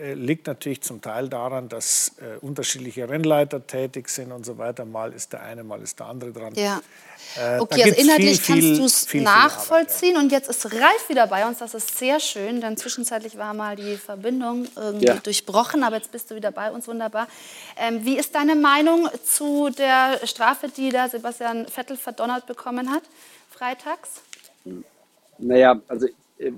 Äh, 0.00 0.14
liegt 0.14 0.46
natürlich 0.46 0.80
zum 0.80 1.00
Teil 1.00 1.28
daran, 1.28 1.68
dass 1.68 2.12
äh, 2.18 2.38
unterschiedliche 2.40 3.08
Rennleiter 3.08 3.66
tätig 3.66 4.08
sind 4.08 4.32
und 4.32 4.44
so 4.44 4.58
weiter. 4.58 4.84
Mal 4.84 5.12
ist 5.12 5.32
der 5.32 5.42
eine, 5.42 5.62
mal 5.62 5.80
ist 5.82 6.00
der 6.00 6.06
andere 6.06 6.32
dran. 6.32 6.54
Ja. 6.54 6.80
Äh, 7.36 7.58
okay, 7.58 7.84
also 7.84 8.00
inhaltlich 8.00 8.40
viel, 8.40 8.76
kannst 8.76 8.80
du 8.80 8.84
es 8.84 9.24
nachvollziehen. 9.24 10.16
Arbeit, 10.16 10.16
ja. 10.16 10.20
Und 10.20 10.32
jetzt 10.32 10.50
ist 10.50 10.66
Ralf 10.66 11.08
wieder 11.08 11.26
bei 11.26 11.46
uns. 11.46 11.58
Das 11.58 11.74
ist 11.74 11.98
sehr 11.98 12.18
schön, 12.18 12.60
denn 12.60 12.76
zwischenzeitlich 12.76 13.38
war 13.38 13.54
mal 13.54 13.76
die 13.76 13.96
Verbindung 13.96 14.66
irgendwie 14.76 15.06
ja. 15.06 15.14
durchbrochen. 15.16 15.84
Aber 15.84 15.96
jetzt 15.96 16.10
bist 16.10 16.30
du 16.30 16.34
wieder 16.34 16.50
bei 16.50 16.70
uns. 16.70 16.88
Wunderbar. 16.88 17.28
Ähm, 17.76 18.04
wie 18.04 18.18
ist 18.18 18.34
deine 18.34 18.56
Meinung 18.56 19.08
zu 19.24 19.70
der 19.70 20.20
Strafe, 20.26 20.68
die 20.68 20.90
da 20.90 21.08
Sebastian 21.08 21.66
Vettel 21.66 21.96
verdonnert 21.96 22.46
bekommen 22.46 22.90
hat, 22.90 23.02
freitags? 23.50 24.22
Naja, 25.38 25.80
also 25.88 26.06
äh, 26.38 26.52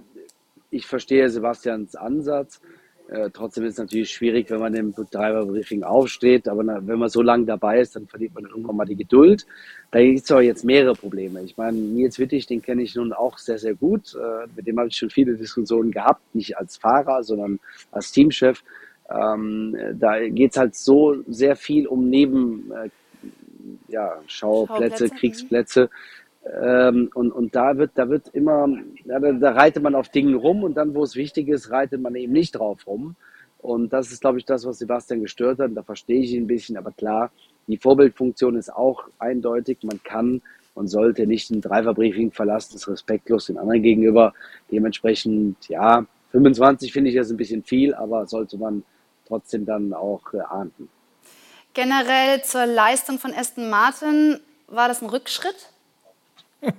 ich 0.70 0.86
verstehe 0.86 1.28
Sebastians 1.28 1.96
Ansatz. 1.96 2.60
Äh, 3.08 3.30
trotzdem 3.32 3.64
ist 3.64 3.74
es 3.74 3.78
natürlich 3.78 4.10
schwierig, 4.10 4.50
wenn 4.50 4.58
man 4.58 4.74
im 4.74 4.92
Driver-Briefing 4.92 5.84
aufsteht, 5.84 6.48
aber 6.48 6.64
na, 6.64 6.84
wenn 6.86 6.98
man 6.98 7.08
so 7.08 7.22
lange 7.22 7.44
dabei 7.44 7.80
ist, 7.80 7.94
dann 7.94 8.08
verliert 8.08 8.34
man 8.34 8.46
irgendwann 8.46 8.76
mal 8.76 8.84
die 8.84 8.96
Geduld. 8.96 9.46
Da 9.92 10.00
gibt 10.00 10.24
es 10.24 10.32
auch 10.32 10.40
jetzt 10.40 10.64
mehrere 10.64 10.94
Probleme. 10.94 11.42
Ich 11.42 11.56
meine, 11.56 11.78
Nils 11.78 12.18
Wittig, 12.18 12.46
den 12.46 12.62
kenne 12.62 12.82
ich 12.82 12.96
nun 12.96 13.12
auch 13.12 13.38
sehr, 13.38 13.58
sehr 13.58 13.74
gut. 13.74 14.14
Äh, 14.14 14.48
mit 14.56 14.66
dem 14.66 14.78
habe 14.78 14.88
ich 14.88 14.96
schon 14.96 15.10
viele 15.10 15.36
Diskussionen 15.36 15.92
gehabt, 15.92 16.34
nicht 16.34 16.58
als 16.58 16.76
Fahrer, 16.76 17.22
sondern 17.22 17.60
als 17.92 18.10
Teamchef. 18.10 18.64
Ähm, 19.08 19.76
da 19.94 20.18
geht 20.28 20.50
es 20.50 20.56
halt 20.56 20.74
so 20.74 21.16
sehr 21.28 21.54
viel 21.54 21.86
um 21.86 22.10
Neben, 22.10 22.72
äh, 22.72 22.88
ja, 23.88 24.20
Schauplätze, 24.26 25.06
Schauplätze, 25.06 25.10
Kriegsplätze. 25.10 25.90
Ähm, 26.62 27.10
und, 27.14 27.32
und 27.32 27.54
da 27.56 27.76
wird, 27.76 27.92
da 27.94 28.08
wird 28.08 28.28
immer, 28.28 28.68
ja, 29.04 29.18
da, 29.18 29.32
da, 29.32 29.50
reitet 29.52 29.82
man 29.82 29.94
auf 29.94 30.08
Dingen 30.08 30.34
rum 30.34 30.62
und 30.62 30.76
dann, 30.76 30.94
wo 30.94 31.02
es 31.02 31.16
wichtig 31.16 31.48
ist, 31.48 31.70
reitet 31.70 32.00
man 32.00 32.14
eben 32.14 32.32
nicht 32.32 32.52
drauf 32.52 32.86
rum. 32.86 33.16
Und 33.58 33.92
das 33.92 34.12
ist, 34.12 34.20
glaube 34.20 34.38
ich, 34.38 34.44
das, 34.44 34.64
was 34.64 34.78
Sebastian 34.78 35.22
gestört 35.22 35.58
hat. 35.58 35.72
Da 35.74 35.82
verstehe 35.82 36.20
ich 36.20 36.32
ihn 36.32 36.44
ein 36.44 36.46
bisschen, 36.46 36.76
aber 36.76 36.92
klar, 36.92 37.30
die 37.66 37.78
Vorbildfunktion 37.78 38.56
ist 38.56 38.72
auch 38.72 39.04
eindeutig. 39.18 39.78
Man 39.82 40.00
kann 40.04 40.40
und 40.74 40.88
sollte 40.88 41.26
nicht 41.26 41.50
ein 41.50 41.62
Driver-Briefing 41.62 42.32
verlassen, 42.32 42.74
das 42.74 42.82
ist 42.82 42.88
respektlos 42.88 43.46
den 43.46 43.58
anderen 43.58 43.82
gegenüber. 43.82 44.34
Dementsprechend, 44.70 45.68
ja, 45.68 46.04
25 46.32 46.92
finde 46.92 47.10
ich 47.10 47.16
das 47.16 47.30
ein 47.30 47.38
bisschen 47.38 47.62
viel, 47.64 47.94
aber 47.94 48.26
sollte 48.26 48.58
man 48.58 48.84
trotzdem 49.26 49.64
dann 49.64 49.94
auch 49.94 50.34
äh, 50.34 50.40
ahnden. 50.40 50.90
Generell 51.72 52.42
zur 52.42 52.66
Leistung 52.66 53.18
von 53.18 53.32
Aston 53.32 53.70
Martin, 53.70 54.38
war 54.68 54.88
das 54.88 55.02
ein 55.02 55.08
Rückschritt? 55.08 55.70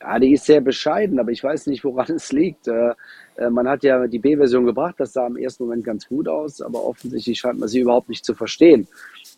Ja, 0.00 0.18
die 0.18 0.32
ist 0.32 0.46
sehr 0.46 0.60
bescheiden, 0.60 1.18
aber 1.18 1.32
ich 1.32 1.42
weiß 1.42 1.66
nicht, 1.66 1.82
woran 1.82 2.12
es 2.12 2.30
liegt. 2.30 2.68
Äh, 2.68 2.94
äh, 3.36 3.50
man 3.50 3.68
hat 3.68 3.82
ja 3.82 4.06
die 4.06 4.20
B-Version 4.20 4.64
gebracht, 4.64 4.94
das 4.98 5.12
sah 5.12 5.26
im 5.26 5.36
ersten 5.36 5.64
Moment 5.64 5.84
ganz 5.84 6.06
gut 6.06 6.28
aus, 6.28 6.60
aber 6.60 6.84
offensichtlich 6.84 7.38
scheint 7.38 7.58
man 7.58 7.68
sie 7.68 7.80
überhaupt 7.80 8.08
nicht 8.08 8.24
zu 8.24 8.34
verstehen. 8.34 8.86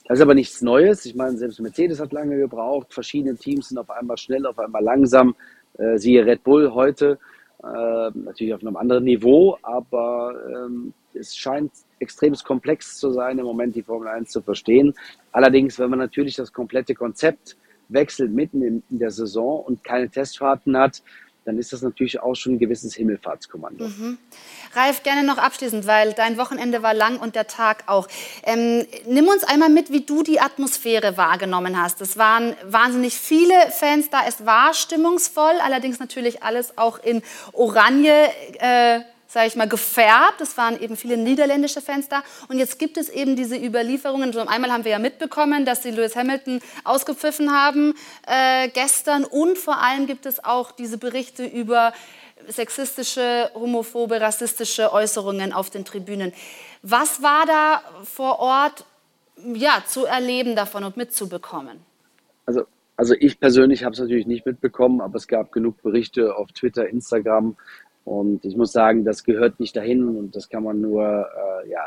Das 0.06 0.18
ist 0.18 0.22
aber 0.22 0.34
nichts 0.34 0.60
Neues. 0.60 1.06
Ich 1.06 1.14
meine, 1.14 1.38
selbst 1.38 1.60
Mercedes 1.60 1.98
hat 1.98 2.12
lange 2.12 2.36
gebraucht. 2.36 2.92
Verschiedene 2.92 3.36
Teams 3.36 3.68
sind 3.68 3.78
auf 3.78 3.90
einmal 3.90 4.18
schnell, 4.18 4.44
auf 4.44 4.58
einmal 4.58 4.82
langsam. 4.82 5.34
Äh, 5.78 5.96
siehe 5.98 6.26
Red 6.26 6.44
Bull 6.44 6.72
heute. 6.72 7.18
natürlich 7.62 8.54
auf 8.54 8.62
einem 8.62 8.76
anderen 8.76 9.04
Niveau, 9.04 9.58
aber 9.62 10.34
ähm, 10.48 10.94
es 11.12 11.36
scheint 11.36 11.70
extrem 11.98 12.34
komplex 12.34 12.96
zu 12.96 13.10
sein, 13.12 13.38
im 13.38 13.44
Moment 13.44 13.74
die 13.76 13.82
Formel 13.82 14.08
1 14.08 14.30
zu 14.30 14.40
verstehen. 14.40 14.94
Allerdings, 15.32 15.78
wenn 15.78 15.90
man 15.90 15.98
natürlich 15.98 16.36
das 16.36 16.52
komplette 16.52 16.94
Konzept 16.94 17.56
wechselt 17.92 18.32
mitten 18.32 18.62
in, 18.62 18.82
in 18.90 18.98
der 18.98 19.10
Saison 19.10 19.62
und 19.64 19.84
keine 19.84 20.08
Testfahrten 20.08 20.76
hat, 20.76 21.02
dann 21.44 21.58
ist 21.58 21.72
das 21.72 21.82
natürlich 21.82 22.20
auch 22.20 22.34
schon 22.34 22.54
ein 22.54 22.58
gewisses 22.58 22.94
Himmelfahrtskommando. 22.94 23.88
Mhm. 23.88 24.18
Ralf, 24.74 25.02
gerne 25.02 25.26
noch 25.26 25.38
abschließend, 25.38 25.86
weil 25.86 26.12
dein 26.12 26.36
Wochenende 26.36 26.82
war 26.82 26.94
lang 26.94 27.18
und 27.18 27.34
der 27.34 27.46
Tag 27.46 27.84
auch. 27.86 28.08
Ähm, 28.44 28.86
nimm 29.06 29.26
uns 29.26 29.42
einmal 29.44 29.70
mit, 29.70 29.90
wie 29.90 30.02
du 30.02 30.22
die 30.22 30.40
Atmosphäre 30.40 31.16
wahrgenommen 31.16 31.80
hast. 31.80 32.00
Es 32.00 32.16
waren 32.16 32.54
wahnsinnig 32.64 33.14
viele 33.14 33.54
Fans 33.70 34.10
da. 34.10 34.18
Es 34.28 34.44
war 34.46 34.74
stimmungsvoll, 34.74 35.54
allerdings 35.62 35.98
natürlich 35.98 36.42
alles 36.42 36.76
auch 36.78 37.02
in 37.02 37.22
Oranje. 37.52 38.28
Äh, 38.58 39.00
sage 39.30 39.46
ich 39.46 39.54
mal, 39.54 39.68
gefärbt. 39.68 40.40
Es 40.40 40.56
waren 40.56 40.80
eben 40.80 40.96
viele 40.96 41.16
niederländische 41.16 41.80
Fans 41.80 42.08
da. 42.08 42.22
Und 42.48 42.58
jetzt 42.58 42.80
gibt 42.80 42.96
es 42.96 43.08
eben 43.08 43.36
diese 43.36 43.56
Überlieferungen. 43.56 44.32
So 44.32 44.40
einmal 44.40 44.72
haben 44.72 44.84
wir 44.84 44.90
ja 44.90 44.98
mitbekommen, 44.98 45.64
dass 45.64 45.84
sie 45.84 45.92
Lewis 45.92 46.16
Hamilton 46.16 46.60
ausgepfiffen 46.82 47.52
haben 47.52 47.94
äh, 48.26 48.68
gestern. 48.70 49.24
Und 49.24 49.56
vor 49.56 49.80
allem 49.80 50.06
gibt 50.06 50.26
es 50.26 50.44
auch 50.44 50.72
diese 50.72 50.98
Berichte 50.98 51.46
über 51.46 51.92
sexistische, 52.48 53.50
homophobe, 53.54 54.20
rassistische 54.20 54.92
Äußerungen 54.92 55.52
auf 55.52 55.70
den 55.70 55.84
Tribünen. 55.84 56.32
Was 56.82 57.22
war 57.22 57.46
da 57.46 57.82
vor 58.04 58.40
Ort 58.40 58.84
ja, 59.54 59.84
zu 59.86 60.06
erleben 60.06 60.56
davon 60.56 60.82
und 60.82 60.96
mitzubekommen? 60.96 61.78
Also, 62.46 62.64
also 62.96 63.14
ich 63.14 63.38
persönlich 63.38 63.84
habe 63.84 63.92
es 63.92 64.00
natürlich 64.00 64.26
nicht 64.26 64.44
mitbekommen, 64.44 65.00
aber 65.00 65.16
es 65.16 65.28
gab 65.28 65.52
genug 65.52 65.80
Berichte 65.82 66.34
auf 66.34 66.50
Twitter, 66.50 66.88
Instagram. 66.88 67.56
Und 68.04 68.44
ich 68.44 68.56
muss 68.56 68.72
sagen, 68.72 69.04
das 69.04 69.24
gehört 69.24 69.60
nicht 69.60 69.76
dahin 69.76 70.16
und 70.16 70.34
das 70.34 70.48
kann 70.48 70.64
man 70.64 70.80
nur 70.80 71.04
äh, 71.04 71.70
ja, 71.70 71.82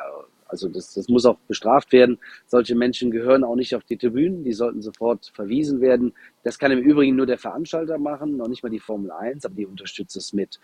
also 0.53 0.69
das, 0.69 0.93
das 0.93 1.07
muss 1.09 1.25
auch 1.25 1.37
bestraft 1.47 1.91
werden. 1.91 2.19
Solche 2.45 2.75
Menschen 2.75 3.09
gehören 3.09 3.43
auch 3.43 3.55
nicht 3.55 3.75
auf 3.75 3.83
die 3.83 3.97
Tribünen, 3.97 4.43
die 4.43 4.53
sollten 4.53 4.83
sofort 4.83 5.31
verwiesen 5.33 5.81
werden. 5.81 6.13
Das 6.43 6.59
kann 6.59 6.71
im 6.71 6.79
Übrigen 6.79 7.15
nur 7.15 7.25
der 7.25 7.39
Veranstalter 7.39 7.97
machen, 7.97 8.37
noch 8.37 8.47
nicht 8.47 8.61
mal 8.61 8.69
die 8.69 8.79
Formel 8.79 9.11
1, 9.11 9.45
aber 9.45 9.55
die 9.55 9.65
unterstützt 9.65 10.15
es 10.15 10.31
mit. 10.31 10.59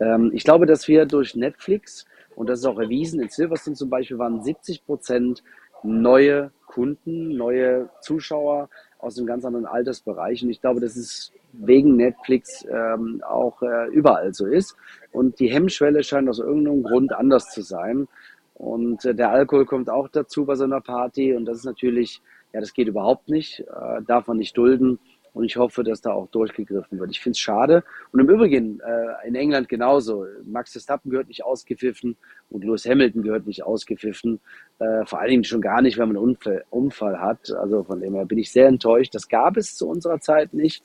Ähm, 0.00 0.32
ich 0.34 0.42
glaube, 0.42 0.66
dass 0.66 0.88
wir 0.88 1.06
durch 1.06 1.36
Netflix, 1.36 2.04
und 2.34 2.48
das 2.48 2.58
ist 2.58 2.66
auch 2.66 2.80
erwiesen, 2.80 3.20
in 3.20 3.28
Silverstone 3.28 3.76
zum 3.76 3.88
Beispiel 3.88 4.18
waren 4.18 4.42
70 4.42 4.84
Prozent 4.84 5.44
neue 5.84 6.50
Kunden, 6.66 7.36
neue 7.36 7.90
Zuschauer 8.00 8.68
aus 8.98 9.16
einem 9.16 9.26
ganz 9.26 9.44
anderen 9.44 9.66
Altersbereich. 9.66 10.42
Und 10.42 10.50
ich 10.50 10.60
glaube, 10.60 10.80
dass 10.80 10.96
es 10.96 11.32
wegen 11.52 11.96
Netflix 11.96 12.64
ähm, 12.70 13.22
auch 13.26 13.62
äh, 13.62 13.88
überall 13.88 14.34
so 14.34 14.46
ist. 14.46 14.76
Und 15.12 15.40
die 15.40 15.50
Hemmschwelle 15.50 16.02
scheint 16.02 16.28
aus 16.28 16.40
irgendeinem 16.40 16.82
Grund 16.82 17.12
anders 17.12 17.50
zu 17.50 17.62
sein. 17.62 18.08
Und 18.54 19.04
äh, 19.04 19.14
der 19.14 19.30
Alkohol 19.30 19.66
kommt 19.66 19.88
auch 19.88 20.08
dazu 20.08 20.44
bei 20.44 20.56
so 20.56 20.64
einer 20.64 20.80
Party 20.80 21.34
und 21.34 21.44
das 21.44 21.58
ist 21.58 21.64
natürlich, 21.64 22.20
ja, 22.52 22.60
das 22.60 22.74
geht 22.74 22.88
überhaupt 22.88 23.28
nicht, 23.28 23.60
äh, 23.60 24.02
darf 24.06 24.26
man 24.26 24.36
nicht 24.36 24.56
dulden. 24.56 24.98
Und 25.32 25.44
ich 25.44 25.56
hoffe, 25.56 25.84
dass 25.84 26.00
da 26.00 26.12
auch 26.12 26.26
durchgegriffen 26.30 26.98
wird. 26.98 27.10
Ich 27.12 27.20
finde 27.20 27.34
es 27.34 27.38
schade. 27.38 27.84
Und 28.10 28.18
im 28.18 28.28
Übrigen, 28.28 28.80
äh, 28.80 29.28
in 29.28 29.36
England 29.36 29.68
genauso. 29.68 30.26
Max 30.44 30.72
Verstappen 30.72 31.10
gehört 31.10 31.28
nicht 31.28 31.44
ausgepfiffen 31.44 32.16
und 32.50 32.64
Lewis 32.64 32.86
Hamilton 32.86 33.22
gehört 33.22 33.46
nicht 33.46 33.62
ausgepfiffen. 33.62 34.40
Äh, 34.80 35.04
vor 35.06 35.18
allen 35.18 35.30
Dingen 35.30 35.44
schon 35.44 35.60
gar 35.60 35.82
nicht, 35.82 35.98
wenn 35.98 36.06
man 36.08 36.16
einen 36.16 36.24
Unfall, 36.24 36.64
Unfall 36.70 37.20
hat. 37.20 37.50
Also 37.50 37.82
von 37.82 38.00
dem 38.00 38.14
her 38.14 38.24
bin 38.26 38.38
ich 38.38 38.52
sehr 38.52 38.68
enttäuscht. 38.68 39.12
Das 39.14 39.28
gab 39.28 39.56
es 39.56 39.74
zu 39.76 39.88
unserer 39.88 40.20
Zeit 40.20 40.54
nicht. 40.54 40.82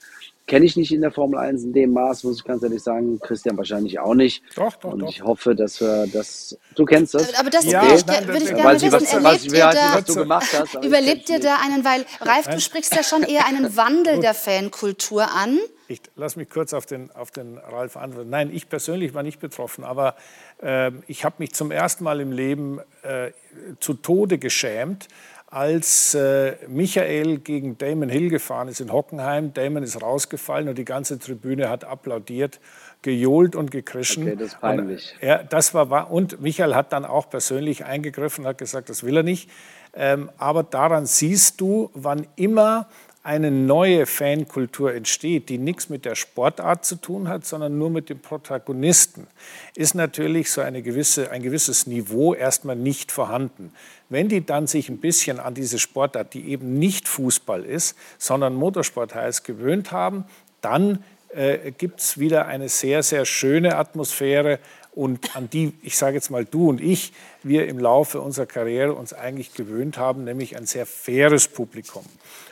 Kenne 0.48 0.64
ich 0.66 0.76
nicht 0.76 0.92
in 0.92 1.00
der 1.00 1.12
Formel 1.12 1.38
1 1.38 1.62
in 1.62 1.72
dem 1.72 1.92
Maß, 1.92 2.24
muss 2.24 2.38
ich 2.38 2.44
ganz 2.44 2.62
ehrlich 2.64 2.82
sagen. 2.82 3.20
Christian 3.20 3.56
wahrscheinlich 3.56 4.00
auch 4.00 4.14
nicht. 4.14 4.42
Doch, 4.56 4.74
doch, 4.76 4.92
Und 4.92 4.98
doch. 5.02 5.08
ich 5.08 5.22
hoffe, 5.22 5.54
dass 5.54 5.80
wir 5.80 6.08
das. 6.12 6.58
Du 6.74 6.84
kennst 6.84 7.14
das? 7.14 7.32
Aber 7.38 7.50
das 7.50 7.64
Ja, 7.66 7.82
würde 7.82 7.94
ich, 7.94 8.06
nein, 8.06 8.26
würde 8.26 8.38
ich 8.38 8.44
das- 8.50 8.54
gerne 8.56 8.74
wissen. 8.74 8.92
was, 8.92 9.12
Erlebt 9.12 9.24
was, 9.24 9.44
ihr 9.54 9.60
da, 9.70 9.94
was 9.94 10.04
du 10.06 10.14
gemacht 10.16 10.58
hast. 10.58 10.84
überlebt 10.84 11.30
ihr 11.30 11.38
da 11.38 11.56
einen, 11.64 11.84
weil 11.84 12.04
Ralf, 12.20 12.48
du 12.48 12.60
sprichst 12.60 12.94
ja 12.96 13.04
schon 13.04 13.22
eher 13.22 13.46
einen 13.46 13.76
Wandel 13.76 14.18
der 14.18 14.34
Fankultur 14.34 15.22
an. 15.30 15.58
Ich 15.86 16.00
lass 16.16 16.36
mich 16.36 16.48
kurz 16.48 16.72
auf 16.72 16.86
den, 16.86 17.10
auf 17.10 17.30
den 17.30 17.58
Ralf 17.58 17.96
antworten. 17.96 18.30
Nein, 18.30 18.50
ich 18.52 18.68
persönlich 18.68 19.12
war 19.12 19.22
nicht 19.22 19.40
betroffen, 19.40 19.84
aber 19.84 20.16
äh, 20.62 20.90
ich 21.06 21.24
habe 21.24 21.36
mich 21.38 21.52
zum 21.52 21.70
ersten 21.70 22.04
Mal 22.04 22.20
im 22.20 22.32
Leben 22.32 22.80
äh, 23.02 23.32
zu 23.80 23.94
Tode 23.94 24.38
geschämt, 24.38 25.08
als 25.46 26.14
äh, 26.14 26.56
Michael 26.66 27.38
gegen 27.38 27.78
Damon 27.78 28.08
Hill 28.08 28.28
gefahren 28.28 28.66
ist 28.66 28.80
in 28.80 28.90
Hockenheim. 28.90 29.54
Damon 29.54 29.84
ist 29.84 30.02
rausgefallen 30.02 30.68
und 30.68 30.78
die 30.78 30.84
ganze 30.84 31.18
Tribüne 31.18 31.68
hat 31.68 31.84
applaudiert, 31.84 32.58
gejohlt 33.02 33.54
und 33.54 33.70
gekrischen. 33.70 34.24
Okay, 34.24 34.36
das 34.36 34.48
ist 34.48 34.60
peinlich. 34.60 35.14
Und, 35.20 35.28
ja, 35.28 35.42
das 35.44 35.72
war 35.72 35.90
wahr. 35.90 36.10
Und 36.10 36.40
Michael 36.40 36.74
hat 36.74 36.92
dann 36.92 37.04
auch 37.04 37.30
persönlich 37.30 37.84
eingegriffen, 37.84 38.46
hat 38.46 38.58
gesagt, 38.58 38.88
das 38.88 39.04
will 39.04 39.18
er 39.18 39.22
nicht. 39.22 39.48
Ähm, 39.92 40.28
aber 40.38 40.64
daran 40.64 41.06
siehst 41.06 41.60
du, 41.60 41.90
wann 41.94 42.26
immer 42.34 42.88
eine 43.24 43.50
neue 43.50 44.04
Fankultur 44.04 44.92
entsteht, 44.94 45.48
die 45.48 45.56
nichts 45.56 45.88
mit 45.88 46.04
der 46.04 46.14
Sportart 46.14 46.84
zu 46.84 46.96
tun 46.96 47.26
hat, 47.26 47.46
sondern 47.46 47.78
nur 47.78 47.88
mit 47.88 48.10
dem 48.10 48.20
Protagonisten, 48.20 49.26
ist 49.74 49.94
natürlich 49.94 50.50
so 50.50 50.60
eine 50.60 50.82
gewisse, 50.82 51.30
ein 51.30 51.42
gewisses 51.42 51.86
Niveau 51.86 52.34
erstmal 52.34 52.76
nicht 52.76 53.10
vorhanden. 53.10 53.72
Wenn 54.10 54.28
die 54.28 54.44
dann 54.44 54.66
sich 54.66 54.90
ein 54.90 54.98
bisschen 54.98 55.40
an 55.40 55.54
diese 55.54 55.78
Sportart, 55.78 56.34
die 56.34 56.50
eben 56.50 56.78
nicht 56.78 57.08
Fußball 57.08 57.64
ist, 57.64 57.96
sondern 58.18 58.54
Motorsport 58.54 59.14
heißt, 59.14 59.42
gewöhnt 59.44 59.90
haben, 59.90 60.26
dann 60.60 61.02
äh, 61.30 61.72
gibt 61.72 62.00
es 62.00 62.18
wieder 62.18 62.46
eine 62.46 62.68
sehr, 62.68 63.02
sehr 63.02 63.24
schöne 63.24 63.76
Atmosphäre 63.76 64.58
und 64.92 65.34
an 65.34 65.48
die, 65.48 65.72
ich 65.82 65.96
sage 65.96 66.16
jetzt 66.16 66.30
mal 66.30 66.44
du 66.44 66.68
und 66.68 66.80
ich, 66.80 67.14
wir 67.42 67.66
im 67.68 67.78
Laufe 67.78 68.20
unserer 68.20 68.46
Karriere 68.46 68.92
uns 68.92 69.14
eigentlich 69.14 69.54
gewöhnt 69.54 69.96
haben, 69.96 70.24
nämlich 70.24 70.58
ein 70.58 70.66
sehr 70.66 70.84
faires 70.84 71.48
Publikum. 71.48 72.04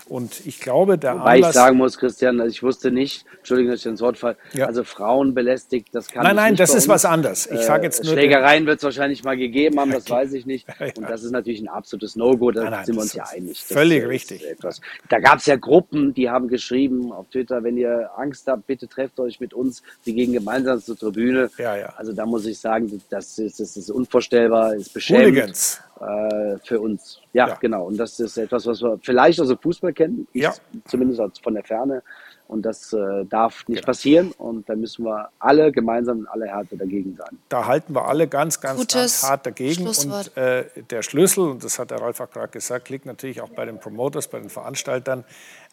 Und 0.09 0.45
ich 0.47 0.61
glaube, 0.61 0.99
der 0.99 1.15
Wobei 1.15 1.39
ich 1.39 1.45
Anlass... 1.45 1.55
sagen 1.55 1.77
muss, 1.77 1.99
Christian, 1.99 2.41
also 2.41 2.51
ich 2.51 2.63
wusste 2.63 2.91
nicht, 2.91 3.25
Entschuldigung, 3.39 3.73
dass 3.73 3.81
ich 3.81 3.87
ins 3.87 4.01
Wort 4.01 4.19
falle, 4.19 4.37
Ja. 4.53 4.67
also 4.67 4.85
Frauen 4.85 5.35
belästigt, 5.35 5.89
das 5.93 6.09
kann 6.09 6.25
Nein, 6.25 6.37
nein, 6.37 6.57
das 6.57 6.75
ist 6.75 6.89
was 6.89 7.05
anderes. 7.05 7.47
Ich 7.47 7.61
sage 7.61 7.85
jetzt 7.85 8.05
nur 8.05 8.13
Schlägereien 8.13 8.67
wird 8.67 8.79
es 8.79 8.85
wahrscheinlich 8.85 9.25
mal 9.25 9.37
gegeben 9.37 9.79
haben, 9.81 9.93
das 9.93 10.09
weiß 10.09 10.33
ich 10.33 10.47
nicht. 10.47 10.67
Und 10.97 11.09
das 11.09 11.23
ist 11.23 11.31
natürlich 11.31 11.61
ein 11.61 11.69
absolutes 11.69 12.17
No-Go, 12.17 12.51
da 12.51 12.63
Nein, 12.65 12.71
nein, 12.73 12.85
sind 12.87 12.95
wir 12.97 13.03
uns 13.03 13.15
ja 13.15 13.25
einig. 13.33 13.59
Das 13.59 13.77
völlig 13.77 14.07
richtig. 14.07 14.45
Etwas. 14.47 14.81
Da 15.09 15.19
gab 15.21 15.39
es 15.39 15.47
ja 15.47 15.57
Gruppen, 15.57 16.15
die 16.15 16.29
haben 16.29 16.49
geschrieben 16.49 17.13
auf 17.13 17.29
Twitter, 17.29 17.63
wenn 17.63 17.77
ihr 17.77 18.11
Angst 18.17 18.47
habt, 18.49 18.67
bitte 18.67 18.89
trefft 18.89 19.21
euch 19.21 19.41
mit 19.41 19.55
uns, 19.55 19.83
wir 20.05 20.15
gehen 20.15 20.33
gemeinsam 20.33 20.81
zur 20.81 20.99
Tribüne. 20.99 21.51
Ja, 21.59 21.77
ja. 21.77 21.95
Also 21.97 22.13
da 22.13 22.27
muss 22.27 22.47
ich 22.47 22.59
sagen, 22.59 23.01
das 23.11 23.39
ist, 23.39 23.61
das 23.61 23.77
ist 23.77 23.91
unvorstellbar, 23.91 24.75
ist 24.75 24.93
beschämend 24.93 25.27
Hooligans. 25.37 25.81
Äh, 26.03 26.59
für 26.65 26.81
uns. 26.81 27.21
Ja, 27.33 27.49
Ja. 27.49 27.55
genau. 27.61 27.87
Und 27.87 27.97
das 27.97 28.19
ist 28.21 28.37
etwas, 28.37 28.67
was 28.67 28.83
wir 28.83 28.99
vielleicht 29.03 29.41
aus 29.41 29.49
dem 29.49 29.59
Fußball 29.59 29.93
kennen, 29.93 30.27
ich 30.33 30.43
Ja. 30.43 30.53
zumindest 30.87 31.43
von 31.43 31.55
der 31.55 31.65
Ferne. 31.65 32.03
Und 32.49 32.63
das 32.67 32.93
äh, 32.93 33.25
darf 33.25 33.67
nicht 33.67 33.79
Genau. 33.79 33.87
passieren. 33.87 34.33
Und 34.33 34.69
da 34.69 34.75
müssen 34.77 35.07
wir 35.07 35.31
alle 35.39 35.73
gemeinsam 35.73 36.19
in 36.21 36.27
aller 36.27 36.47
Härte 36.49 36.77
dagegen 36.77 37.17
sein. 37.17 37.39
Da 37.49 37.67
halten 37.67 37.95
wir 37.95 38.07
alle 38.07 38.29
ganz, 38.29 38.61
ganz, 38.61 38.79
Gutes 38.79 39.23
ganz 39.23 39.23
hart 39.23 39.47
dagegen. 39.47 39.87
Und 39.87 40.37
äh, 40.37 40.65
der 40.91 41.03
Schlüssel, 41.03 41.49
und 41.49 41.65
das 41.65 41.79
hat 41.79 41.91
der 41.93 42.01
Ralf 42.03 42.21
auch 42.21 42.31
gerade 42.31 42.49
gesagt, 42.49 42.91
liegt 42.91 43.07
natürlich 43.07 43.41
auch 43.41 43.49
bei 43.49 43.65
den 43.65 43.79
Promoters, 43.79 44.29
bei 44.29 44.39
den 44.39 44.51
Veranstaltern. 44.51 45.25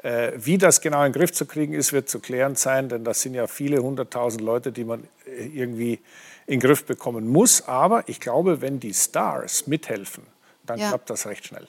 Äh, 0.04 0.32
wie 0.38 0.58
das 0.58 0.80
genau 0.80 1.04
in 1.04 1.12
den 1.12 1.20
Griff 1.20 1.34
zu 1.34 1.46
kriegen 1.46 1.74
ist, 1.74 1.92
wird 1.92 2.08
zu 2.08 2.20
klären 2.20 2.56
sein, 2.56 2.88
denn 2.88 3.04
das 3.04 3.22
sind 3.22 3.34
ja 3.34 3.48
viele 3.48 3.84
hunderttausend 3.84 4.42
Leute, 4.42 4.72
die 4.72 4.86
man 4.86 5.04
irgendwie 5.40 6.00
in 6.46 6.60
den 6.60 6.60
Griff 6.60 6.86
bekommen 6.86 7.28
muss. 7.28 7.68
Aber 7.68 8.08
ich 8.08 8.20
glaube, 8.20 8.62
wenn 8.62 8.80
die 8.80 8.94
Stars 8.94 9.68
mithelfen, 9.68 10.24
dann 10.66 10.80
Ja. 10.80 10.90
klappt 10.90 11.10
das 11.10 11.26
recht 11.28 11.46
schnell. 11.46 11.68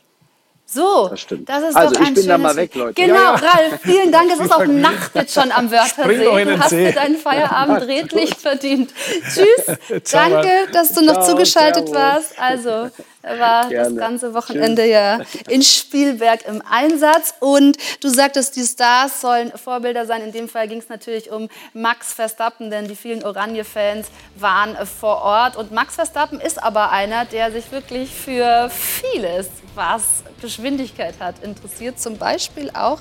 So, 0.72 1.08
Das 1.08 1.20
stimmt. 1.22 1.48
ist 1.48 1.54
Also, 1.76 1.94
doch 1.94 2.00
ich 2.00 2.06
ein 2.06 2.14
bin 2.14 2.26
dann 2.28 2.40
schönes 2.40 2.54
mal 2.54 2.56
weg. 2.56 2.74
Leute. 2.76 2.94
Genau, 2.94 3.14
Ja, 3.14 3.22
ja. 3.22 3.34
Ralf, 3.34 3.80
vielen 3.82 4.12
Dank. 4.12 4.30
Es 4.32 4.38
ist 4.38 4.52
auch 4.54 4.64
Nacht 4.66 5.10
jetzt 5.14 5.34
schon 5.34 5.50
am 5.50 5.68
Wörthersee. 5.70 6.44
Du 6.44 6.58
hast 6.60 6.70
dir 6.70 6.92
deinen 6.92 7.16
Feierabend 7.16 7.82
redlich 7.88 8.34
verdient. 8.36 8.92
Tschüss, 9.34 9.76
danke, 10.12 10.48
dass 10.72 10.92
du 10.92 11.00
noch 11.04 11.14
Ciao, 11.14 11.30
zugeschaltet 11.30 11.88
servus. 11.88 11.94
warst. 11.94 12.38
Also, 12.38 12.90
war 13.22 13.62
das 13.64 13.68
Gerne. 13.68 13.96
ganze 13.96 14.32
Wochenende 14.32 14.86
ja 14.86 15.18
in 15.48 15.62
Spielberg 15.62 16.46
im 16.46 16.62
Einsatz. 16.70 17.34
Und 17.40 17.76
du 18.00 18.08
sagtest, 18.08 18.56
die 18.56 18.64
Stars 18.64 19.20
sollen 19.20 19.52
Vorbilder 19.52 20.06
sein. 20.06 20.22
In 20.22 20.32
dem 20.32 20.48
Fall 20.48 20.68
ging 20.68 20.78
es 20.78 20.88
natürlich 20.88 21.30
um 21.30 21.48
Max 21.74 22.14
Verstappen, 22.14 22.70
denn 22.70 22.86
die 22.88 22.96
vielen 22.96 23.22
Oranje-Fans 23.24 24.06
waren 24.36 24.76
vor 24.86 25.20
Ort. 25.22 25.56
Und 25.56 25.70
Max 25.72 25.96
Verstappen 25.96 26.40
ist 26.40 26.62
aber 26.62 26.92
einer, 26.92 27.24
der 27.26 27.50
sich 27.52 27.70
wirklich 27.72 28.10
für 28.14 28.70
vieles, 28.70 29.48
was 29.74 30.22
Geschwindigkeit 30.40 31.14
hat, 31.20 31.42
interessiert. 31.42 32.00
Zum 32.00 32.16
Beispiel 32.16 32.70
auch 32.70 33.00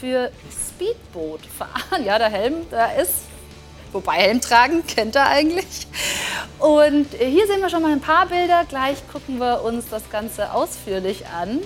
für 0.00 0.30
Speedbootfahren. 0.50 2.04
Ja, 2.04 2.18
der 2.18 2.30
Helm, 2.30 2.66
da 2.70 2.92
ist 2.92 3.14
Wobei 3.92 4.18
Helm 4.18 4.40
tragen 4.40 4.86
kennt 4.86 5.16
er 5.16 5.26
eigentlich. 5.26 5.86
Und 6.58 7.08
hier 7.18 7.46
sehen 7.46 7.60
wir 7.60 7.70
schon 7.70 7.82
mal 7.82 7.92
ein 7.92 8.00
paar 8.00 8.26
Bilder. 8.26 8.64
Gleich 8.68 8.98
gucken 9.12 9.38
wir 9.38 9.62
uns 9.62 9.88
das 9.90 10.08
Ganze 10.10 10.52
ausführlich 10.52 11.24
an. 11.26 11.60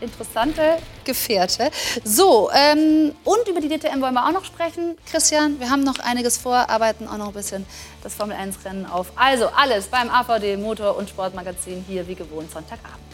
Interessante 0.00 0.76
Gefährte. 1.04 1.70
So, 2.02 2.50
ähm, 2.52 3.14
und 3.24 3.48
über 3.48 3.60
die 3.60 3.68
DTM 3.68 4.02
wollen 4.02 4.12
wir 4.12 4.26
auch 4.26 4.32
noch 4.32 4.44
sprechen. 4.44 4.96
Christian, 5.10 5.58
wir 5.60 5.70
haben 5.70 5.84
noch 5.84 5.98
einiges 6.00 6.36
vor, 6.36 6.68
arbeiten 6.68 7.08
auch 7.08 7.16
noch 7.16 7.28
ein 7.28 7.32
bisschen 7.32 7.64
das 8.02 8.14
Formel 8.14 8.36
1 8.36 8.58
Rennen 8.66 8.84
auf. 8.84 9.12
Also 9.16 9.46
alles 9.46 9.86
beim 9.86 10.10
AVD 10.10 10.58
Motor- 10.58 10.96
und 10.96 11.08
Sportmagazin 11.08 11.84
hier 11.88 12.06
wie 12.06 12.16
gewohnt 12.16 12.52
Sonntagabend. 12.52 13.13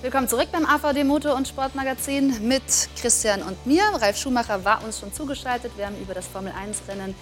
Willkommen 0.00 0.28
zurück 0.28 0.46
beim 0.52 0.64
AVD 0.64 1.02
Motor- 1.02 1.34
und 1.34 1.48
Sportmagazin 1.48 2.46
mit 2.46 2.62
Christian 3.00 3.42
und 3.42 3.66
mir. 3.66 3.82
Ralf 3.94 4.16
Schumacher 4.16 4.64
war 4.64 4.84
uns 4.84 5.00
schon 5.00 5.12
zugeschaltet. 5.12 5.72
Wir 5.76 5.86
haben 5.86 6.00
über 6.00 6.14
das 6.14 6.28
Formel-1-Rennen 6.28 7.16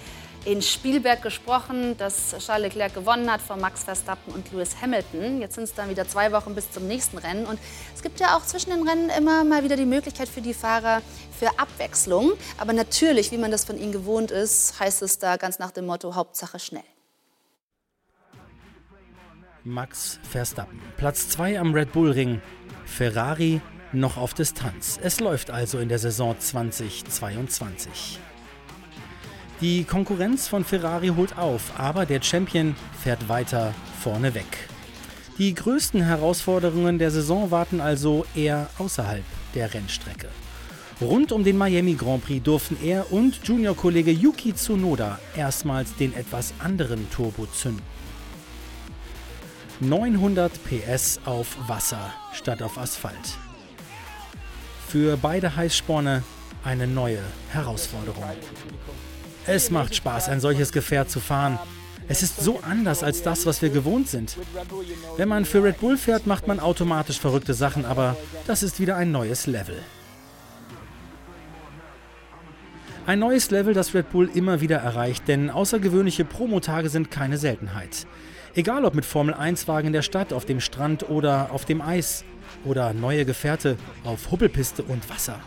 in 0.45 0.61
Spielberg 0.61 1.23
gesprochen, 1.23 1.97
das 1.97 2.35
Charles 2.37 2.67
Leclerc 2.67 2.93
gewonnen 2.93 3.31
hat 3.31 3.41
vor 3.41 3.57
Max 3.57 3.83
Verstappen 3.83 4.31
und 4.31 4.51
Lewis 4.51 4.75
Hamilton. 4.79 5.41
Jetzt 5.41 5.55
sind 5.55 5.63
es 5.63 5.73
dann 5.73 5.89
wieder 5.89 6.07
zwei 6.07 6.31
Wochen 6.31 6.53
bis 6.53 6.69
zum 6.69 6.87
nächsten 6.87 7.17
Rennen. 7.17 7.47
Und 7.47 7.57
es 7.95 8.03
gibt 8.03 8.19
ja 8.19 8.37
auch 8.37 8.45
zwischen 8.45 8.69
den 8.69 8.87
Rennen 8.87 9.09
immer 9.09 9.43
mal 9.43 9.63
wieder 9.63 9.75
die 9.75 9.85
Möglichkeit 9.85 10.29
für 10.29 10.41
die 10.41 10.53
Fahrer 10.53 11.01
für 11.39 11.49
Abwechslung. 11.57 12.33
Aber 12.59 12.73
natürlich, 12.73 13.31
wie 13.31 13.39
man 13.39 13.49
das 13.49 13.65
von 13.65 13.79
ihnen 13.79 13.91
gewohnt 13.91 14.29
ist, 14.29 14.79
heißt 14.79 15.01
es 15.01 15.17
da 15.17 15.37
ganz 15.37 15.57
nach 15.57 15.71
dem 15.71 15.87
Motto 15.87 16.13
Hauptsache 16.13 16.59
schnell. 16.59 16.83
Max 19.67 20.19
Verstappen. 20.23 20.79
Platz 20.95 21.27
2 21.29 21.59
am 21.59 21.73
Red 21.73 21.91
Bull 21.91 22.11
Ring. 22.11 22.41
Ferrari 22.87 23.61
noch 23.93 24.17
auf 24.17 24.33
Distanz. 24.33 24.99
Es 25.03 25.19
läuft 25.19 25.51
also 25.51 25.77
in 25.77 25.89
der 25.89 25.99
Saison 25.99 26.35
2022. 26.39 28.19
Die 29.61 29.83
Konkurrenz 29.83 30.47
von 30.47 30.63
Ferrari 30.63 31.09
holt 31.09 31.37
auf, 31.37 31.79
aber 31.79 32.05
der 32.05 32.21
Champion 32.21 32.75
fährt 33.03 33.29
weiter 33.29 33.73
vorne 34.01 34.33
weg. 34.33 34.69
Die 35.37 35.53
größten 35.53 36.01
Herausforderungen 36.01 36.97
der 36.97 37.11
Saison 37.11 37.51
warten 37.51 37.81
also 37.81 38.25
eher 38.35 38.69
außerhalb 38.79 39.23
der 39.53 39.73
Rennstrecke. 39.73 40.29
Rund 40.99 41.31
um 41.31 41.43
den 41.43 41.57
Miami 41.57 41.93
Grand 41.93 42.25
Prix 42.25 42.43
durften 42.43 42.77
er 42.83 43.11
und 43.11 43.39
Junior-Kollege 43.43 44.09
Yuki 44.09 44.55
Tsunoda 44.55 45.19
erstmals 45.35 45.95
den 45.95 46.15
etwas 46.15 46.55
anderen 46.57 47.07
Turbo 47.11 47.45
zünden. 47.45 47.83
900 49.79 50.51
PS 50.65 51.19
auf 51.25 51.55
Wasser 51.67 52.11
statt 52.33 52.63
auf 52.63 52.79
Asphalt. 52.79 53.37
Für 54.87 55.17
beide 55.17 55.55
Heißsporne 55.55 56.23
eine 56.63 56.87
neue 56.87 57.19
Herausforderung. 57.49 58.23
Es 59.45 59.69
macht 59.69 59.93
Spaß, 59.93 60.29
ein 60.29 60.39
solches 60.39 60.71
Gefährt 60.71 61.11
zu 61.11 61.19
fahren. 61.19 61.59
Es 62.07 62.23
ist 62.23 62.41
so 62.41 62.59
anders 62.61 63.03
als 63.03 63.21
das, 63.21 63.45
was 63.45 63.61
wir 63.61 63.69
gewohnt 63.69 64.09
sind. 64.09 64.35
Wenn 65.15 65.29
man 65.29 65.45
für 65.45 65.63
Red 65.63 65.79
Bull 65.79 65.97
fährt, 65.97 66.25
macht 66.25 66.47
man 66.47 66.59
automatisch 66.59 67.19
verrückte 67.19 67.53
Sachen, 67.53 67.85
aber 67.85 68.17
das 68.47 68.63
ist 68.63 68.79
wieder 68.79 68.95
ein 68.95 69.11
neues 69.11 69.45
Level. 69.45 69.77
Ein 73.05 73.19
neues 73.19 73.51
Level, 73.51 73.75
das 73.75 73.93
Red 73.93 74.09
Bull 74.09 74.29
immer 74.33 74.59
wieder 74.59 74.77
erreicht, 74.77 75.27
denn 75.27 75.51
außergewöhnliche 75.51 76.25
Promotage 76.25 76.89
sind 76.89 77.11
keine 77.11 77.37
Seltenheit. 77.37 78.07
Egal 78.55 78.85
ob 78.85 78.95
mit 78.95 79.05
Formel-1-Wagen 79.05 79.87
in 79.87 79.93
der 79.93 80.01
Stadt, 80.01 80.33
auf 80.33 80.45
dem 80.45 80.59
Strand 80.59 81.09
oder 81.09 81.51
auf 81.51 81.65
dem 81.65 81.81
Eis. 81.81 82.23
Oder 82.65 82.93
neue 82.93 83.25
Gefährte 83.25 83.77
auf 84.03 84.31
Hubbelpiste 84.31 84.83
und 84.83 85.09
Wasser. 85.09 85.39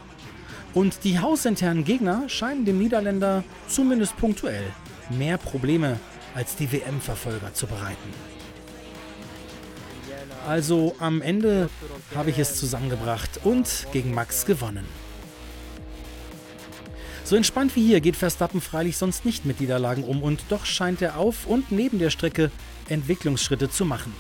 Und 0.74 1.03
die 1.05 1.18
hausinternen 1.18 1.84
Gegner 1.84 2.28
scheinen 2.28 2.64
dem 2.64 2.78
Niederländer 2.78 3.42
zumindest 3.66 4.16
punktuell 4.16 4.64
mehr 5.11 5.38
Probleme 5.38 5.98
als 6.34 6.55
die 6.55 6.70
WM-Verfolger 6.70 7.53
zu 7.55 7.66
bereiten. 7.66 8.14
Also 10.46 10.94
am 10.98 11.22
Ende 11.22 11.68
habe 12.14 12.30
ich 12.30 12.38
es 12.38 12.57
zusammengebracht 12.57 13.40
und 13.44 13.86
gegen 13.92 14.14
Max 14.14 14.46
gewonnen. 14.46 14.86
So 17.24 17.36
entspannt 17.36 17.76
wie 17.76 17.86
hier 17.86 18.01
geht 18.01 18.16
Verstappen 18.16 18.61
freilich 18.61 18.96
sonst 18.96 19.24
nicht 19.24 19.44
mit 19.44 19.61
Niederlagen 19.61 20.03
um 20.03 20.22
und 20.22 20.42
doch 20.48 20.64
scheint 20.64 21.03
er 21.03 21.16
auf 21.16 21.46
und 21.46 21.70
neben 21.70 21.98
der 21.98 22.11
Strecke 22.11 22.51
Entwicklungsschritte 22.91 23.70
zu 23.70 23.84
machen. 23.84 24.14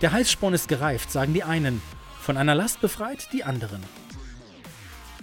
Der 0.00 0.12
Heißsporn 0.12 0.54
ist 0.54 0.68
gereift, 0.68 1.10
sagen 1.10 1.34
die 1.34 1.44
einen, 1.44 1.80
von 2.20 2.36
einer 2.36 2.54
Last 2.54 2.80
befreit 2.80 3.28
die 3.32 3.44
anderen. 3.44 3.82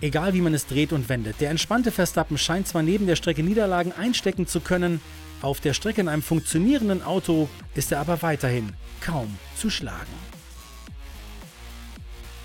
Egal 0.01 0.33
wie 0.33 0.41
man 0.41 0.53
es 0.53 0.65
dreht 0.65 0.93
und 0.93 1.09
wendet, 1.09 1.41
der 1.41 1.51
entspannte 1.51 1.91
Verstappen 1.91 2.37
scheint 2.37 2.67
zwar 2.67 2.81
neben 2.81 3.05
der 3.05 3.15
Strecke 3.15 3.43
Niederlagen 3.43 3.91
einstecken 3.91 4.47
zu 4.47 4.59
können, 4.59 4.99
auf 5.41 5.59
der 5.59 5.73
Strecke 5.73 6.01
in 6.01 6.07
einem 6.07 6.21
funktionierenden 6.21 7.03
Auto 7.03 7.49
ist 7.75 7.91
er 7.91 7.99
aber 7.99 8.21
weiterhin 8.21 8.73
kaum 8.99 9.37
zu 9.55 9.69
schlagen. 9.69 10.31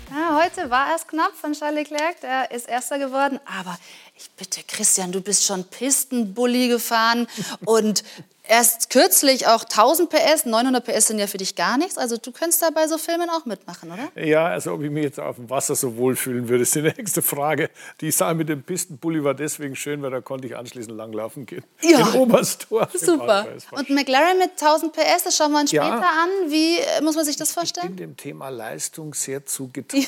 Ja, 0.09 0.41
heute 0.41 0.69
war 0.69 0.95
es 0.95 1.05
knapp 1.05 1.33
von 1.35 1.53
Charles 1.53 1.89
Leclerc, 1.89 2.21
der 2.21 2.51
ist 2.51 2.69
Erster 2.69 2.97
geworden. 2.97 3.39
Aber 3.45 3.77
ich 4.15 4.29
bitte, 4.31 4.61
Christian, 4.65 5.11
du 5.11 5.19
bist 5.19 5.43
schon 5.43 5.65
Pistenbully 5.65 6.69
gefahren 6.69 7.27
und 7.65 8.03
erst 8.49 8.89
kürzlich 8.89 9.47
auch 9.47 9.63
1000 9.63 10.09
PS, 10.09 10.45
900 10.45 10.83
PS 10.85 11.07
sind 11.07 11.19
ja 11.19 11.27
für 11.27 11.37
dich 11.37 11.55
gar 11.55 11.77
nichts. 11.77 11.97
Also 11.97 12.17
du 12.17 12.31
könntest 12.31 12.61
da 12.61 12.69
bei 12.69 12.87
so 12.87 12.97
Filmen 12.97 13.29
auch 13.29 13.45
mitmachen, 13.45 13.91
oder? 13.91 14.09
Ja, 14.23 14.45
also 14.47 14.73
ob 14.73 14.81
ich 14.83 14.89
mich 14.91 15.03
jetzt 15.03 15.19
auf 15.19 15.35
dem 15.37 15.49
Wasser 15.49 15.75
so 15.75 15.97
wohlfühlen 15.97 16.49
würde, 16.49 16.63
ist 16.63 16.75
die 16.75 16.81
nächste 16.97 17.21
Frage. 17.21 17.69
Die 18.01 18.11
Sache 18.11 18.35
mit 18.35 18.49
dem 18.49 18.63
Pistenbully 18.63 19.23
war 19.23 19.33
deswegen 19.33 19.75
schön, 19.75 20.01
weil 20.01 20.11
da 20.11 20.21
konnte 20.21 20.47
ich 20.47 20.55
anschließend 20.57 20.95
langlaufen 20.95 21.45
gehen. 21.45 21.63
Ja. 21.81 21.99
In 21.99 22.15
Oberstdorf. 22.21 22.91
Super. 22.93 23.47
Und 23.71 23.89
McLaren 23.89 24.37
mit 24.39 24.51
1000 24.61 24.93
PS, 24.93 25.23
das 25.25 25.35
schauen 25.37 25.51
wir 25.51 25.59
uns 25.59 25.71
Ja. 25.71 25.83
später 25.85 26.07
an. 26.09 26.51
Wie 26.51 26.77
äh, 26.79 27.01
muss 27.01 27.15
man 27.15 27.25
sich 27.25 27.35
das 27.35 27.49
Ich 27.49 27.55
bin 27.55 27.61
vorstellen? 27.63 27.95
dem 27.95 28.17
Thema 28.17 28.49
Leistung 28.49 29.13
sehr 29.13 29.45
zugetan. 29.45 30.05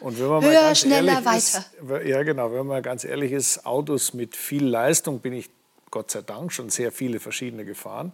Und 0.00 0.18
wenn 0.18 0.26
man 0.28 0.42
mal 0.42 0.50
Höher, 0.50 0.60
ganz 0.62 0.78
schneller, 0.80 1.22
ehrlich 1.24 1.36
ist, 1.38 1.60
ja 2.06 2.22
genau, 2.22 2.50
wenn 2.50 2.58
man 2.58 2.66
mal 2.66 2.82
ganz 2.82 3.04
ehrlich 3.04 3.32
ist, 3.32 3.64
Autos 3.66 4.14
mit 4.14 4.36
viel 4.36 4.64
Leistung 4.64 5.20
bin 5.20 5.32
ich 5.32 5.50
Gott 5.90 6.10
sei 6.10 6.22
Dank 6.22 6.52
schon 6.52 6.70
sehr 6.70 6.92
viele 6.92 7.20
verschiedene 7.20 7.64
gefahren. 7.64 8.12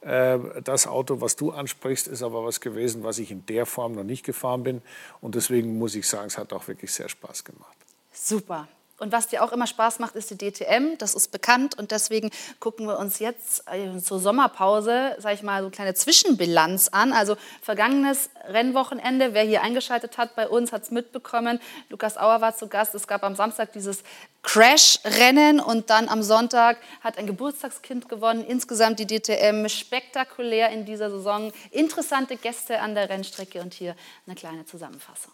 Äh, 0.00 0.38
Das 0.62 0.86
Auto, 0.86 1.20
was 1.20 1.36
du 1.36 1.50
ansprichst, 1.50 2.06
ist 2.08 2.22
aber 2.22 2.44
was 2.44 2.60
gewesen, 2.60 3.02
was 3.02 3.18
ich 3.18 3.30
in 3.30 3.44
der 3.46 3.66
Form 3.66 3.92
noch 3.92 4.04
nicht 4.04 4.24
gefahren 4.24 4.62
bin. 4.62 4.82
Und 5.20 5.34
deswegen 5.34 5.78
muss 5.78 5.94
ich 5.94 6.06
sagen, 6.06 6.26
es 6.26 6.38
hat 6.38 6.52
auch 6.52 6.68
wirklich 6.68 6.92
sehr 6.92 7.08
Spaß 7.08 7.44
gemacht. 7.44 7.76
Super. 8.12 8.68
Und 8.98 9.12
was 9.12 9.28
dir 9.28 9.44
auch 9.44 9.52
immer 9.52 9.66
Spaß 9.66 9.98
macht, 9.98 10.14
ist 10.14 10.30
die 10.30 10.38
DTM. 10.38 10.96
Das 10.96 11.14
ist 11.14 11.30
bekannt 11.30 11.78
und 11.78 11.90
deswegen 11.90 12.30
gucken 12.60 12.86
wir 12.86 12.98
uns 12.98 13.18
jetzt 13.18 13.62
äh, 13.70 13.98
zur 13.98 14.18
Sommerpause, 14.18 15.16
sage 15.18 15.34
ich 15.34 15.42
mal, 15.42 15.60
so 15.60 15.66
eine 15.66 15.70
kleine 15.70 15.94
Zwischenbilanz 15.94 16.88
an. 16.88 17.12
Also 17.12 17.36
vergangenes 17.60 18.30
Rennwochenende, 18.48 19.34
wer 19.34 19.42
hier 19.42 19.62
eingeschaltet 19.62 20.16
hat 20.16 20.34
bei 20.34 20.48
uns, 20.48 20.72
hat 20.72 20.84
es 20.84 20.90
mitbekommen. 20.90 21.60
Lukas 21.90 22.16
Auer 22.16 22.40
war 22.40 22.56
zu 22.56 22.68
Gast. 22.68 22.94
Es 22.94 23.06
gab 23.06 23.22
am 23.22 23.36
Samstag 23.36 23.72
dieses 23.72 24.02
Crash-Rennen 24.42 25.60
und 25.60 25.90
dann 25.90 26.08
am 26.08 26.22
Sonntag 26.22 26.78
hat 27.02 27.18
ein 27.18 27.26
Geburtstagskind 27.26 28.08
gewonnen. 28.08 28.44
Insgesamt 28.46 28.98
die 28.98 29.06
DTM 29.06 29.68
spektakulär 29.68 30.70
in 30.70 30.86
dieser 30.86 31.10
Saison. 31.10 31.52
Interessante 31.70 32.36
Gäste 32.36 32.80
an 32.80 32.94
der 32.94 33.10
Rennstrecke 33.10 33.60
und 33.60 33.74
hier 33.74 33.94
eine 34.26 34.36
kleine 34.36 34.64
Zusammenfassung. 34.64 35.32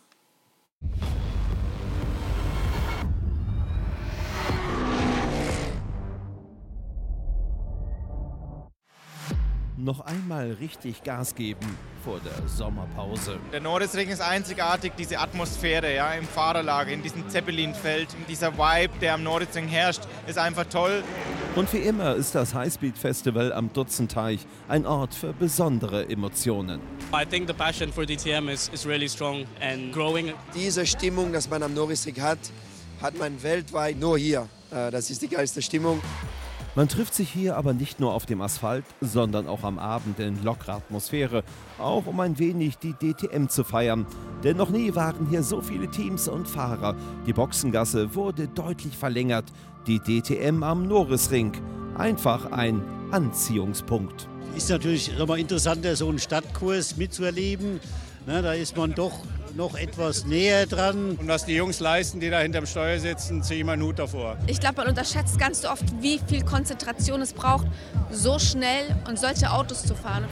Noch 9.82 9.98
einmal 9.98 10.52
richtig 10.60 11.02
Gas 11.02 11.34
geben 11.34 11.76
vor 12.04 12.20
der 12.20 12.48
Sommerpause. 12.48 13.40
Der 13.52 13.58
Nordesring 13.60 14.10
ist 14.10 14.20
einzigartig, 14.20 14.92
diese 14.96 15.18
Atmosphäre 15.18 15.92
ja, 15.92 16.12
im 16.12 16.24
Fahrerlager, 16.24 16.92
in 16.92 17.02
diesem 17.02 17.28
Zeppelinfeld, 17.28 18.06
dieser 18.28 18.56
Vibe, 18.56 18.96
der 19.00 19.14
am 19.14 19.24
Nordesring 19.24 19.66
herrscht, 19.66 20.02
ist 20.28 20.38
einfach 20.38 20.66
toll. 20.66 21.02
Und 21.56 21.72
wie 21.72 21.78
immer 21.78 22.14
ist 22.14 22.32
das 22.36 22.54
Highspeed 22.54 22.96
Festival 22.96 23.52
am 23.52 23.72
Dutzenteich 23.72 24.46
ein 24.68 24.86
Ort 24.86 25.16
für 25.16 25.32
besondere 25.32 26.08
Emotionen. 26.08 26.80
I 27.12 27.26
think 27.26 27.48
the 27.48 27.52
passion 27.54 27.92
for 27.92 28.06
DTM 28.06 28.50
is, 28.50 28.68
is 28.72 28.86
really 28.86 29.08
strong 29.08 29.46
and 29.60 29.92
growing. 29.92 30.32
Diese 30.54 30.86
Stimmung, 30.86 31.32
dass 31.32 31.50
man 31.50 31.60
am 31.64 31.74
Norrisring 31.74 32.22
hat, 32.22 32.38
hat 33.00 33.18
man 33.18 33.42
weltweit 33.42 33.98
nur 33.98 34.16
hier. 34.16 34.48
Äh, 34.70 34.92
Das 34.92 35.10
ist 35.10 35.22
die 35.22 35.28
geilste 35.28 35.60
Stimmung. 35.60 36.00
Man 36.74 36.88
trifft 36.88 37.12
sich 37.12 37.30
hier 37.30 37.58
aber 37.58 37.74
nicht 37.74 38.00
nur 38.00 38.14
auf 38.14 38.24
dem 38.24 38.40
Asphalt, 38.40 38.86
sondern 39.02 39.46
auch 39.46 39.62
am 39.62 39.78
Abend 39.78 40.18
in 40.18 40.42
lockerer 40.42 40.76
Atmosphäre, 40.76 41.44
auch 41.78 42.06
um 42.06 42.18
ein 42.20 42.38
wenig 42.38 42.78
die 42.78 42.94
DTM 42.94 43.48
zu 43.48 43.62
feiern. 43.62 44.06
Denn 44.42 44.56
noch 44.56 44.70
nie 44.70 44.94
waren 44.94 45.28
hier 45.28 45.42
so 45.42 45.60
viele 45.60 45.90
Teams 45.90 46.28
und 46.28 46.48
Fahrer. 46.48 46.96
Die 47.26 47.34
Boxengasse 47.34 48.14
wurde 48.14 48.48
deutlich 48.48 48.96
verlängert. 48.96 49.44
Die 49.86 49.98
DTM 49.98 50.62
am 50.62 50.88
Norrisring. 50.88 51.52
Einfach 51.98 52.50
ein 52.52 52.82
Anziehungspunkt. 53.10 54.26
Ist 54.56 54.70
natürlich 54.70 55.14
immer 55.18 55.36
interessanter, 55.36 55.94
so 55.94 56.08
einen 56.08 56.18
Stadtkurs 56.18 56.96
mitzuerleben. 56.96 57.80
Ne, 58.26 58.40
da 58.40 58.54
ist 58.54 58.78
man 58.78 58.94
doch 58.94 59.12
noch 59.54 59.74
etwas 59.74 60.24
näher 60.24 60.66
dran. 60.66 61.16
Und 61.20 61.28
was 61.28 61.44
die 61.44 61.54
Jungs 61.54 61.80
leisten, 61.80 62.20
die 62.20 62.30
da 62.30 62.40
hinterm 62.40 62.66
Steuer 62.66 62.98
sitzen, 62.98 63.42
ziehe 63.42 63.60
ich 63.60 63.66
meinen 63.66 63.82
Hut 63.82 63.98
davor. 63.98 64.36
Ich 64.46 64.60
glaube, 64.60 64.76
man 64.78 64.88
unterschätzt 64.88 65.38
ganz 65.38 65.62
so 65.62 65.68
oft, 65.68 65.84
wie 66.00 66.20
viel 66.26 66.44
Konzentration 66.44 67.20
es 67.20 67.32
braucht, 67.32 67.66
so 68.10 68.38
schnell 68.38 68.96
und 69.08 69.18
solche 69.18 69.50
Autos 69.50 69.82
zu 69.82 69.94
fahren. 69.94 70.24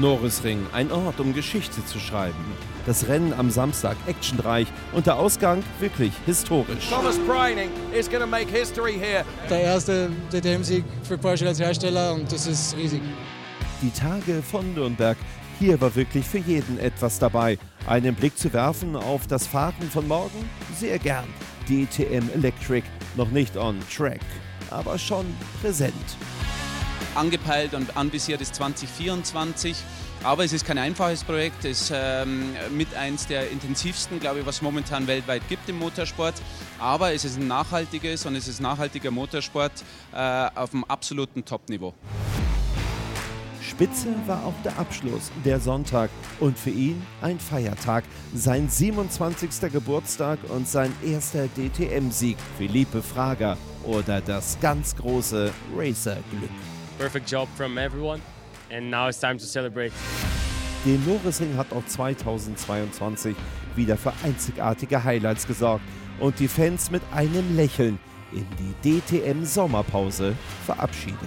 Norrisring, 0.00 0.66
ein 0.72 0.92
Ort, 0.92 1.20
um 1.20 1.32
Geschichte 1.32 1.84
zu 1.86 1.98
schreiben. 1.98 2.52
Das 2.84 3.08
Rennen 3.08 3.32
am 3.32 3.50
Samstag 3.50 3.96
actionreich 4.06 4.68
und 4.92 5.06
der 5.06 5.16
Ausgang 5.16 5.62
wirklich 5.80 6.12
historisch. 6.24 6.88
Thomas 6.88 7.18
Breining 7.26 7.70
is 7.92 8.08
going 8.08 8.20
to 8.20 8.26
make 8.26 8.48
history 8.50 8.92
here. 8.92 9.24
Der 9.50 9.60
erste 9.62 10.10
DTM-Sieg 10.30 10.84
für 11.02 11.18
Porsche 11.18 11.48
als 11.48 11.58
Hersteller 11.58 12.14
und 12.14 12.30
das 12.30 12.46
ist 12.46 12.76
riesig. 12.76 13.00
Die 13.82 13.90
Tage 13.90 14.42
von 14.42 14.72
Nürnberg 14.74 15.16
Hier 15.58 15.80
war 15.80 15.96
wirklich 15.96 16.26
für 16.26 16.38
jeden 16.38 16.78
etwas 16.78 17.18
dabei. 17.18 17.58
Einen 17.86 18.14
Blick 18.14 18.36
zu 18.36 18.52
werfen 18.52 18.94
auf 18.94 19.26
das 19.26 19.46
Fahren 19.46 19.90
von 19.90 20.06
morgen? 20.06 20.50
Sehr 20.78 20.98
gern. 20.98 21.24
DTM 21.66 22.28
Electric 22.34 22.86
noch 23.16 23.30
nicht 23.30 23.56
on 23.56 23.80
track, 23.90 24.20
aber 24.70 24.98
schon 24.98 25.24
präsent. 25.62 25.94
Angepeilt 27.14 27.72
und 27.72 27.96
anvisiert 27.96 28.42
ist 28.42 28.54
2024. 28.54 29.76
Aber 30.22 30.44
es 30.44 30.52
ist 30.52 30.66
kein 30.66 30.76
einfaches 30.76 31.24
Projekt, 31.24 31.64
es 31.64 31.82
ist 31.82 31.92
ähm, 31.94 32.54
mit 32.76 32.94
eins 32.94 33.26
der 33.26 33.50
intensivsten, 33.50 34.20
glaube 34.20 34.40
ich, 34.40 34.46
was 34.46 34.56
es 34.56 34.62
momentan 34.62 35.06
weltweit 35.06 35.42
gibt 35.48 35.68
im 35.68 35.78
Motorsport. 35.78 36.34
Aber 36.78 37.14
es 37.14 37.24
ist 37.24 37.38
ein 37.38 37.46
nachhaltiges 37.46 38.26
und 38.26 38.34
es 38.34 38.46
ist 38.46 38.60
nachhaltiger 38.60 39.10
Motorsport 39.10 39.72
äh, 40.12 40.16
auf 40.54 40.74
einem 40.74 40.84
absoluten 40.84 41.44
Top-Niveau. 41.44 41.94
Spitze 43.68 44.14
war 44.26 44.44
auch 44.44 44.54
der 44.64 44.78
Abschluss, 44.78 45.32
der 45.44 45.58
Sonntag 45.58 46.08
und 46.38 46.56
für 46.56 46.70
ihn 46.70 47.02
ein 47.20 47.40
Feiertag, 47.40 48.04
sein 48.32 48.68
27. 48.68 49.72
Geburtstag 49.72 50.38
und 50.48 50.68
sein 50.68 50.92
erster 51.04 51.48
DTM-Sieg. 51.48 52.36
Philippe 52.56 53.02
Frager 53.02 53.58
oder 53.82 54.20
das 54.20 54.56
ganz 54.60 54.94
große 54.94 55.50
Racer-Glück. 55.76 56.50
Perfect 56.98 57.28
job 57.28 57.48
from 57.56 57.76
everyone 57.76 58.20
and 58.70 58.88
now 58.88 59.08
it's 59.08 59.18
time 59.18 59.36
to 59.36 59.44
celebrate. 59.44 59.92
Den 60.84 61.04
Norrisring 61.04 61.56
hat 61.56 61.72
auch 61.72 61.84
2022 61.84 63.34
wieder 63.74 63.96
für 63.96 64.12
einzigartige 64.22 65.02
Highlights 65.02 65.46
gesorgt 65.46 65.84
und 66.20 66.38
die 66.38 66.48
Fans 66.48 66.92
mit 66.92 67.02
einem 67.12 67.56
Lächeln 67.56 67.98
in 68.32 68.46
die 68.82 69.00
DTM-Sommerpause 69.00 70.34
verabschiedet. 70.64 71.18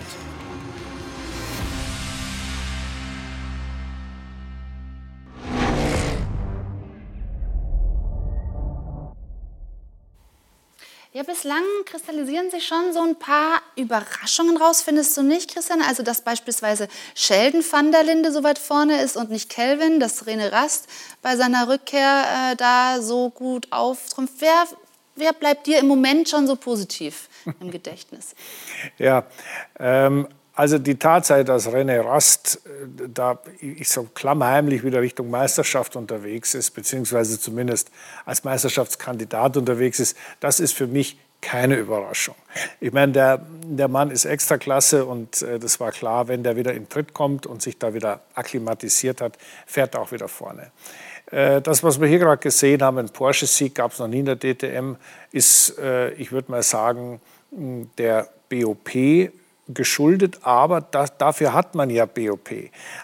Ja, 11.12 11.24
bislang 11.24 11.64
kristallisieren 11.86 12.51
sich 12.51 12.68
schon 12.68 12.93
so 12.93 13.01
ein 13.01 13.16
paar 13.18 13.64
Überraschungen 13.76 14.57
raus, 14.57 14.84
findest 14.84 15.18
du 15.18 15.24
nicht, 15.24 15.51
Christian? 15.51 15.82
Also, 15.82 16.03
dass 16.03 16.22
beispielsweise 16.22 16.88
Sheldon 17.16 17.64
van 17.68 17.91
der 17.91 18.03
Linde 18.03 18.32
so 18.32 18.43
weit 18.43 18.60
vorne 18.60 19.01
ist 19.01 19.18
und 19.18 19.32
nicht 19.32 19.49
Kelvin, 19.49 19.99
dass 19.99 20.28
René 20.28 20.51
Rast 20.51 20.88
bei 21.24 21.36
seiner 21.36 21.68
Rückkehr 21.68 22.51
äh, 22.51 22.55
da 22.57 23.01
so 23.01 23.32
gut 23.32 23.72
auftrumpft. 23.72 24.36
Wer, 24.38 24.68
wer 25.16 25.34
bleibt 25.34 25.66
dir 25.66 25.80
im 25.80 25.88
Moment 25.88 26.30
schon 26.30 26.45
so 26.45 26.55
positiv 26.55 27.28
im 27.60 27.72
Gedächtnis? 27.72 28.36
ja, 28.99 29.26
ähm, 29.80 30.28
also 30.60 30.78
die 30.78 30.95
Tatsache, 30.95 31.45
dass 31.45 31.70
René 31.70 32.03
Rast 32.03 32.60
äh, 32.66 33.07
da, 33.07 33.39
ich 33.62 33.88
so 33.88 34.03
klammheimlich 34.14 34.84
wieder 34.84 34.99
Richtung 34.99 35.30
Meisterschaft 35.30 35.95
unterwegs 35.95 36.53
ist, 36.53 36.72
beziehungsweise 36.72 37.39
zumindest 37.39 37.89
als 38.26 38.43
Meisterschaftskandidat 38.43 39.55
unterwegs 39.55 40.01
ist, 40.01 40.18
das 40.41 40.60
ist 40.60 40.74
für 40.74 40.88
mich 40.88 41.18
keine 41.39 41.78
Überraschung. 41.78 42.36
Ich 42.82 42.91
meine, 42.91 43.14
der, 43.14 43.45
der 43.64 43.88
Mann 43.88 44.12
ist 44.12 44.26
Extraklasse 44.26 45.05
und 45.05 45.41
äh, 45.43 45.60
das 45.60 45.80
war 45.80 45.93
klar, 45.93 46.28
wenn 46.28 46.43
der 46.43 46.57
wieder 46.57 46.74
in 46.74 46.89
Tritt 46.89 47.14
kommt 47.14 47.45
und 47.45 47.62
sich 47.62 47.80
da 47.80 47.93
wieder 47.93 48.20
akklimatisiert 48.34 49.22
hat, 49.22 49.38
fährt 49.66 49.95
er 49.95 50.01
auch 50.01 50.12
wieder 50.12 50.28
vorne. 50.28 50.72
Äh, 51.32 51.62
das, 51.62 51.84
was 51.84 52.01
wir 52.01 52.10
hier 52.10 52.20
gerade 52.20 52.41
gesehen 52.41 52.82
haben, 52.82 52.97
ein 52.97 53.07
Porsche-Sieg 53.07 53.76
gab 53.76 53.93
es 53.93 53.99
noch 53.99 54.10
nie 54.10 54.20
in 54.20 54.26
der 54.26 54.36
DTM, 54.36 54.97
ist, 55.32 55.80
äh, 55.80 56.12
ich 56.16 56.34
würde 56.34 56.51
mal 56.51 56.64
sagen, 56.64 57.22
der 57.49 58.28
BOP 58.49 59.32
geschuldet, 59.74 60.39
aber 60.41 60.82
das, 60.82 61.17
dafür 61.17 61.53
hat 61.53 61.76
man 61.76 61.89
ja 61.89 62.05
BOP. 62.05 62.49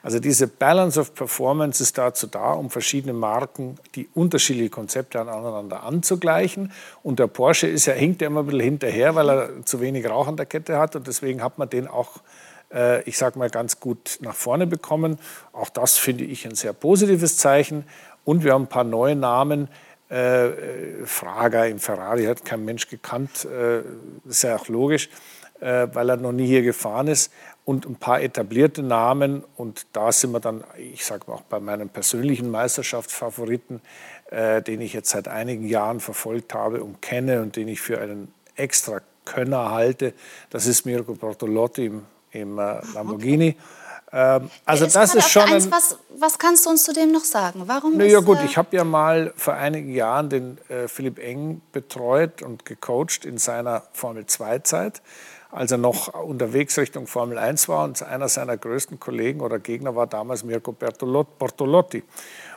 Also 0.02 0.20
diese 0.20 0.48
Balance 0.48 1.00
of 1.00 1.14
Performance 1.14 1.82
ist 1.82 1.98
dazu 1.98 2.28
da, 2.28 2.54
um 2.54 2.70
verschiedene 2.70 3.14
Marken, 3.14 3.78
die 3.94 4.10
unterschiedliche 4.14 4.72
Konzepte 4.72 5.22
aneinander 5.22 5.84
anzugleichen. 5.84 6.72
Und 7.04 7.20
der 7.20 7.28
Porsche 7.28 7.68
ist 7.68 7.86
ja, 7.86 7.94
hinkt 7.94 8.22
ja 8.22 8.28
immer 8.28 8.42
ein 8.42 8.48
bisschen 8.48 8.62
hinterher, 8.62 9.16
weil 9.16 9.30
er 9.30 9.66
zu 9.66 9.80
wenig 9.80 10.10
Rauch 10.10 10.28
an 10.28 10.38
der 10.38 10.48
Kette 10.48 10.80
hat 10.80 10.96
und 10.96 11.08
deswegen 11.08 11.44
hat 11.44 11.58
man 11.60 11.70
den 11.70 11.88
auch 11.88 12.22
äh, 12.74 13.04
ich 13.04 13.18
sage 13.18 13.38
mal, 13.38 13.52
ganz 13.52 13.80
gut 13.80 14.18
nach 14.22 14.34
vorne 14.34 14.66
bekommen. 14.66 15.20
Auch 15.54 15.70
das 15.70 15.98
finde 15.98 16.24
ich 16.24 16.46
ein 16.46 16.56
sehr 16.56 16.74
positives 16.74 17.38
Zeichen. 17.38 17.86
Und 18.24 18.44
wir 18.44 18.54
haben 18.54 18.64
ein 18.64 18.70
paar 18.70 18.84
neue 18.84 19.16
Namen. 19.16 19.68
Äh, 20.10 20.48
äh 20.48 21.06
Frager 21.06 21.68
im 21.68 21.80
Ferrari 21.80 22.26
hat 22.26 22.44
kein 22.44 22.66
Mensch 22.66 22.90
gekannt, 22.90 23.46
äh, 23.46 23.82
ist 24.28 24.44
ja 24.44 24.56
auch 24.56 24.68
logisch 24.68 25.10
weil 25.60 26.10
er 26.10 26.18
noch 26.18 26.32
nie 26.32 26.48
hier 26.48 26.62
gefahren 26.62 27.08
ist. 27.08 27.32
Und 27.64 27.88
ein 27.88 27.96
paar 27.96 28.22
etablierte 28.22 28.84
Namen. 28.84 29.44
Und 29.56 29.88
da 29.94 30.12
sind 30.12 30.32
wir 30.32 30.40
dann, 30.40 30.64
ich 30.78 31.04
sage 31.04 31.32
auch 31.32 31.42
bei 31.42 31.60
meinem 31.60 31.90
persönlichen 31.90 32.52
Meisterschaftsfavoriten, 32.52 33.82
äh, 34.30 34.62
den 34.62 34.82
ich 34.82 34.94
jetzt 34.94 35.10
seit 35.10 35.28
einigen 35.28 35.68
Jahren 35.68 36.00
verfolgt 36.00 36.54
habe 36.54 36.84
und 36.84 37.02
kenne 37.02 37.42
und 37.42 37.56
den 37.56 37.68
ich 37.68 37.82
für 37.82 38.00
einen 38.00 38.34
extra 38.56 39.02
Könner 39.26 39.72
halte. 39.72 40.14
Das 40.50 40.68
ist 40.68 40.86
Mirko 40.86 41.16
Bortolotti 41.16 41.86
im, 41.88 42.04
im 42.32 42.60
äh, 42.60 42.80
Lamborghini. 42.94 43.58
Ähm, 44.12 44.50
also 44.66 44.86
ist 44.86 44.96
das 44.96 45.16
ist 45.16 45.30
schon. 45.30 45.44
Eins, 45.44 45.70
was, 45.72 45.98
was, 46.18 46.40
kannst 46.40 46.66
du 46.66 46.70
uns 46.70 46.84
zu 46.84 46.94
dem 46.94 47.12
noch 47.12 47.24
sagen? 47.24 47.64
Warum? 47.66 47.98
Na 47.98 48.06
ja 48.06 48.20
gut, 48.20 48.38
ich 48.46 48.58
habe 48.58 48.76
ja 48.76 48.84
mal 48.84 49.34
vor 49.36 49.56
einigen 49.56 49.94
Jahren 49.94 50.30
den 50.30 50.58
äh, 50.70 50.88
Philipp 50.88 51.20
Eng 51.20 51.62
betreut 51.72 52.42
und 52.42 52.66
gecoacht 52.66 53.26
in 53.26 53.38
seiner 53.38 53.84
Formel 53.94 54.26
2 54.26 54.60
Zeit 54.60 55.02
als 55.56 55.72
er 55.72 55.78
noch 55.78 56.14
unterwegs 56.14 56.78
Richtung 56.78 57.08
Formel 57.08 57.38
1 57.38 57.68
war. 57.70 57.84
Und 57.86 58.04
einer 58.04 58.28
seiner 58.30 58.58
größten 58.58 59.00
Kollegen 59.00 59.42
oder 59.42 59.60
Gegner 59.60 59.96
war 59.96 60.08
damals 60.08 60.44
Mirko 60.44 60.74
Bortolotti. 60.74 62.04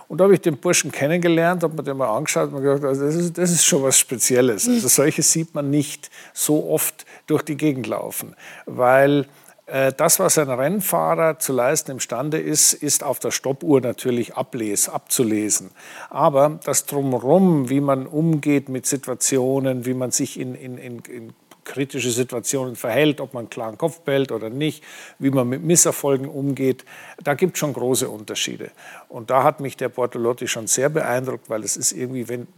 Und 0.08 0.18
da 0.18 0.24
habe 0.24 0.34
ich 0.34 0.40
den 0.40 0.56
Burschen 0.56 0.90
kennengelernt, 0.90 1.62
habe 1.62 1.74
mir 1.74 1.82
den 1.82 1.98
mal 1.98 2.08
angeschaut 2.08 2.52
und 2.52 2.62
gedacht, 2.62 2.82
also 2.84 3.04
das, 3.04 3.14
ist, 3.14 3.36
das 3.36 3.50
ist 3.50 3.64
schon 3.64 3.82
was 3.82 3.98
Spezielles. 3.98 4.66
Mhm. 4.66 4.74
Also 4.74 4.88
solche 4.88 5.22
sieht 5.22 5.54
man 5.54 5.70
nicht 5.70 6.10
so 6.32 6.70
oft 6.70 7.04
durch 7.26 7.42
die 7.42 7.56
Gegend 7.56 7.86
laufen, 7.86 8.34
weil 8.64 9.26
äh, 9.66 9.92
das, 9.94 10.18
was 10.18 10.38
ein 10.38 10.48
Rennfahrer 10.48 11.38
zu 11.38 11.52
leisten 11.52 11.90
imstande 11.90 12.38
ist, 12.40 12.72
ist 12.72 13.04
auf 13.04 13.18
der 13.18 13.30
Stoppuhr 13.30 13.82
natürlich 13.82 14.34
ables, 14.34 14.88
abzulesen. 14.88 15.70
Aber 16.08 16.58
das 16.64 16.86
Drumherum, 16.86 17.68
wie 17.68 17.82
man 17.82 18.06
umgeht 18.06 18.70
mit 18.70 18.86
Situationen, 18.86 19.84
wie 19.84 19.94
man 19.94 20.10
sich 20.10 20.40
in, 20.40 20.54
in, 20.54 20.78
in, 20.78 21.00
in 21.00 21.34
kritische 21.68 22.10
Situationen 22.10 22.74
verhält, 22.74 23.20
ob 23.20 23.34
man 23.34 23.42
einen 23.42 23.50
klaren 23.50 23.78
Kopf 23.78 24.00
behält 24.00 24.32
oder 24.32 24.50
nicht, 24.50 24.82
wie 25.20 25.30
man 25.30 25.48
mit 25.48 25.62
Misserfolgen 25.62 26.28
umgeht. 26.28 26.84
Da 27.22 27.34
gibt 27.34 27.54
es 27.54 27.60
schon 27.60 27.72
große 27.72 28.08
Unterschiede. 28.08 28.72
Und 29.08 29.30
da 29.30 29.44
hat 29.44 29.60
mich 29.60 29.76
der 29.76 29.88
Bortolotti 29.88 30.48
schon 30.48 30.66
sehr 30.66 30.88
beeindruckt, 30.88 31.48
weil 31.48 31.62
es 31.62 31.76
ist 31.76 31.92
irgendwie, 31.92 32.28
wenn, 32.28 32.48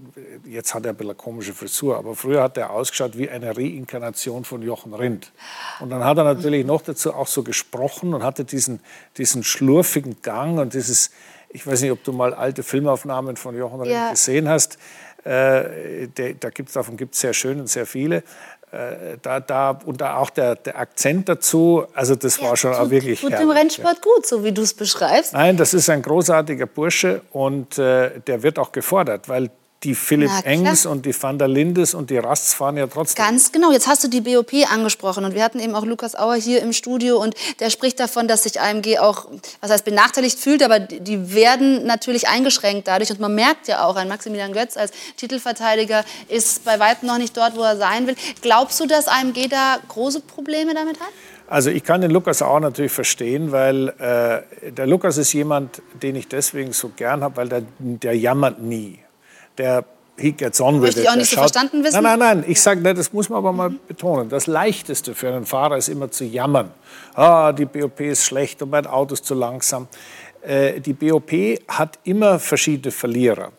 jetzt 0.47 0.75
hat 0.75 0.87
er 0.87 0.93
ein 0.93 0.97
bisschen 0.97 1.11
eine 1.11 1.17
komische 1.17 1.53
Frisur, 1.53 1.99
aber 1.99 2.15
früher 2.15 2.43
hat 2.43 2.57
er 2.57 2.71
ausgeschaut 2.71 3.19
wie 3.19 3.29
eine 3.29 3.55
Reinkarnation 3.57 4.45
von 4.45 4.63
Jochen 4.63 4.95
Rindt. 4.95 5.33
Und 5.81 5.91
dann 5.91 6.05
hat 6.05 6.17
er 6.17 6.25
natürlich 6.25 6.65
noch 6.65 6.83
dazu 6.83 7.13
auch 7.13 7.27
so 7.27 7.43
gesprochen 7.43 8.15
und 8.15 8.23
hatte 8.23 8.45
diesen, 8.45 8.81
diesen 9.19 9.45
schlurfigen 9.45 10.23
Gang 10.23 10.59
und 10.59 10.73
dieses, 10.73 11.11
ich 11.51 11.67
weiß 11.67 11.83
nicht, 11.83 11.91
ob 11.91 12.03
du 12.05 12.13
mal 12.13 12.33
alte 12.33 12.63
Filmaufnahmen 12.63 13.37
von 13.37 13.57
Jochen 13.57 13.81
Rindt 13.81 13.93
ja. 13.93 14.11
gesehen 14.11 14.49
hast. 14.49 14.79
Äh, 15.25 16.09
der, 16.09 16.35
da 16.35 16.49
gibt's, 16.49 16.73
davon 16.73 16.97
gibt 16.97 17.15
es 17.15 17.21
sehr 17.21 17.35
schön 17.35 17.61
und 17.61 17.67
sehr 17.67 17.85
viele. 17.85 18.23
Äh, 18.73 19.18
da, 19.21 19.41
da, 19.41 19.71
und 19.85 20.01
da 20.01 20.16
auch 20.16 20.31
der, 20.31 20.55
der 20.55 20.79
Akzent 20.79 21.29
dazu, 21.29 21.87
also 21.93 22.14
das 22.14 22.39
ja, 22.39 22.49
war 22.49 22.57
schon 22.57 22.73
tut, 22.73 22.81
auch 22.81 22.91
wirklich. 22.91 23.21
Tut 23.21 23.33
dem 23.33 23.51
Rennsport 23.51 23.97
ja. 23.97 24.01
gut, 24.01 24.27
so 24.27 24.45
wie 24.45 24.53
du 24.53 24.62
es 24.62 24.75
beschreibst. 24.75 25.33
Nein, 25.33 25.57
das 25.57 25.75
ist 25.75 25.91
ein 25.91 26.03
großartiger 26.03 26.66
Bursche 26.66 27.23
und 27.33 27.79
äh, 27.79 28.21
der 28.21 28.45
wird 28.45 28.61
auch 28.61 28.71
gefordert, 28.71 29.29
weil 29.29 29.51
die 29.83 29.95
Philipp 29.95 30.31
Engs 30.45 30.85
und 30.85 31.07
die 31.07 31.22
Van 31.22 31.39
der 31.39 31.49
Lindes 31.49 31.95
und 31.95 32.11
die 32.11 32.18
Rasts 32.18 32.53
fahren 32.53 32.76
ja 32.76 32.87
trotzdem. 32.87 33.24
Ganz 33.24 33.51
genau. 33.51 33.72
Jetzt 33.72 33.89
hast 33.89 34.05
du 34.05 34.09
die 34.09 34.20
BOP 34.20 34.53
angesprochen 34.70 35.24
und 35.24 35.35
wir 35.35 35.43
hatten 35.43 35.59
eben 35.59 35.74
auch 35.74 35.87
Lukas 35.87 36.14
Auer 36.14 36.35
hier 36.35 36.61
im 36.61 36.74
Studio 36.74 37.16
und 37.16 37.35
der 37.61 37.70
spricht 37.70 37.99
davon, 37.99 38.28
dass 38.28 38.43
sich 38.43 38.61
AMG 38.61 38.99
auch, 38.99 39.28
was 39.62 39.70
heißt 39.70 39.87
benachteiligt 39.87 40.39
fühlt, 40.39 40.62
aber 40.62 40.81
die 40.81 41.35
werden 41.35 41.87
natürlich 41.87 42.28
eingeschränkt 42.28 42.89
dadurch 42.89 43.11
und 43.11 43.20
man 43.20 43.35
merkt 43.35 43.68
ja 43.68 43.87
auch, 43.87 43.97
ein 43.97 44.09
Maximilian 44.09 44.53
Götz 44.53 44.76
als 44.76 44.93
Titelverteidiger 45.16 46.05
ist 46.28 46.64
bei 46.64 46.78
weitem 46.78 47.09
noch 47.09 47.18
nicht 47.18 47.35
dort, 47.35 47.57
wo 47.57 47.62
er 47.62 47.78
sein 47.78 48.07
will. 48.07 48.16
Glaubst 48.43 48.78
du, 48.81 48.87
dass 48.87 49.09
AMG 49.09 49.49
da 49.49 49.78
große 49.89 50.20
Probleme 50.20 50.74
damit 50.74 51.01
hat? 51.01 51.09
Also 51.49 51.70
ich 51.70 51.83
kann 51.83 52.03
den 52.03 52.11
Lukas 52.11 52.43
auch 52.43 52.61
natürlich 52.61 52.93
verstehen, 52.93 53.51
weil 53.51 53.89
äh, 53.99 54.70
der 54.70 54.87
Lukas 54.87 55.16
ist 55.16 55.33
jemand, 55.33 55.83
den 56.01 56.16
ich 56.16 56.28
deswegen 56.28 56.72
so 56.72 56.91
gern 56.95 57.24
habe, 57.24 57.39
weil 57.39 57.49
der, 57.49 57.62
der 57.78 58.16
jammert 58.16 58.61
nie 58.61 59.01
der 59.61 59.85
he 60.21 60.33
gets 60.33 60.61
on 60.61 60.81
with 60.81 60.97
it. 60.97 61.03
ich 61.03 61.09
auch 61.09 61.17
nicht 61.17 61.31
so 61.31 61.37
verstanden 61.37 61.83
wissen? 61.83 62.03
Nein, 62.03 62.19
nein, 62.19 62.41
nein. 62.41 62.45
Ich 62.47 62.61
sage, 62.61 62.83
das 62.95 63.13
muss 63.13 63.29
man 63.29 63.39
aber 63.39 63.53
mal 63.53 63.71
betonen. 63.71 64.29
Das 64.29 64.47
Leichteste 64.47 65.15
für 65.15 65.29
einen 65.29 65.47
Fahrer 65.47 65.77
ist 65.77 65.89
immer 65.89 66.11
zu 66.11 66.25
jammern. 66.25 66.71
Ah, 67.15 67.53
die 67.53 67.65
BOP 67.65 68.01
ist 68.01 68.25
schlecht 68.25 68.63
und 68.63 68.71
mein 68.71 68.87
Auto 68.87 69.15
ist 69.15 69.25
zu 69.25 69.35
langsam. 69.35 69.89
Äh, 70.43 70.81
die 70.81 70.93
BOP 70.93 71.33
hat 71.69 71.99
immer 72.05 72.39
verschiedene 72.39 72.93
Verlierer. 72.93 73.53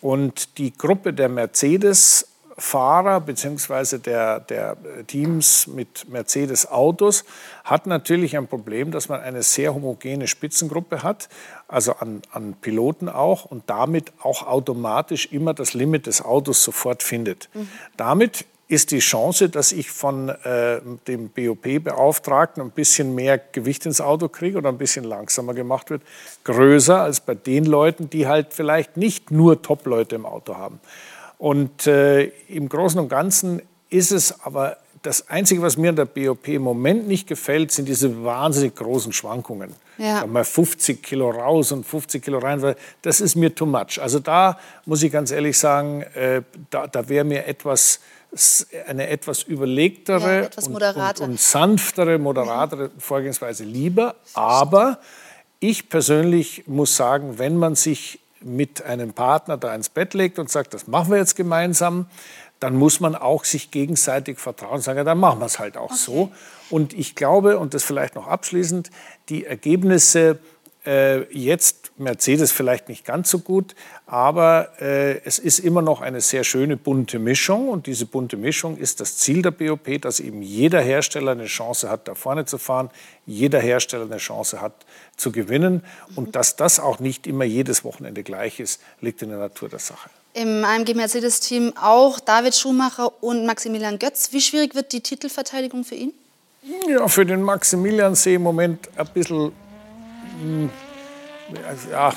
Und 0.00 0.58
die 0.58 0.76
Gruppe 0.76 1.12
der 1.12 1.28
Mercedes 1.28 2.28
Fahrer 2.56 3.20
bzw. 3.20 3.98
Der, 3.98 4.40
der 4.40 4.76
Teams 5.06 5.66
mit 5.66 6.08
Mercedes-Autos 6.08 7.24
hat 7.64 7.86
natürlich 7.86 8.36
ein 8.36 8.46
Problem, 8.46 8.90
dass 8.90 9.08
man 9.08 9.20
eine 9.20 9.42
sehr 9.42 9.74
homogene 9.74 10.28
Spitzengruppe 10.28 11.02
hat, 11.02 11.28
also 11.68 11.94
an, 11.94 12.22
an 12.30 12.54
Piloten 12.60 13.08
auch, 13.08 13.44
und 13.44 13.64
damit 13.68 14.12
auch 14.22 14.46
automatisch 14.46 15.26
immer 15.32 15.54
das 15.54 15.74
Limit 15.74 16.06
des 16.06 16.22
Autos 16.22 16.62
sofort 16.62 17.02
findet. 17.02 17.48
Mhm. 17.54 17.68
Damit 17.96 18.46
ist 18.66 18.92
die 18.92 19.00
Chance, 19.00 19.50
dass 19.50 19.72
ich 19.72 19.90
von 19.90 20.30
äh, 20.30 20.80
dem 21.06 21.28
BOP-Beauftragten 21.28 22.62
ein 22.62 22.70
bisschen 22.70 23.14
mehr 23.14 23.38
Gewicht 23.38 23.84
ins 23.84 24.00
Auto 24.00 24.28
kriege 24.28 24.56
oder 24.56 24.70
ein 24.70 24.78
bisschen 24.78 25.04
langsamer 25.04 25.52
gemacht 25.52 25.90
wird, 25.90 26.02
größer 26.44 27.00
als 27.00 27.20
bei 27.20 27.34
den 27.34 27.66
Leuten, 27.66 28.08
die 28.08 28.26
halt 28.26 28.54
vielleicht 28.54 28.96
nicht 28.96 29.30
nur 29.30 29.60
Top-Leute 29.60 30.14
im 30.14 30.24
Auto 30.24 30.56
haben. 30.56 30.80
Und 31.44 31.86
äh, 31.86 32.22
im 32.48 32.70
Großen 32.70 32.98
und 32.98 33.10
Ganzen 33.10 33.60
ist 33.90 34.12
es 34.12 34.40
aber 34.40 34.78
das 35.02 35.28
Einzige, 35.28 35.60
was 35.60 35.76
mir 35.76 35.90
an 35.90 35.96
der 35.96 36.06
BOP 36.06 36.48
im 36.48 36.62
Moment 36.62 37.06
nicht 37.06 37.28
gefällt, 37.28 37.70
sind 37.70 37.86
diese 37.86 38.24
wahnsinnig 38.24 38.74
großen 38.76 39.12
Schwankungen. 39.12 39.74
Ja. 39.98 40.24
Mal 40.24 40.42
50 40.42 41.02
Kilo 41.02 41.28
raus 41.28 41.70
und 41.70 41.84
50 41.84 42.24
Kilo 42.24 42.38
rein, 42.38 42.74
das 43.02 43.20
ist 43.20 43.34
mir 43.34 43.54
too 43.54 43.66
much. 43.66 44.00
Also 44.00 44.20
da 44.20 44.58
muss 44.86 45.02
ich 45.02 45.12
ganz 45.12 45.32
ehrlich 45.32 45.58
sagen, 45.58 46.00
äh, 46.14 46.40
da, 46.70 46.86
da 46.86 47.10
wäre 47.10 47.24
mir 47.24 47.46
etwas 47.46 48.00
eine 48.86 49.08
etwas 49.08 49.42
überlegtere 49.42 50.36
ja, 50.36 50.40
etwas 50.44 50.66
und, 50.66 50.82
und, 50.82 51.20
und, 51.20 51.38
sanftere, 51.38 52.16
moderatere 52.18 52.90
Vorgehensweise 52.96 53.64
lieber. 53.64 54.14
Aber 54.32 54.98
ich 55.60 55.90
persönlich 55.90 56.64
muss 56.66 56.96
sagen, 56.96 57.38
wenn 57.38 57.58
man 57.58 57.74
sich 57.74 58.18
mit 58.44 58.82
einem 58.82 59.12
Partner 59.12 59.56
da 59.56 59.74
ins 59.74 59.88
Bett 59.88 60.14
legt 60.14 60.38
und 60.38 60.50
sagt, 60.50 60.74
das 60.74 60.86
machen 60.86 61.10
wir 61.10 61.18
jetzt 61.18 61.36
gemeinsam, 61.36 62.06
dann 62.60 62.76
muss 62.76 63.00
man 63.00 63.14
auch 63.14 63.44
sich 63.44 63.70
gegenseitig 63.70 64.38
vertrauen 64.38 64.76
und 64.76 64.82
sagen, 64.82 64.98
ja, 64.98 65.04
dann 65.04 65.18
machen 65.18 65.40
wir 65.40 65.46
es 65.46 65.58
halt 65.58 65.76
auch 65.76 65.90
okay. 65.90 65.96
so. 65.96 66.32
Und 66.70 66.94
ich 66.94 67.14
glaube, 67.14 67.58
und 67.58 67.74
das 67.74 67.84
vielleicht 67.84 68.14
noch 68.14 68.26
abschließend, 68.26 68.90
die 69.28 69.44
Ergebnisse 69.44 70.38
jetzt 71.30 71.92
Mercedes 71.96 72.52
vielleicht 72.52 72.88
nicht 72.88 73.04
ganz 73.04 73.30
so 73.30 73.38
gut, 73.38 73.74
aber 74.06 74.68
äh, 74.80 75.20
es 75.24 75.38
ist 75.38 75.60
immer 75.60 75.80
noch 75.80 76.00
eine 76.00 76.20
sehr 76.20 76.44
schöne 76.44 76.76
bunte 76.76 77.18
Mischung. 77.18 77.68
Und 77.68 77.86
diese 77.86 78.06
bunte 78.06 78.36
Mischung 78.36 78.76
ist 78.76 79.00
das 79.00 79.16
Ziel 79.16 79.42
der 79.42 79.50
BOP, 79.50 80.00
dass 80.02 80.20
eben 80.20 80.42
jeder 80.42 80.80
Hersteller 80.80 81.32
eine 81.32 81.46
Chance 81.46 81.88
hat, 81.88 82.08
da 82.08 82.14
vorne 82.14 82.44
zu 82.44 82.58
fahren, 82.58 82.90
jeder 83.26 83.60
Hersteller 83.60 84.04
eine 84.04 84.18
Chance 84.18 84.60
hat, 84.60 84.74
zu 85.16 85.32
gewinnen. 85.32 85.84
Und 86.16 86.36
dass 86.36 86.56
das 86.56 86.80
auch 86.80 86.98
nicht 86.98 87.26
immer 87.26 87.44
jedes 87.44 87.84
Wochenende 87.84 88.22
gleich 88.22 88.60
ist, 88.60 88.80
liegt 89.00 89.22
in 89.22 89.30
der 89.30 89.38
Natur 89.38 89.68
der 89.68 89.78
Sache. 89.78 90.10
Im 90.34 90.64
AMG 90.64 90.94
Mercedes-Team 90.94 91.74
auch 91.80 92.18
David 92.20 92.56
Schumacher 92.56 93.12
und 93.22 93.46
Maximilian 93.46 93.98
Götz. 93.98 94.32
Wie 94.32 94.40
schwierig 94.40 94.74
wird 94.74 94.92
die 94.92 95.00
Titelverteidigung 95.00 95.84
für 95.84 95.94
ihn? 95.94 96.12
Ja, 96.88 97.06
für 97.08 97.24
den 97.24 97.42
Maximilian 97.42 98.14
sehe 98.14 98.32
ich 98.32 98.36
im 98.36 98.42
Moment 98.42 98.88
ein 98.96 99.06
bisschen 99.14 99.52
hm, 100.38 100.70
ja, 101.90 102.12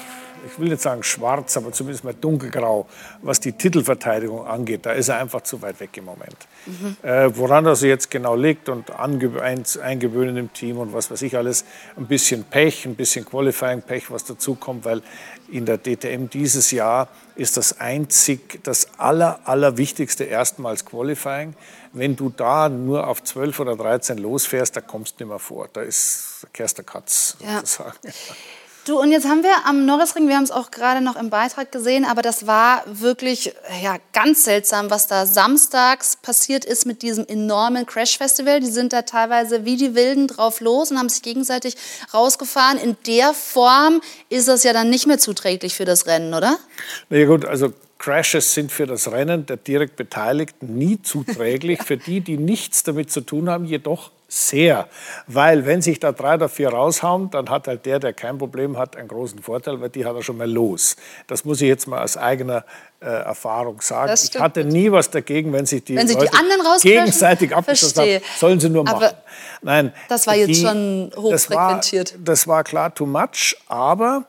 ich 0.48 0.60
will 0.60 0.70
nicht 0.70 0.82
sagen 0.82 1.04
schwarz, 1.04 1.58
aber 1.58 1.72
zumindest 1.72 2.04
mal 2.04 2.14
dunkelgrau, 2.14 2.88
was 3.22 3.40
die 3.40 3.52
Titelverteidigung 3.52 4.46
angeht. 4.46 4.86
Da 4.86 4.92
ist 4.92 5.10
er 5.10 5.18
einfach 5.18 5.42
zu 5.42 5.62
weit 5.62 5.80
weg 5.80 5.96
im 5.98 6.06
Moment. 6.06 6.36
Mhm. 6.66 6.98
Äh, 7.04 7.38
woran 7.38 7.64
das 7.64 7.82
jetzt 7.82 8.10
genau 8.10 8.36
liegt 8.36 8.70
und 8.70 8.92
eingewöhnen 8.92 10.38
im 10.38 10.54
Team 10.54 10.78
und 10.78 10.94
was 10.94 11.12
weiß 11.12 11.22
ich 11.22 11.38
alles, 11.38 11.66
ein 11.96 12.08
bisschen 12.08 12.44
Pech, 12.44 12.86
ein 12.86 12.96
bisschen 12.96 13.26
Qualifying-Pech, 13.26 14.12
was 14.12 14.26
dazu 14.26 14.56
kommt, 14.56 14.86
weil 14.86 15.02
in 15.50 15.66
der 15.66 15.78
DTM 15.78 16.28
dieses 16.30 16.72
Jahr 16.72 17.08
ist 17.36 17.58
das 17.58 17.80
einzig, 17.80 18.60
das 18.64 18.88
aller, 18.98 19.40
allerwichtigste 19.46 20.24
erstmals 20.24 20.86
Qualifying. 20.86 21.54
Wenn 21.94 22.16
du 22.16 22.30
da 22.30 22.70
nur 22.70 23.08
auf 23.08 23.24
12 23.24 23.60
oder 23.60 23.76
13 23.76 24.18
losfährst, 24.18 24.76
da 24.76 24.82
kommst 24.82 25.20
du 25.20 25.24
nicht 25.24 25.30
mehr 25.30 25.40
vor. 25.40 25.70
Da 25.72 25.82
ist 25.82 26.48
Kerster 26.54 26.84
Katz 26.84 27.38
ja. 27.40 27.62
Du, 28.88 28.98
und 28.98 29.12
jetzt 29.12 29.28
haben 29.28 29.44
wir 29.44 29.66
am 29.66 29.86
Norrisring, 29.86 30.30
wir 30.30 30.38
haben 30.38 30.46
es 30.46 30.52
auch 30.52 30.72
gerade 30.72 31.02
noch 31.02 31.18
im 31.18 31.30
Beitrag 31.30 31.74
gesehen, 31.74 32.06
aber 32.06 32.22
das 32.22 32.48
war 32.48 32.84
wirklich 32.86 33.54
ja, 33.84 33.98
ganz 34.14 34.46
seltsam, 34.46 34.90
was 34.90 35.08
da 35.08 35.26
samstags 35.26 36.16
passiert 36.16 36.64
ist 36.64 36.86
mit 36.86 37.02
diesem 37.02 37.28
enormen 37.28 37.86
Crash-Festival. 37.86 38.62
Die 38.62 38.72
sind 38.72 38.94
da 38.94 39.02
teilweise 39.02 39.66
wie 39.66 39.76
die 39.76 39.94
Wilden 39.94 40.28
drauf 40.28 40.62
los 40.62 40.90
und 40.90 41.00
haben 41.00 41.10
sich 41.10 41.22
gegenseitig 41.22 41.76
rausgefahren. 42.14 42.78
In 42.78 42.96
der 43.06 43.34
Form 43.34 44.00
ist 44.30 44.48
das 44.48 44.64
ja 44.64 44.72
dann 44.72 44.90
nicht 44.90 45.06
mehr 45.06 45.20
zuträglich 45.20 45.76
für 45.76 45.84
das 45.84 46.08
Rennen, 46.08 46.34
oder? 46.34 46.58
Na 47.10 47.18
ja, 47.18 47.26
gut, 47.26 47.44
also 47.44 47.74
Crashes 47.98 48.54
sind 48.54 48.72
für 48.72 48.86
das 48.86 49.12
Rennen 49.12 49.46
der 49.46 49.58
direkt 49.58 49.96
Beteiligten 49.96 50.78
nie 50.78 51.02
zuträglich. 51.02 51.82
für 51.86 51.98
die, 51.98 52.22
die 52.22 52.38
nichts 52.38 52.84
damit 52.84 53.12
zu 53.12 53.22
tun 53.22 53.50
haben, 53.50 53.66
jedoch 53.66 54.12
sehr. 54.28 54.88
Weil 55.28 55.66
wenn 55.66 55.82
sich 55.82 56.00
da 56.00 56.12
drei 56.12 56.36
oder 56.36 56.50
vier 56.50 56.70
raushauen, 56.70 57.30
dann 57.32 57.50
hat 57.50 57.68
halt 57.68 57.86
der, 57.86 58.00
der 58.00 58.14
kein 58.14 58.38
Problem 58.38 58.78
hat, 58.78 58.98
einen 58.98 59.08
großen 59.08 59.42
Vorteil, 59.42 59.80
weil 59.80 59.90
die 59.90 60.06
hat 60.06 60.16
er 60.16 60.24
schon 60.24 60.38
mal 60.38 60.52
los. 60.52 60.98
Das 61.28 61.46
muss 61.46 61.62
ich 61.62 61.68
jetzt 61.68 61.88
mal 61.88 62.04
aus 62.04 62.18
eigener 62.18 62.66
äh, 63.00 63.06
Erfahrung 63.06 63.80
sagen. 63.80 64.14
Ich 64.14 64.40
hatte 64.40 64.66
nie 64.66 64.92
was 64.92 65.10
dagegen, 65.10 65.54
wenn 65.54 65.66
sich 65.66 65.84
die, 65.84 65.96
wenn 65.96 66.08
Leute 66.08 66.30
gegenseitig 66.82 67.56
abgeschossen 67.56 68.02
haben, 68.02 68.22
sollen 68.38 68.60
sie 68.60 68.70
nur 68.70 68.84
machen. 68.84 68.96
Aber 68.96 69.14
Nein, 69.62 69.94
das 70.10 70.28
war 70.28 70.36
jetzt 70.36 70.50
die, 70.50 70.56
schon 70.56 71.12
hochfrequentiert. 71.16 72.12
Das 72.12 72.18
war, 72.18 72.26
das 72.26 72.48
war 72.48 72.64
klar 72.64 72.94
too 72.94 73.06
much, 73.06 73.56
aber 73.68 74.26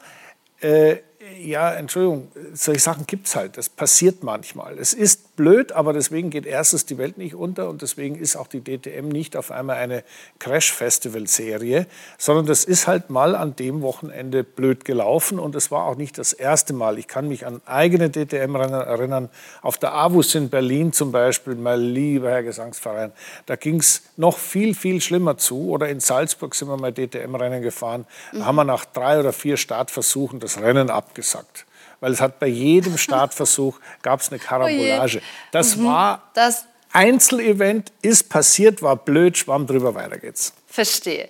äh, 0.61 0.97
ja, 1.37 1.75
Entschuldigung, 1.75 2.31
solche 2.53 2.81
Sachen 2.81 3.07
gibt 3.07 3.27
es 3.27 3.37
halt. 3.37 3.57
Das 3.57 3.69
passiert 3.69 4.23
manchmal. 4.23 4.79
Es 4.79 4.95
ist 4.95 5.28
blöd, 5.39 5.73
aber 5.73 5.95
deswegen 5.95 6.29
geht 6.29 6.45
erstens 6.45 6.85
die 6.85 6.99
Welt 6.99 7.17
nicht 7.17 7.35
unter 7.35 7.71
und 7.71 7.81
deswegen 7.81 8.17
ist 8.17 8.37
auch 8.37 8.47
die 8.47 8.61
DTM 8.61 9.09
nicht 9.09 9.37
auf 9.37 9.51
einmal 9.51 9.77
eine 9.77 10.05
Crash-Festival-Serie, 10.39 11.87
sondern 12.19 12.45
das 12.45 12.65
ist 12.65 12.87
halt 12.87 13.09
mal 13.09 13.35
an 13.35 13.57
dem 13.57 13.81
Wochenende 13.81 14.45
blöd 14.45 14.85
gelaufen 14.85 15.39
und 15.39 15.55
es 15.55 15.71
war 15.71 15.85
auch 15.85 15.97
nicht 15.97 16.19
das 16.19 16.35
erste 16.35 16.75
Mal. 16.75 16.99
Ich 16.99 17.09
kann 17.09 17.29
mich 17.29 17.47
an 17.47 17.63
eigene 17.65 18.11
DTM-Rennen 18.11 18.81
erinnern. 18.81 19.31
Auf 19.63 19.79
der 19.79 19.95
AWUS 19.95 20.35
in 20.35 20.51
Berlin 20.51 20.93
zum 20.93 21.13
Beispiel, 21.13 21.55
mein 21.55 21.81
lieber 21.81 22.31
Herr 22.31 22.43
Gesangsverein, 22.43 23.13
da 23.47 23.57
ging 23.57 23.79
es 23.79 24.03
noch 24.17 24.37
viel, 24.37 24.75
viel 24.75 25.01
schlimmer 25.01 25.39
zu. 25.39 25.71
Oder 25.71 25.89
in 25.89 26.01
Salzburg 26.01 26.55
sind 26.55 26.69
wir 26.69 26.77
mal 26.77 26.93
DTM-Rennen 26.93 27.63
gefahren. 27.63 28.07
Da 28.33 28.45
haben 28.45 28.57
wir 28.57 28.65
nach 28.65 28.85
drei 28.85 29.19
oder 29.19 29.33
vier 29.33 29.57
Startversuchen 29.57 30.41
das 30.41 30.61
Rennen 30.61 30.91
abgesagt 30.91 31.39
gesagt. 31.39 31.68
Weil 32.01 32.13
es 32.13 32.21
hat 32.21 32.39
bei 32.39 32.47
jedem 32.47 32.99
Startversuch 32.99 33.81
gab 34.03 34.21
es 34.21 34.31
eine 34.31 34.39
Karambolage. 34.39 35.21
Das 35.51 35.77
mhm. 35.77 35.87
war 35.87 36.23
das 36.35 36.67
Einzelevent, 36.93 37.91
ist 38.03 38.29
passiert, 38.31 38.83
war 38.83 38.97
blöd, 38.97 39.37
schwamm 39.37 39.67
drüber, 39.67 39.95
weiter 39.95 40.19
geht's. 40.19 40.53
Verstehe. 40.67 41.29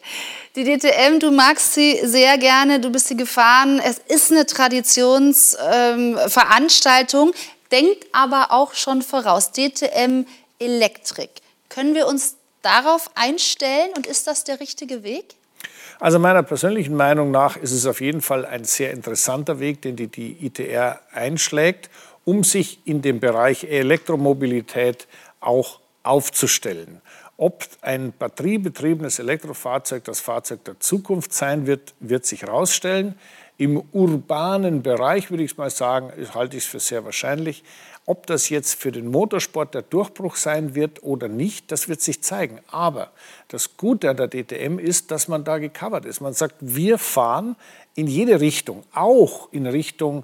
Die 0.54 0.64
DTM, 0.64 1.18
du 1.20 1.30
magst 1.30 1.74
sie 1.74 2.00
sehr 2.02 2.38
gerne, 2.38 2.80
du 2.80 2.88
bist 2.90 3.08
sie 3.08 3.16
gefahren. 3.16 3.80
Es 3.84 3.98
ist 3.98 4.30
eine 4.30 4.46
Traditionsveranstaltung, 4.46 7.28
ähm, 7.28 7.34
denkt 7.70 8.06
aber 8.12 8.50
auch 8.50 8.72
schon 8.74 9.02
voraus. 9.02 9.52
DTM 9.52 10.24
Elektrik. 10.58 11.30
Können 11.68 11.94
wir 11.94 12.06
uns 12.06 12.36
darauf 12.62 13.10
einstellen 13.14 13.90
und 13.96 14.06
ist 14.06 14.26
das 14.26 14.44
der 14.44 14.60
richtige 14.60 15.02
Weg? 15.02 15.34
Also 16.00 16.18
meiner 16.18 16.42
persönlichen 16.42 16.94
Meinung 16.94 17.30
nach 17.30 17.56
ist 17.56 17.72
es 17.72 17.86
auf 17.86 18.00
jeden 18.00 18.20
Fall 18.20 18.46
ein 18.46 18.64
sehr 18.64 18.92
interessanter 18.92 19.58
Weg, 19.58 19.82
den 19.82 19.96
die, 19.96 20.06
die 20.06 20.46
ITR 20.46 21.00
einschlägt, 21.12 21.90
um 22.24 22.44
sich 22.44 22.80
in 22.84 23.02
dem 23.02 23.20
Bereich 23.20 23.64
Elektromobilität 23.64 25.08
auch 25.40 25.80
aufzustellen. 26.02 27.00
Ob 27.36 27.66
ein 27.82 28.12
batteriebetriebenes 28.18 29.18
Elektrofahrzeug 29.18 30.04
das 30.04 30.20
Fahrzeug 30.20 30.64
der 30.64 30.80
Zukunft 30.80 31.32
sein 31.32 31.66
wird, 31.66 31.94
wird 32.00 32.26
sich 32.26 32.42
herausstellen. 32.42 33.16
Im 33.58 33.82
urbanen 33.92 34.82
Bereich 34.84 35.30
würde 35.30 35.42
ich 35.42 35.56
mal 35.58 35.68
sagen, 35.68 36.12
halte 36.32 36.56
ich 36.56 36.62
es 36.62 36.68
für 36.68 36.78
sehr 36.78 37.04
wahrscheinlich. 37.04 37.64
Ob 38.06 38.26
das 38.28 38.48
jetzt 38.48 38.80
für 38.80 38.92
den 38.92 39.08
Motorsport 39.08 39.74
der 39.74 39.82
Durchbruch 39.82 40.36
sein 40.36 40.76
wird 40.76 41.02
oder 41.02 41.26
nicht, 41.26 41.72
das 41.72 41.88
wird 41.88 42.00
sich 42.00 42.22
zeigen. 42.22 42.60
Aber 42.70 43.10
das 43.48 43.76
Gute 43.76 44.10
an 44.10 44.16
der 44.16 44.28
DTM 44.28 44.78
ist, 44.78 45.10
dass 45.10 45.26
man 45.26 45.42
da 45.42 45.58
gecovert 45.58 46.04
ist. 46.04 46.20
Man 46.20 46.34
sagt, 46.34 46.54
wir 46.60 46.98
fahren 46.98 47.56
in 47.96 48.06
jede 48.06 48.40
Richtung, 48.40 48.84
auch 48.94 49.52
in 49.52 49.66
Richtung 49.66 50.22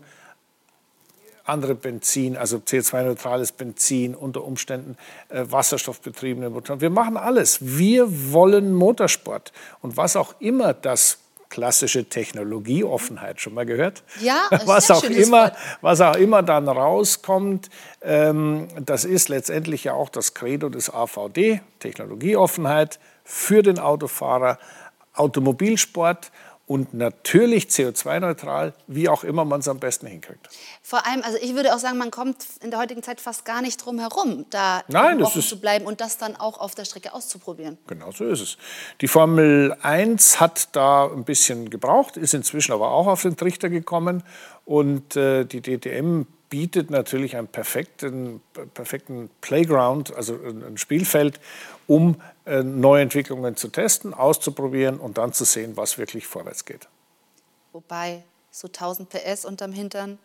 andere 1.45 1.75
Benzin, 1.75 2.37
also 2.37 2.59
CO2-neutrales 2.59 3.53
Benzin, 3.53 4.15
unter 4.15 4.45
Umständen 4.45 4.97
äh, 5.29 5.45
wasserstoffbetriebene 5.47 6.51
Motoren. 6.51 6.81
Wir 6.81 6.89
machen 6.89 7.17
alles. 7.17 7.59
Wir 7.61 8.33
wollen 8.33 8.73
Motorsport. 8.73 9.53
Und 9.83 9.97
was 9.97 10.17
auch 10.17 10.37
immer 10.41 10.73
das 10.73 11.19
klassische 11.49 12.09
Technologieoffenheit. 12.09 13.41
Schon 13.41 13.55
mal 13.55 13.67
gehört? 13.67 14.03
Ja, 14.21 14.49
was 14.67 14.91
auch 14.91 15.05
immer, 15.05 15.53
was 15.81 16.01
auch 16.01 16.17
immer 16.17 16.43
dann 16.43 16.69
rauskommt, 16.69 17.71
ähm, 18.03 18.69
das 18.85 19.05
ist 19.05 19.29
letztendlich 19.29 19.85
ja 19.85 19.95
auch 19.95 20.09
das 20.09 20.35
Credo 20.35 20.69
des 20.69 20.93
AVD, 20.93 21.61
Technologieoffenheit 21.79 22.99
für 23.25 23.63
den 23.63 23.79
Autofahrer, 23.79 24.59
Automobilsport 25.15 26.33
und 26.67 26.95
natürlich 26.95 27.67
CO2-neutral, 27.67 28.73
wie 28.87 29.09
auch 29.11 29.23
immer 29.23 29.45
man 29.45 29.61
es 29.61 29.69
am 29.69 29.79
besten 29.81 30.07
hinkriegt. 30.07 30.49
Vor 30.83 31.07
allem, 31.07 31.23
also 31.23 31.37
ich 31.41 31.55
würde 31.55 31.75
auch 31.75 31.79
sagen, 31.79 31.99
man 31.99 32.11
kommt 32.11 32.39
in 32.63 32.71
der 32.71 32.81
heutigen 32.81 33.03
Zeit 33.03 33.21
fast 33.21 33.45
gar 33.45 33.61
nicht 33.61 33.85
drum 33.85 33.99
herum, 33.99 34.47
da 34.51 34.83
Nein, 34.89 35.23
offen 35.23 35.41
ist- 35.41 35.49
zu 35.51 35.61
bleiben 35.61 35.85
und 35.85 36.01
das 36.01 36.17
dann 36.17 36.37
auch 36.37 36.59
auf 36.59 36.75
der 36.75 36.85
Strecke 36.87 37.13
auszuprobieren. 37.13 37.77
Genau 37.87 38.11
so 38.13 38.25
ist 38.25 38.41
es. 38.41 38.57
Die 39.03 39.09
Formel 39.09 39.77
1 39.83 40.41
hat 40.41 40.75
da 40.75 41.07
ein 41.07 41.25
bisschen 41.25 41.69
gebraucht, 41.69 42.17
ist 42.17 42.33
inzwischen 42.33 42.73
aber 42.73 42.91
auch 42.93 43.07
auf 43.09 43.23
den 43.23 43.37
Trichter 43.37 43.69
gekommen. 43.69 44.23
Und 44.65 45.17
äh, 45.17 45.45
die 45.45 45.61
DTM 45.61 46.23
bietet 46.49 46.89
natürlich 46.91 47.37
einen 47.37 47.49
perfekten, 47.49 48.41
perfekten 48.75 49.29
Playground, 49.41 50.15
also 50.15 50.35
ein 50.35 50.79
Spielfeld, 50.79 51.41
um 51.87 52.21
äh, 52.47 52.63
Neuentwicklungen 52.63 53.57
zu 53.57 53.69
testen, 53.69 54.15
auszuprobieren 54.15 54.99
und 54.99 55.19
dann 55.19 55.33
zu 55.33 55.45
sehen, 55.45 55.77
was 55.77 55.99
wirklich 55.99 56.27
vorwärts 56.27 56.65
geht. 56.65 56.89
Wobei 57.73 58.23
so 58.51 58.69
1000 58.69 59.09
PS 59.09 59.45
unterm 59.45 59.73
Hintern, 59.73 60.19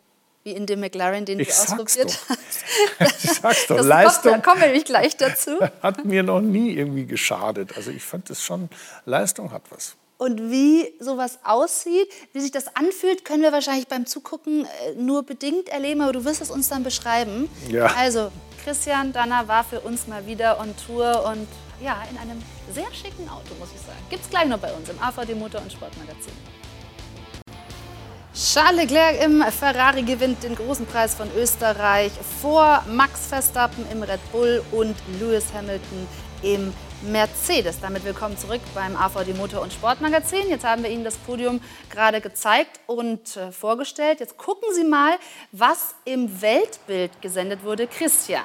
wie 0.44 0.52
in 0.52 0.66
dem 0.66 0.80
McLaren, 0.80 1.26
den 1.26 1.40
Ich 1.40 1.48
du 1.50 1.54
ausprobiert 1.54 2.14
doch. 2.14 2.30
hast. 2.30 3.20
Ich 3.24 3.32
sag's 3.32 3.68
doch, 3.68 3.78
Das 3.78 3.86
Leistung 3.86 4.34
Kommt, 4.34 4.46
da 4.46 4.50
kommen 4.50 4.62
wir 4.62 4.68
nämlich 4.68 4.86
gleich 4.86 5.18
dazu. 5.18 5.60
hat 5.82 6.06
mir 6.06 6.24
noch 6.24 6.42
nie 6.42 6.74
irgendwie 6.74 7.06
geschadet. 7.06 7.76
Also 7.76 7.92
ich 7.92 8.04
fand 8.04 8.30
es 8.30 8.44
schon, 8.44 8.70
Leistung 9.06 9.52
hat 9.52 9.64
was. 9.70 9.96
Und 10.20 10.52
wie 10.52 10.94
sowas 11.00 11.40
aussieht, 11.46 12.10
wie 12.34 12.42
sich 12.42 12.52
das 12.52 12.76
anfühlt, 12.76 13.24
können 13.24 13.42
wir 13.42 13.54
wahrscheinlich 13.54 13.88
beim 13.88 14.06
Zugucken 14.06 14.66
äh, 14.66 14.96
nur 14.98 15.24
bedingt 15.24 15.70
erleben, 15.70 16.02
aber 16.02 16.12
du 16.12 16.26
wirst 16.26 16.42
es 16.42 16.52
uns 16.52 16.68
dann 16.68 16.84
beschreiben. 16.84 17.50
Ja. 17.70 17.86
Also, 17.98 18.30
Christian 18.66 19.14
Danner 19.14 19.48
war 19.48 19.64
für 19.64 19.80
uns 19.80 20.08
mal 20.08 20.28
wieder 20.28 20.60
on 20.60 20.76
Tour 20.86 21.24
und 21.32 21.48
ja, 21.82 22.04
in 22.12 22.18
einem 22.18 22.44
sehr 22.70 22.94
schicken 22.94 23.30
Auto, 23.30 23.56
muss 23.60 23.70
ich 23.74 23.80
sagen. 23.80 23.98
Gibt's 24.10 24.30
gleich 24.30 24.46
noch 24.46 24.60
bei 24.60 24.74
uns 24.74 24.90
im 24.90 25.02
AVD 25.02 25.36
Motor- 25.36 25.62
und 25.62 25.72
Sportmagazin. 25.72 26.34
Charles 28.34 28.82
Leclerc 28.82 29.24
im 29.24 29.42
Ferrari 29.44 30.02
gewinnt 30.04 30.44
den 30.44 30.56
großen 30.56 30.86
Preis 30.86 31.16
von 31.16 31.30
Österreich 31.38 32.12
vor 32.42 32.84
Max 32.92 33.28
Verstappen 33.28 33.86
im 33.90 34.04
Red 34.04 34.20
Bull 34.34 34.62
und 34.74 34.96
Lewis 35.18 35.46
Hamilton 35.54 36.08
im 36.42 36.74
Mercedes. 37.02 37.80
Damit 37.80 38.04
willkommen 38.04 38.38
zurück 38.38 38.60
beim 38.76 38.96
AVD 38.96 39.34
Motor- 39.34 39.62
und 39.62 39.72
Sportmagazin. 39.72 40.50
Jetzt 40.50 40.66
haben 40.66 40.84
wir 40.84 40.90
Ihnen 40.90 41.06
das 41.06 41.16
Podium 41.16 41.62
gerade 41.90 42.20
gezeigt 42.20 42.80
und 42.88 43.38
äh, 43.38 43.52
vorgestellt. 43.52 44.20
Jetzt 44.20 44.38
gucken 44.38 44.68
Sie 44.74 44.84
mal, 44.84 45.14
was 45.52 45.96
im 46.04 46.42
Weltbild 46.42 47.22
gesendet 47.22 47.64
wurde. 47.64 47.88
Christian, 47.88 48.44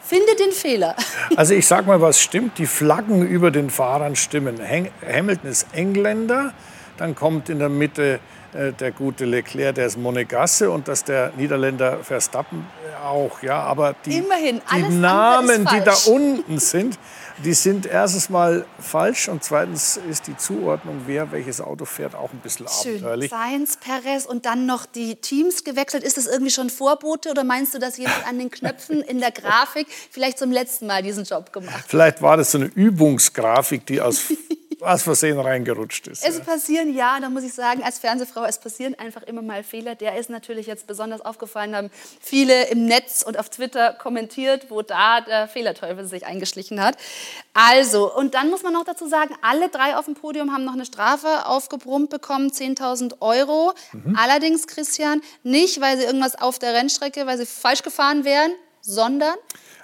finde 0.00 0.34
den 0.36 0.52
Fehler. 0.52 0.96
Also 1.36 1.54
ich 1.54 1.66
sag 1.66 1.86
mal, 1.86 2.00
was 2.00 2.20
stimmt. 2.20 2.58
Die 2.58 2.66
Flaggen 2.66 3.26
über 3.26 3.50
den 3.50 3.70
Fahrern 3.70 4.16
stimmen. 4.16 4.58
Hamilton 5.06 5.50
ist 5.50 5.66
Engländer, 5.72 6.54
dann 6.96 7.14
kommt 7.14 7.48
in 7.48 7.58
der 7.58 7.68
Mitte 7.68 8.18
äh, 8.52 8.72
der 8.72 8.90
gute 8.90 9.26
Leclerc, 9.26 9.76
der 9.76 9.86
ist 9.86 9.96
Monegasse 9.96 10.70
und 10.70 10.88
dass 10.88 11.04
der 11.04 11.32
Niederländer 11.36 11.98
Verstappen 12.02 12.66
auch. 13.04 13.42
Ja, 13.42 13.60
aber 13.60 13.94
die, 14.04 14.18
Immerhin, 14.18 14.60
alles 14.68 14.88
die 14.88 14.94
Namen, 14.94 15.68
die 15.72 15.80
da 15.84 15.94
unten 16.06 16.58
sind, 16.58 16.98
die 17.44 17.54
sind 17.54 17.86
erstens 17.86 18.28
mal 18.28 18.66
falsch 18.78 19.28
und 19.28 19.42
zweitens 19.42 19.98
ist 20.08 20.26
die 20.26 20.36
Zuordnung, 20.36 21.02
wer 21.06 21.32
welches 21.32 21.60
Auto 21.60 21.84
fährt, 21.84 22.14
auch 22.14 22.32
ein 22.32 22.40
bisschen 22.40 22.66
Schön. 22.68 22.94
abenteuerlich. 22.96 23.30
Sainz, 23.30 23.76
Perez 23.76 24.26
und 24.26 24.46
dann 24.46 24.66
noch 24.66 24.86
die 24.86 25.16
Teams 25.16 25.64
gewechselt. 25.64 26.04
Ist 26.04 26.16
das 26.16 26.26
irgendwie 26.26 26.50
schon 26.50 26.70
Vorbote 26.70 27.30
oder 27.30 27.44
meinst 27.44 27.74
du, 27.74 27.78
dass 27.78 27.96
jemand 27.96 28.26
an 28.26 28.38
den 28.38 28.50
Knöpfen 28.50 29.00
in 29.02 29.20
der 29.20 29.30
Grafik 29.30 29.86
vielleicht 30.10 30.38
zum 30.38 30.52
letzten 30.52 30.86
Mal 30.86 31.02
diesen 31.02 31.24
Job 31.24 31.52
gemacht 31.52 31.74
hat? 31.74 31.84
Vielleicht 31.86 32.22
war 32.22 32.36
das 32.36 32.52
so 32.52 32.58
eine 32.58 32.66
Übungsgrafik, 32.66 33.86
die 33.86 34.00
aus, 34.00 34.20
aus 34.82 35.02
Versehen 35.02 35.38
reingerutscht 35.38 36.08
ist. 36.08 36.24
Es 36.24 36.40
passieren, 36.40 36.94
ja, 36.94 37.18
da 37.20 37.28
muss 37.28 37.42
ich 37.42 37.52
sagen, 37.52 37.82
als 37.82 37.98
Fernsehfrau, 37.98 38.44
es 38.44 38.58
passieren 38.58 38.94
einfach 38.98 39.22
immer 39.22 39.42
mal 39.42 39.62
Fehler. 39.62 39.94
Der 39.94 40.18
ist 40.18 40.30
natürlich 40.30 40.66
jetzt 40.66 40.86
besonders 40.86 41.20
aufgefallen, 41.20 41.76
haben 41.76 41.90
viele 42.20 42.68
im 42.68 42.84
Netz 42.86 43.22
und 43.22 43.38
auf 43.38 43.48
Twitter 43.48 43.92
kommentiert, 43.92 44.66
wo 44.70 44.82
da 44.82 45.20
der 45.20 45.48
Fehlerteufel 45.48 46.06
sich 46.06 46.26
eingeschlichen 46.26 46.82
hat. 46.82 46.96
Also, 47.54 48.14
und 48.14 48.34
dann 48.34 48.50
muss 48.50 48.62
man 48.62 48.72
noch 48.72 48.84
dazu 48.84 49.06
sagen, 49.08 49.34
alle 49.42 49.68
drei 49.68 49.96
auf 49.96 50.04
dem 50.04 50.14
Podium 50.14 50.52
haben 50.52 50.64
noch 50.64 50.74
eine 50.74 50.84
Strafe 50.86 51.46
aufgebrummt 51.46 52.10
bekommen, 52.10 52.50
10.000 52.50 53.20
Euro. 53.20 53.72
Mhm. 53.92 54.16
Allerdings, 54.18 54.66
Christian, 54.66 55.20
nicht, 55.42 55.80
weil 55.80 55.96
sie 55.98 56.04
irgendwas 56.04 56.40
auf 56.40 56.58
der 56.58 56.74
Rennstrecke, 56.74 57.26
weil 57.26 57.38
sie 57.38 57.46
falsch 57.46 57.82
gefahren 57.82 58.24
wären, 58.24 58.52
sondern 58.80 59.34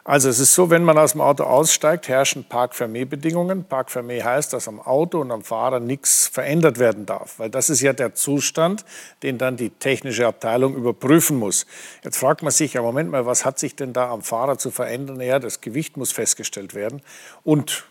Also 0.08 0.28
es 0.28 0.38
ist 0.38 0.54
so, 0.54 0.70
wenn 0.70 0.84
man 0.84 0.98
aus 0.98 1.12
dem 1.12 1.20
Auto 1.20 1.42
aussteigt, 1.42 2.06
herrschen 2.06 2.44
Park-Fermé-Bedingungen. 2.44 3.64
Park-Fermé 3.64 4.22
heißt, 4.22 4.52
dass 4.52 4.68
am 4.68 4.78
Auto 4.78 5.20
und 5.20 5.32
am 5.32 5.42
Fahrer 5.42 5.80
nichts 5.80 6.28
verändert 6.28 6.78
werden 6.78 7.06
darf, 7.06 7.40
weil 7.40 7.50
das 7.50 7.70
ist 7.70 7.80
ja 7.80 7.92
der 7.92 8.14
Zustand, 8.14 8.84
den 9.24 9.36
dann 9.36 9.56
die 9.56 9.70
technische 9.70 10.28
Abteilung 10.28 10.76
überprüfen 10.76 11.36
muss. 11.36 11.66
Jetzt 12.04 12.18
fragt 12.18 12.44
man 12.44 12.52
sich, 12.52 12.74
ja 12.74 12.82
Moment 12.82 13.10
mal, 13.10 13.26
was 13.26 13.44
hat 13.44 13.58
sich 13.58 13.74
denn 13.74 13.92
da 13.92 14.10
am 14.10 14.22
Fahrer 14.22 14.58
zu 14.58 14.70
verändern? 14.70 15.20
Ja, 15.20 15.40
das 15.40 15.60
Gewicht 15.60 15.96
muss 15.96 16.12
festgestellt 16.12 16.76
werden 16.76 17.02
und 17.42 17.84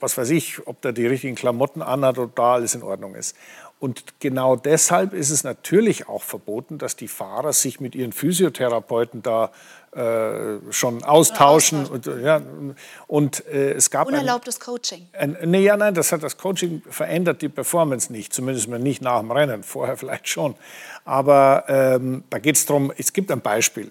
was 0.00 0.16
weiß 0.16 0.30
ich, 0.30 0.66
ob 0.66 0.80
der 0.80 0.92
die 0.92 1.06
richtigen 1.06 1.34
Klamotten 1.34 1.82
anhat 1.82 2.18
oder 2.18 2.32
da 2.34 2.54
alles 2.54 2.74
in 2.74 2.82
Ordnung 2.82 3.14
ist. 3.14 3.36
Und 3.80 4.20
genau 4.20 4.56
deshalb 4.56 5.14
ist 5.14 5.30
es 5.30 5.42
natürlich 5.42 6.06
auch 6.06 6.22
verboten, 6.22 6.76
dass 6.76 6.96
die 6.96 7.08
Fahrer 7.08 7.54
sich 7.54 7.80
mit 7.80 7.94
ihren 7.94 8.12
Physiotherapeuten 8.12 9.22
da 9.22 9.52
äh, 9.92 10.58
schon 10.70 11.02
austauschen. 11.02 11.84
Und, 11.86 12.06
ja, 12.06 12.40
und 13.08 13.44
äh, 13.48 13.72
es 13.72 13.90
gab 13.90 14.06
ein, 14.06 14.14
unerlaubtes 14.14 14.60
Coaching. 14.60 15.08
ein, 15.12 15.36
nee, 15.46 15.64
ja, 15.64 15.76
nein, 15.76 15.94
das 15.94 16.12
hat 16.12 16.22
das 16.22 16.38
Coaching 16.38 16.80
verändert 16.88 17.42
die 17.42 17.48
Performance 17.48 18.12
nicht, 18.12 18.32
zumindest 18.32 18.68
mal 18.68 18.78
nicht 18.78 19.02
nach 19.02 19.18
dem 19.18 19.32
Rennen, 19.32 19.64
vorher 19.64 19.96
vielleicht 19.96 20.28
schon. 20.28 20.54
Aber 21.04 21.64
ähm, 21.66 22.22
da 22.30 22.38
geht 22.38 22.54
es 22.54 22.66
darum, 22.66 22.92
es 22.96 23.12
gibt 23.12 23.32
ein 23.32 23.40
Beispiel. 23.40 23.90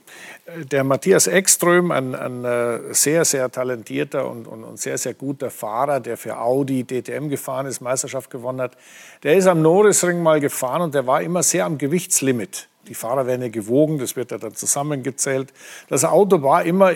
Der 0.71 0.85
Matthias 0.85 1.27
Ekström, 1.27 1.91
ein, 1.91 2.15
ein 2.15 2.45
äh, 2.45 2.93
sehr, 2.93 3.25
sehr 3.25 3.51
talentierter 3.51 4.29
und, 4.29 4.47
und, 4.47 4.63
und 4.63 4.79
sehr, 4.79 4.97
sehr 4.97 5.15
guter 5.15 5.51
Fahrer, 5.51 5.99
der 5.99 6.15
für 6.15 6.39
Audi 6.39 6.85
DTM 6.85 7.27
gefahren 7.27 7.65
ist, 7.65 7.81
Meisterschaft 7.81 8.29
gewonnen 8.29 8.61
hat, 8.61 8.77
der 9.23 9.35
ist 9.35 9.47
am 9.47 9.61
Norrisring 9.61 10.23
mal 10.23 10.39
gefahren 10.39 10.81
und 10.81 10.95
der 10.95 11.05
war 11.07 11.21
immer 11.21 11.43
sehr 11.43 11.65
am 11.65 11.77
Gewichtslimit. 11.77 12.68
Die 12.89 12.95
Fahrer 12.95 13.27
werden 13.27 13.43
ja 13.43 13.49
gewogen, 13.49 13.99
das 13.99 14.15
wird 14.15 14.31
ja 14.31 14.39
dann 14.39 14.55
zusammengezählt. 14.55 15.53
Das 15.89 16.03
Auto 16.03 16.41
war 16.41 16.63
immer, 16.63 16.91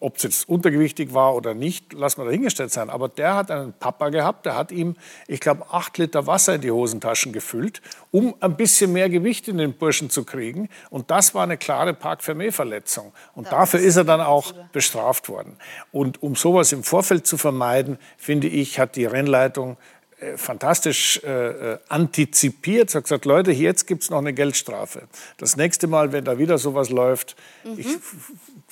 ob 0.00 0.16
es 0.16 0.22
jetzt 0.22 0.48
untergewichtig 0.48 1.12
war 1.12 1.34
oder 1.34 1.52
nicht, 1.52 1.92
lassen 1.92 2.22
wir 2.22 2.24
dahingestellt 2.24 2.72
sein. 2.72 2.88
Aber 2.88 3.08
der 3.08 3.36
hat 3.36 3.50
einen 3.50 3.74
Papa 3.74 4.08
gehabt, 4.08 4.46
der 4.46 4.56
hat 4.56 4.72
ihm, 4.72 4.96
ich 5.28 5.40
glaube, 5.40 5.66
acht 5.70 5.98
Liter 5.98 6.26
Wasser 6.26 6.54
in 6.54 6.62
die 6.62 6.70
Hosentaschen 6.70 7.34
gefüllt, 7.34 7.82
um 8.10 8.34
ein 8.40 8.56
bisschen 8.56 8.92
mehr 8.92 9.10
Gewicht 9.10 9.46
in 9.48 9.58
den 9.58 9.74
Burschen 9.74 10.08
zu 10.08 10.24
kriegen. 10.24 10.70
Und 10.88 11.10
das 11.10 11.34
war 11.34 11.42
eine 11.42 11.58
klare 11.58 11.92
Park-Fermé-Verletzung. 11.92 13.12
Und 13.34 13.52
dafür 13.52 13.80
ist 13.80 13.96
er 13.96 14.04
dann 14.04 14.22
auch 14.22 14.52
bestraft 14.72 15.28
worden. 15.28 15.58
Und 15.92 16.22
um 16.22 16.36
sowas 16.36 16.72
im 16.72 16.82
Vorfeld 16.84 17.26
zu 17.26 17.36
vermeiden, 17.36 17.98
finde 18.16 18.48
ich, 18.48 18.78
hat 18.78 18.96
die 18.96 19.04
Rennleitung 19.04 19.76
fantastisch 20.36 21.20
äh, 21.24 21.72
äh, 21.72 21.78
antizipiert, 21.88 22.94
hat 22.94 23.04
gesagt, 23.04 23.24
Leute, 23.24 23.52
jetzt 23.52 23.86
gibt 23.86 24.02
es 24.02 24.10
noch 24.10 24.18
eine 24.18 24.32
Geldstrafe. 24.32 25.02
Das 25.38 25.56
nächste 25.56 25.86
Mal, 25.86 26.12
wenn 26.12 26.24
da 26.24 26.38
wieder 26.38 26.58
sowas 26.58 26.90
läuft, 26.90 27.36
ich, 27.76 27.86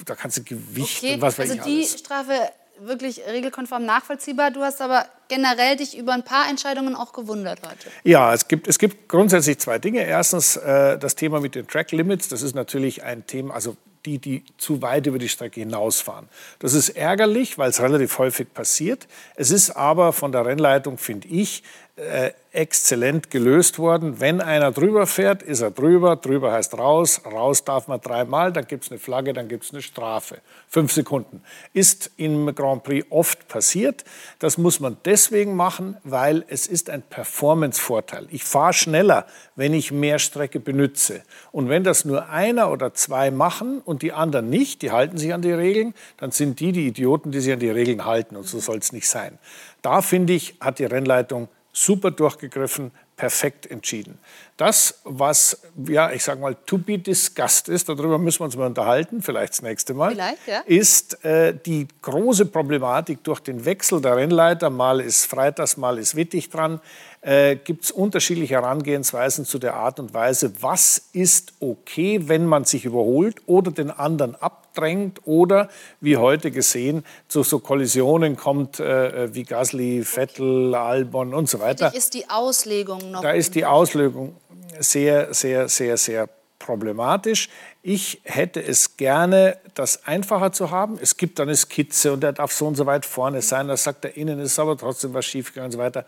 da 0.04 0.14
kannst 0.14 0.38
du 0.38 0.44
Gewicht 0.44 1.02
Okay, 1.02 1.14
und 1.14 1.22
was 1.22 1.38
weiß 1.38 1.50
also 1.50 1.62
ich 1.62 1.64
die 1.64 1.78
alles. 1.80 1.98
Strafe 1.98 2.34
wirklich 2.80 3.22
regelkonform 3.26 3.84
nachvollziehbar. 3.84 4.50
Du 4.50 4.62
hast 4.62 4.80
aber 4.80 5.06
generell 5.28 5.76
dich 5.76 5.96
über 5.96 6.12
ein 6.12 6.24
paar 6.24 6.48
Entscheidungen 6.48 6.94
auch 6.94 7.12
gewundert 7.12 7.60
heute. 7.62 7.88
Ja, 8.04 8.32
es 8.34 8.48
gibt, 8.48 8.66
es 8.66 8.78
gibt 8.78 9.08
grundsätzlich 9.08 9.58
zwei 9.58 9.78
Dinge. 9.78 10.04
Erstens 10.04 10.56
äh, 10.56 10.98
das 10.98 11.14
Thema 11.14 11.40
mit 11.40 11.54
den 11.54 11.66
Track 11.66 11.92
Limits. 11.92 12.28
Das 12.28 12.42
ist 12.42 12.54
natürlich 12.54 13.02
ein 13.02 13.26
Thema, 13.26 13.54
also 13.54 13.76
die, 14.06 14.18
die 14.18 14.44
zu 14.58 14.82
weit 14.82 15.06
über 15.06 15.18
die 15.18 15.28
Strecke 15.28 15.60
hinausfahren. 15.60 16.28
Das 16.58 16.74
ist 16.74 16.90
ärgerlich, 16.90 17.58
weil 17.58 17.70
es 17.70 17.80
relativ 17.80 18.18
häufig 18.18 18.52
passiert. 18.52 19.06
Es 19.36 19.50
ist 19.50 19.70
aber 19.70 20.12
von 20.12 20.32
der 20.32 20.44
Rennleitung, 20.44 20.98
finde 20.98 21.28
ich, 21.28 21.62
äh, 21.96 22.30
exzellent 22.52 23.30
gelöst 23.30 23.78
worden. 23.78 24.18
Wenn 24.18 24.40
einer 24.40 24.72
drüber 24.72 25.06
fährt, 25.06 25.42
ist 25.42 25.60
er 25.60 25.70
drüber. 25.70 26.16
Drüber 26.16 26.52
heißt 26.52 26.78
raus. 26.78 27.20
Raus 27.24 27.64
darf 27.64 27.86
man 27.86 28.00
dreimal. 28.00 28.52
Dann 28.52 28.66
gibt 28.66 28.84
es 28.84 28.90
eine 28.90 28.98
Flagge, 28.98 29.32
dann 29.32 29.48
gibt 29.48 29.64
es 29.64 29.72
eine 29.72 29.82
Strafe. 29.82 30.38
Fünf 30.68 30.92
Sekunden. 30.92 31.42
Ist 31.74 32.10
im 32.16 32.54
Grand 32.54 32.82
Prix 32.82 33.06
oft 33.10 33.46
passiert. 33.48 34.04
Das 34.38 34.56
muss 34.56 34.80
man 34.80 34.96
deswegen 35.04 35.54
machen, 35.54 35.96
weil 36.02 36.44
es 36.48 36.66
ist 36.66 36.88
ein 36.88 37.02
Performance-Vorteil. 37.02 38.26
Ich 38.30 38.44
fahre 38.44 38.72
schneller, 38.72 39.26
wenn 39.54 39.74
ich 39.74 39.92
mehr 39.92 40.18
Strecke 40.18 40.60
benütze. 40.60 41.22
Und 41.52 41.68
wenn 41.68 41.84
das 41.84 42.06
nur 42.06 42.28
einer 42.28 42.70
oder 42.70 42.94
zwei 42.94 43.30
machen 43.30 43.80
und 43.80 44.00
die 44.00 44.12
anderen 44.12 44.48
nicht, 44.48 44.80
die 44.80 44.92
halten 44.92 45.18
sich 45.18 45.32
an 45.34 45.42
die 45.42 45.52
Regeln, 45.52 45.92
dann 46.16 46.30
sind 46.30 46.60
die 46.60 46.72
die 46.72 46.86
Idioten, 46.86 47.32
die 47.32 47.40
sich 47.40 47.52
an 47.52 47.60
die 47.60 47.70
Regeln 47.70 48.04
halten. 48.04 48.36
Und 48.36 48.46
so 48.46 48.60
soll 48.60 48.78
es 48.78 48.92
nicht 48.92 49.08
sein. 49.08 49.38
Da 49.82 50.00
finde 50.00 50.32
ich, 50.32 50.56
hat 50.60 50.78
die 50.78 50.84
Rennleitung 50.84 51.48
super 51.72 52.10
durchgegriffen, 52.10 52.92
perfekt 53.16 53.66
entschieden. 53.66 54.18
Das, 54.62 54.94
was, 55.02 55.60
ja, 55.88 56.12
ich 56.12 56.22
sage 56.22 56.40
mal, 56.40 56.54
to 56.66 56.78
be 56.78 56.96
discussed 56.96 57.68
ist, 57.68 57.88
darüber 57.88 58.16
müssen 58.16 58.38
wir 58.38 58.44
uns 58.44 58.56
mal 58.56 58.66
unterhalten, 58.66 59.20
vielleicht 59.20 59.54
das 59.54 59.62
nächste 59.62 59.92
Mal, 59.92 60.12
Vielleicht, 60.12 60.46
ja. 60.46 60.60
ist 60.66 61.24
äh, 61.24 61.52
die 61.52 61.88
große 62.00 62.46
Problematik 62.46 63.24
durch 63.24 63.40
den 63.40 63.64
Wechsel 63.64 64.00
der 64.00 64.14
Rennleiter. 64.14 64.70
Mal 64.70 65.00
ist 65.00 65.26
Freitags, 65.26 65.76
mal 65.76 65.98
ist 65.98 66.14
Wittig 66.14 66.48
dran. 66.48 66.80
äh, 67.22 67.56
gibt 67.56 67.84
es 67.84 67.90
unterschiedliche 67.90 68.54
Herangehensweisen 68.54 69.44
zu 69.44 69.58
der 69.58 69.74
Art 69.74 70.00
und 70.00 70.12
Weise, 70.12 70.52
was 70.60 71.08
ist 71.12 71.54
okay, 71.60 72.20
wenn 72.28 72.46
man 72.46 72.64
sich 72.64 72.84
überholt 72.84 73.36
oder 73.46 73.70
den 73.70 73.90
anderen 73.90 74.34
abdrängt 74.34 75.20
oder, 75.24 75.68
wie 76.00 76.16
heute 76.16 76.50
gesehen, 76.50 77.04
zu 77.28 77.42
so 77.44 77.60
Kollisionen 77.60 78.36
kommt, 78.36 78.80
äh, 78.80 79.32
wie 79.34 79.44
Gasly, 79.44 80.04
Vettel, 80.04 80.74
Albon 80.74 81.32
und 81.32 81.48
so 81.48 81.60
weiter. 81.60 81.90
Da 81.90 81.96
ist 81.96 82.14
die 82.14 82.28
Auslegung 82.28 83.10
noch. 83.12 83.22
Da 83.22 83.30
ist 83.32 83.54
die 83.54 83.64
Auslegung 83.64 84.34
sehr, 84.78 85.32
sehr, 85.34 85.68
sehr, 85.68 85.96
sehr 85.96 86.28
problematisch. 86.58 87.48
Ich 87.82 88.20
hätte 88.24 88.62
es 88.62 88.96
gerne, 88.96 89.58
das 89.74 90.06
einfacher 90.06 90.52
zu 90.52 90.70
haben. 90.70 90.98
Es 91.00 91.16
gibt 91.16 91.38
dann 91.38 91.48
eine 91.48 91.56
Skizze 91.56 92.12
und 92.12 92.20
der 92.20 92.32
darf 92.32 92.52
so 92.52 92.66
und 92.66 92.76
so 92.76 92.86
weit 92.86 93.04
vorne 93.04 93.42
sein. 93.42 93.68
Da 93.68 93.76
sagt 93.76 94.04
er, 94.04 94.16
innen 94.16 94.38
ist 94.38 94.58
aber 94.58 94.76
trotzdem 94.76 95.12
was 95.14 95.24
schiefgegangen 95.26 95.66
und 95.66 95.72
so 95.72 95.78
weiter. 95.78 96.04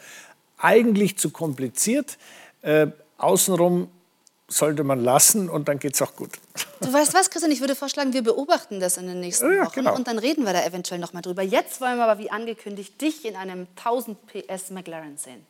Eigentlich 0.58 1.18
zu 1.18 1.30
kompliziert. 1.30 2.18
Äh, 2.62 2.86
außenrum 3.18 3.88
sollte 4.46 4.84
man 4.84 5.02
lassen 5.02 5.48
und 5.48 5.68
dann 5.68 5.78
geht 5.78 5.94
es 5.94 6.02
auch 6.02 6.14
gut. 6.14 6.30
Du 6.80 6.92
weißt 6.92 7.14
was, 7.14 7.30
Christian, 7.30 7.50
ich 7.50 7.60
würde 7.60 7.74
vorschlagen, 7.74 8.12
wir 8.12 8.22
beobachten 8.22 8.78
das 8.78 8.96
in 8.98 9.06
den 9.06 9.20
nächsten 9.20 9.52
Ja, 9.52 9.66
Wochen 9.66 9.74
genau. 9.74 9.94
und 9.94 10.06
dann 10.06 10.18
reden 10.18 10.44
wir 10.44 10.52
da 10.52 10.64
eventuell 10.64 11.00
noch 11.00 11.12
mal 11.12 11.22
drüber. 11.22 11.42
Jetzt 11.42 11.80
wollen 11.80 11.96
wir 11.96 12.04
aber, 12.04 12.20
wie 12.20 12.30
angekündigt, 12.30 13.00
dich 13.00 13.24
in 13.24 13.36
einem 13.36 13.66
1000 13.76 14.18
PS 14.26 14.70
McLaren 14.70 15.16
sehen. 15.16 15.44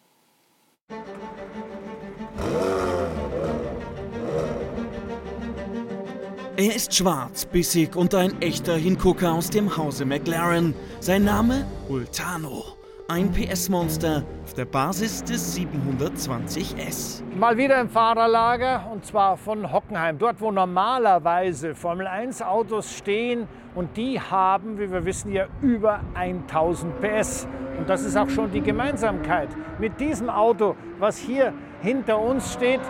Er 6.57 6.77
ist 6.77 6.95
schwarz, 6.95 7.47
bissig 7.47 7.97
und 7.97 8.15
ein 8.15 8.41
echter 8.41 8.77
Hingucker 8.77 9.33
aus 9.33 9.51
dem 9.51 9.77
Hause 9.77 10.05
McLaren. 10.05 10.73
Sein 11.01 11.25
Name 11.25 11.67
Ultano. 11.89 12.74
Ein 13.07 13.31
PS-Monster 13.33 14.25
auf 14.45 14.55
der 14.55 14.65
Basis 14.65 15.23
des 15.23 15.59
720S. 15.59 17.23
Mal 17.37 17.55
wieder 17.59 17.79
im 17.79 17.91
Fahrerlager 17.91 18.91
und 18.91 19.05
zwar 19.05 19.37
von 19.37 19.71
Hockenheim, 19.71 20.17
dort 20.19 20.41
wo 20.41 20.51
normalerweise 20.51 21.75
Formel 21.75 22.07
1 22.07 22.41
Autos 22.41 22.97
stehen 22.97 23.47
und 23.75 23.95
die 23.99 24.19
haben, 24.19 24.79
wie 24.79 24.91
wir 24.91 25.05
wissen, 25.05 25.31
ja 25.33 25.49
über 25.61 26.01
1000 26.15 26.99
PS. 27.03 27.47
Und 27.77 27.91
das 27.91 28.07
ist 28.07 28.17
auch 28.17 28.31
schon 28.31 28.51
die 28.51 28.63
Gemeinsamkeit 28.63 29.51
mit 29.79 30.01
diesem 30.01 30.31
Auto, 30.31 30.75
was 30.99 31.19
hier 31.19 31.53
hinter 31.85 32.19
uns 32.19 32.53
steht. 32.53 32.81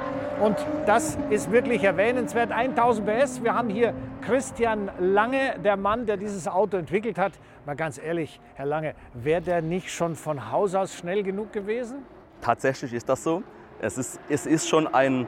Und 0.41 0.57
das 0.87 1.19
ist 1.31 1.51
wirklich 1.51 1.85
erwähnenswert. 1.85 2.51
1000 2.53 3.07
PS. 3.07 3.43
Wir 3.43 3.55
haben 3.55 3.69
hier 3.69 3.93
Christian 4.23 4.91
Lange, 4.99 5.59
der 5.63 5.77
Mann, 5.77 6.07
der 6.07 6.17
dieses 6.17 6.49
Auto 6.49 6.77
entwickelt 6.77 7.19
hat. 7.19 7.33
Mal 7.67 7.75
ganz 7.75 7.99
ehrlich, 7.99 8.41
Herr 8.55 8.67
Lange, 8.67 8.95
wäre 9.13 9.43
der 9.43 9.63
nicht 9.63 9.91
schon 9.91 10.15
von 10.15 10.51
Haus 10.51 10.75
aus 10.75 10.95
schnell 10.95 11.23
genug 11.23 11.53
gewesen? 11.53 11.99
Tatsächlich 12.41 12.93
ist 12.93 13.09
das 13.09 13.23
so. 13.23 13.43
Es 13.81 13.99
ist, 13.99 14.21
es 14.29 14.47
ist 14.47 14.69
schon 14.69 14.87
ein 14.87 15.27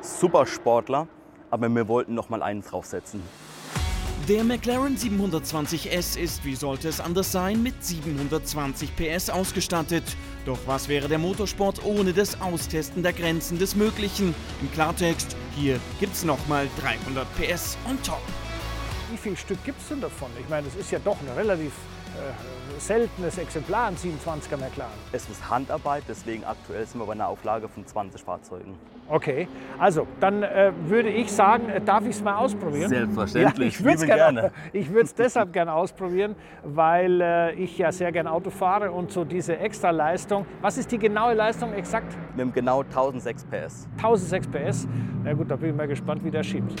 Supersportler, 0.00 1.06
aber 1.50 1.68
wir 1.68 1.88
wollten 1.88 2.14
noch 2.14 2.28
mal 2.28 2.42
einen 2.42 2.62
draufsetzen. 2.62 3.22
Der 4.28 4.44
McLaren 4.44 4.96
720S 4.96 6.18
ist, 6.18 6.44
wie 6.44 6.54
sollte 6.54 6.88
es 6.88 7.00
anders 7.00 7.32
sein, 7.32 7.62
mit 7.62 7.82
720 7.82 8.94
PS 8.94 9.30
ausgestattet. 9.30 10.04
Doch 10.46 10.58
was 10.66 10.88
wäre 10.88 11.08
der 11.08 11.18
Motorsport 11.18 11.84
ohne 11.84 12.12
das 12.12 12.40
Austesten 12.40 13.02
der 13.02 13.12
Grenzen 13.12 13.58
des 13.58 13.76
Möglichen? 13.76 14.34
Im 14.62 14.72
Klartext, 14.72 15.36
hier 15.54 15.78
gibt's 15.98 16.24
nochmal 16.24 16.68
300 16.80 17.26
PS 17.36 17.76
on 17.86 18.02
top. 18.02 18.22
Wie 19.10 19.18
viel 19.18 19.36
Stück 19.36 19.62
gibt 19.64 19.80
es 19.80 19.88
denn 19.88 20.00
davon? 20.00 20.30
Ich 20.40 20.48
meine, 20.48 20.66
es 20.66 20.76
ist 20.76 20.90
ja 20.92 20.98
doch 20.98 21.18
ein 21.20 21.28
relativ 21.36 21.72
seltenes 22.78 23.38
Exemplar, 23.38 23.88
ein 23.88 23.96
27er 23.96 24.56
McLaren. 24.56 24.90
Es 25.12 25.28
ist 25.28 25.48
Handarbeit, 25.50 26.04
deswegen 26.08 26.44
aktuell 26.44 26.86
sind 26.86 27.00
wir 27.00 27.06
bei 27.06 27.12
einer 27.12 27.28
Auflage 27.28 27.68
von 27.68 27.86
20 27.86 28.22
Fahrzeugen. 28.22 28.74
Okay, 29.08 29.48
also 29.78 30.06
dann 30.20 30.44
äh, 30.44 30.72
würde 30.86 31.08
ich 31.08 31.32
sagen, 31.32 31.68
äh, 31.68 31.80
darf 31.80 32.04
ich 32.04 32.10
es 32.10 32.22
mal 32.22 32.36
ausprobieren? 32.36 32.88
Selbstverständlich, 32.88 33.74
Ja, 33.74 33.80
ich 33.80 33.84
würde 33.84 34.06
gerne. 34.06 34.40
gerne. 34.40 34.52
Ich 34.72 34.88
würde 34.88 35.04
es 35.04 35.14
deshalb 35.14 35.52
gerne 35.52 35.72
ausprobieren, 35.72 36.36
weil 36.62 37.20
äh, 37.20 37.52
ich 37.54 37.76
ja 37.76 37.90
sehr 37.90 38.12
gern 38.12 38.28
Auto 38.28 38.50
fahre 38.50 38.92
und 38.92 39.10
so 39.10 39.24
diese 39.24 39.58
extra 39.58 39.90
Leistung. 39.90 40.46
Was 40.60 40.78
ist 40.78 40.92
die 40.92 40.98
genaue 40.98 41.34
Leistung 41.34 41.72
exakt? 41.72 42.16
Wir 42.36 42.44
haben 42.44 42.52
genau 42.52 42.82
1006 42.82 43.44
PS. 43.46 43.88
1006 43.96 44.46
PS. 44.46 44.88
Na 45.24 45.32
gut, 45.32 45.50
da 45.50 45.56
bin 45.56 45.70
ich 45.70 45.76
mal 45.76 45.88
gespannt, 45.88 46.24
wie 46.24 46.30
der 46.30 46.44
schiebt. 46.44 46.80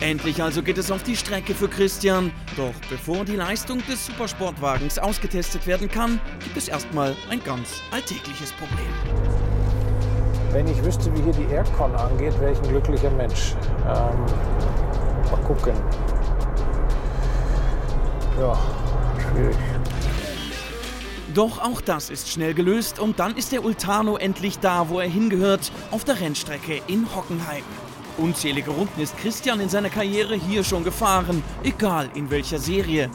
Endlich 0.00 0.42
also 0.42 0.62
geht 0.62 0.78
es 0.78 0.90
auf 0.90 1.02
die 1.02 1.14
Strecke 1.14 1.54
für 1.54 1.68
Christian. 1.68 2.32
Doch 2.56 2.72
bevor 2.90 3.24
die 3.24 3.36
Leistung 3.36 3.78
des 3.86 4.06
Supersportwagens 4.42 4.98
ausgetestet 4.98 5.66
werden 5.68 5.88
kann, 5.88 6.20
gibt 6.42 6.56
es 6.56 6.66
erstmal 6.66 7.14
ein 7.30 7.42
ganz 7.44 7.80
alltägliches 7.92 8.50
Problem. 8.52 8.88
Wenn 10.50 10.66
ich 10.66 10.84
wüsste, 10.84 11.14
wie 11.14 11.22
hier 11.22 11.32
die 11.32 11.54
Aircon 11.54 11.94
angeht, 11.94 12.38
wäre 12.40 12.50
ich 12.50 12.58
ein 12.58 12.68
glücklicher 12.68 13.10
Mensch. 13.10 13.54
Ähm, 13.82 14.26
mal 15.30 15.40
gucken. 15.46 15.74
Ja, 18.40 18.58
schwierig. 19.30 19.56
Doch 21.34 21.62
auch 21.62 21.80
das 21.80 22.10
ist 22.10 22.28
schnell 22.28 22.52
gelöst 22.52 22.98
und 22.98 23.20
dann 23.20 23.36
ist 23.36 23.52
der 23.52 23.64
Ultano 23.64 24.16
endlich 24.16 24.58
da, 24.58 24.88
wo 24.88 24.98
er 24.98 25.08
hingehört, 25.08 25.70
auf 25.92 26.04
der 26.04 26.20
Rennstrecke 26.20 26.82
in 26.88 27.06
Hockenheim. 27.14 27.62
Unzählige 28.18 28.72
Runden 28.72 29.00
ist 29.00 29.16
Christian 29.18 29.60
in 29.60 29.68
seiner 29.68 29.88
Karriere 29.88 30.34
hier 30.34 30.64
schon 30.64 30.82
gefahren, 30.82 31.44
egal 31.62 32.10
in 32.14 32.28
welcher 32.28 32.58
Serie. 32.58 33.08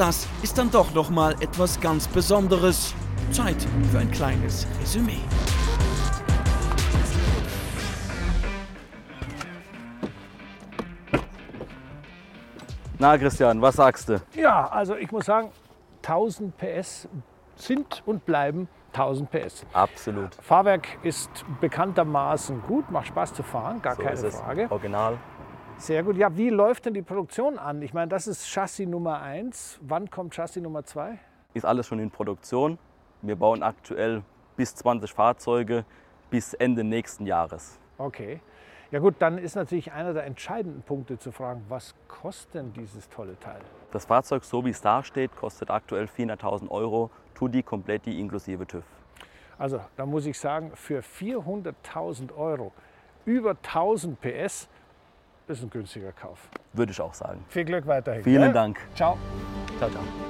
Das 0.00 0.26
ist 0.42 0.56
dann 0.56 0.70
doch 0.70 0.94
noch 0.94 1.10
mal 1.10 1.34
etwas 1.42 1.78
ganz 1.78 2.08
Besonderes. 2.08 2.94
Zeit 3.32 3.56
für 3.92 3.98
ein 3.98 4.10
kleines 4.10 4.66
Resümee. 4.80 5.20
Na 12.98 13.18
Christian, 13.18 13.60
was 13.60 13.76
sagst 13.76 14.08
du? 14.08 14.22
Ja, 14.34 14.68
also 14.68 14.96
ich 14.96 15.12
muss 15.12 15.26
sagen, 15.26 15.50
1000 15.98 16.56
PS 16.56 17.06
sind 17.56 18.02
und 18.06 18.24
bleiben 18.24 18.68
1000 18.94 19.30
PS. 19.30 19.66
Absolut. 19.74 20.34
Fahrwerk 20.36 20.88
ist 21.02 21.28
bekanntermaßen 21.60 22.62
gut, 22.62 22.90
macht 22.90 23.08
Spaß 23.08 23.34
zu 23.34 23.42
fahren, 23.42 23.82
gar 23.82 23.96
So 23.96 24.02
keine 24.02 24.14
ist 24.14 24.22
es. 24.22 24.36
Frage. 24.40 24.66
Original. 24.70 25.18
Sehr 25.80 26.02
gut. 26.02 26.18
Ja, 26.18 26.36
wie 26.36 26.50
läuft 26.50 26.84
denn 26.84 26.92
die 26.92 27.00
Produktion 27.00 27.58
an? 27.58 27.80
Ich 27.80 27.94
meine, 27.94 28.08
das 28.08 28.26
ist 28.26 28.46
Chassis 28.46 28.86
Nummer 28.86 29.22
1. 29.22 29.80
Wann 29.80 30.10
kommt 30.10 30.34
Chassis 30.34 30.62
Nummer 30.62 30.84
2? 30.84 31.18
Ist 31.54 31.64
alles 31.64 31.86
schon 31.86 31.98
in 32.00 32.10
Produktion. 32.10 32.78
Wir 33.22 33.34
bauen 33.34 33.62
aktuell 33.62 34.22
bis 34.56 34.74
20 34.74 35.10
Fahrzeuge 35.10 35.86
bis 36.28 36.52
Ende 36.52 36.84
nächsten 36.84 37.24
Jahres. 37.24 37.78
Okay. 37.96 38.42
Ja 38.90 38.98
gut, 38.98 39.14
dann 39.20 39.38
ist 39.38 39.54
natürlich 39.54 39.90
einer 39.90 40.12
der 40.12 40.24
entscheidenden 40.24 40.82
Punkte 40.82 41.18
zu 41.18 41.32
fragen, 41.32 41.64
was 41.70 41.94
kostet 42.08 42.56
denn 42.56 42.72
dieses 42.74 43.08
tolle 43.08 43.40
Teil? 43.40 43.62
Das 43.90 44.04
Fahrzeug, 44.04 44.44
so 44.44 44.62
wie 44.66 44.70
es 44.70 44.82
da 44.82 45.02
steht, 45.02 45.34
kostet 45.34 45.70
aktuell 45.70 46.04
400.000 46.04 46.68
Euro, 46.70 47.10
Tutti 47.34 47.62
Completi 47.62 48.20
inklusive 48.20 48.66
TÜV. 48.66 48.84
Also 49.56 49.80
da 49.96 50.04
muss 50.04 50.26
ich 50.26 50.38
sagen, 50.38 50.72
für 50.74 51.00
400.000 51.00 52.36
Euro 52.36 52.72
über 53.24 53.52
1000 53.52 54.20
PS 54.20 54.68
ist 55.50 55.62
ein 55.62 55.70
günstiger 55.70 56.12
Kauf. 56.12 56.38
Würde 56.72 56.92
ich 56.92 57.00
auch 57.00 57.14
sagen. 57.14 57.44
Viel 57.48 57.64
Glück 57.64 57.86
weiterhin. 57.86 58.22
Vielen 58.22 58.42
gell? 58.42 58.52
Dank. 58.52 58.78
Ciao. 58.94 59.18
Ciao, 59.78 59.90
ciao. 59.90 60.29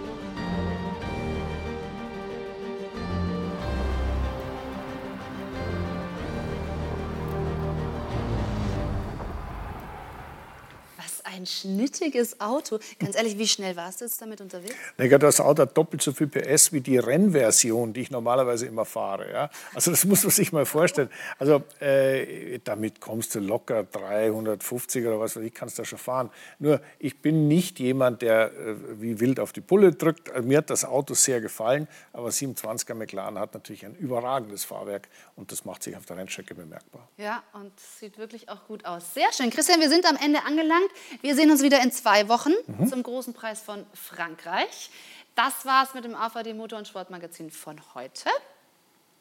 Ein 11.40 11.46
schnittiges 11.46 12.40
Auto. 12.40 12.78
Ganz 12.98 13.16
ehrlich, 13.16 13.38
wie 13.38 13.48
schnell 13.48 13.76
warst 13.76 14.00
du 14.00 14.04
jetzt 14.04 14.20
damit 14.20 14.40
unterwegs? 14.40 14.74
Digga, 14.98 15.18
das 15.18 15.40
Auto 15.40 15.62
hat 15.62 15.76
doppelt 15.76 16.02
so 16.02 16.12
viel 16.12 16.26
PS 16.26 16.72
wie 16.72 16.80
die 16.80 16.98
Rennversion, 16.98 17.92
die 17.92 18.02
ich 18.02 18.10
normalerweise 18.10 18.66
immer 18.66 18.84
fahre. 18.84 19.30
Ja? 19.32 19.50
Also 19.74 19.90
das 19.90 20.04
muss 20.04 20.22
man 20.22 20.30
sich 20.30 20.52
mal 20.52 20.66
vorstellen. 20.66 21.10
Also 21.38 21.62
äh, 21.80 22.58
damit 22.64 23.00
kommst 23.00 23.34
du 23.34 23.40
locker 23.40 23.84
350 23.84 25.06
oder 25.06 25.18
was 25.18 25.36
weiß 25.36 25.44
ich, 25.44 25.54
kannst 25.54 25.78
du 25.78 25.82
da 25.82 25.86
schon 25.86 25.98
fahren. 25.98 26.30
Nur 26.58 26.80
ich 26.98 27.20
bin 27.20 27.48
nicht 27.48 27.78
jemand, 27.80 28.22
der 28.22 28.52
äh, 28.52 28.76
wie 29.00 29.20
wild 29.20 29.40
auf 29.40 29.52
die 29.52 29.60
Pulle 29.60 29.92
drückt. 29.92 30.30
Also, 30.30 30.46
mir 30.46 30.58
hat 30.58 30.70
das 30.70 30.84
Auto 30.84 31.14
sehr 31.14 31.40
gefallen, 31.40 31.88
aber 32.12 32.28
27er 32.28 32.94
McLaren 32.94 33.38
hat 33.38 33.54
natürlich 33.54 33.84
ein 33.84 33.94
überragendes 33.94 34.64
Fahrwerk 34.64 35.08
und 35.36 35.52
das 35.52 35.64
macht 35.64 35.82
sich 35.82 35.96
auf 35.96 36.06
der 36.06 36.16
Rennstrecke 36.16 36.54
bemerkbar. 36.54 37.08
Ja, 37.16 37.42
und 37.52 37.72
sieht 37.80 38.18
wirklich 38.18 38.48
auch 38.48 38.66
gut 38.66 38.84
aus. 38.84 39.14
Sehr 39.14 39.32
schön. 39.32 39.50
Christian, 39.50 39.80
wir 39.80 39.88
sind 39.88 40.06
am 40.06 40.16
Ende 40.16 40.42
angelangt. 40.44 40.90
Wir 41.30 41.36
sehen 41.36 41.52
uns 41.52 41.62
wieder 41.62 41.80
in 41.80 41.92
zwei 41.92 42.28
Wochen 42.28 42.50
Mhm. 42.66 42.88
zum 42.88 43.04
großen 43.04 43.34
Preis 43.34 43.60
von 43.62 43.86
Frankreich. 43.94 44.90
Das 45.36 45.64
war's 45.64 45.94
mit 45.94 46.02
dem 46.04 46.16
AVD 46.16 46.54
Motor- 46.54 46.80
und 46.80 46.88
Sportmagazin 46.88 47.52
von 47.52 47.80
heute. 47.94 48.28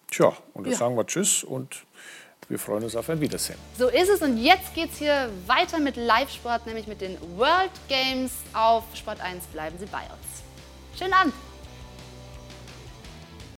Tja, 0.10 0.34
und 0.56 0.64
dann 0.64 0.72
Ja. 0.72 0.80
sagen 0.80 0.96
wir 0.98 1.06
Tschüss 1.06 1.44
und 1.44 1.86
wir 2.48 2.58
freuen 2.58 2.84
uns 2.84 2.96
auf 2.96 3.08
ein 3.12 3.22
Wiedersehen. 3.22 3.60
So 3.78 3.90
ist 3.90 4.10
es 4.10 4.24
und 4.24 4.38
jetzt 4.40 4.74
geht's 4.74 4.98
hier 4.98 5.30
weiter 5.46 5.78
mit 5.78 5.98
Live-Sport, 5.98 6.66
nämlich 6.66 6.88
mit 6.88 7.00
den 7.00 7.16
World 7.38 7.70
Games 7.90 8.32
auf 8.56 8.86
Sport 8.96 9.22
1. 9.22 9.46
Bleiben 9.54 9.78
Sie 9.78 9.86
bei 9.86 10.00
uns. 10.02 10.98
Schönen 10.98 11.14
Abend. 11.14 11.34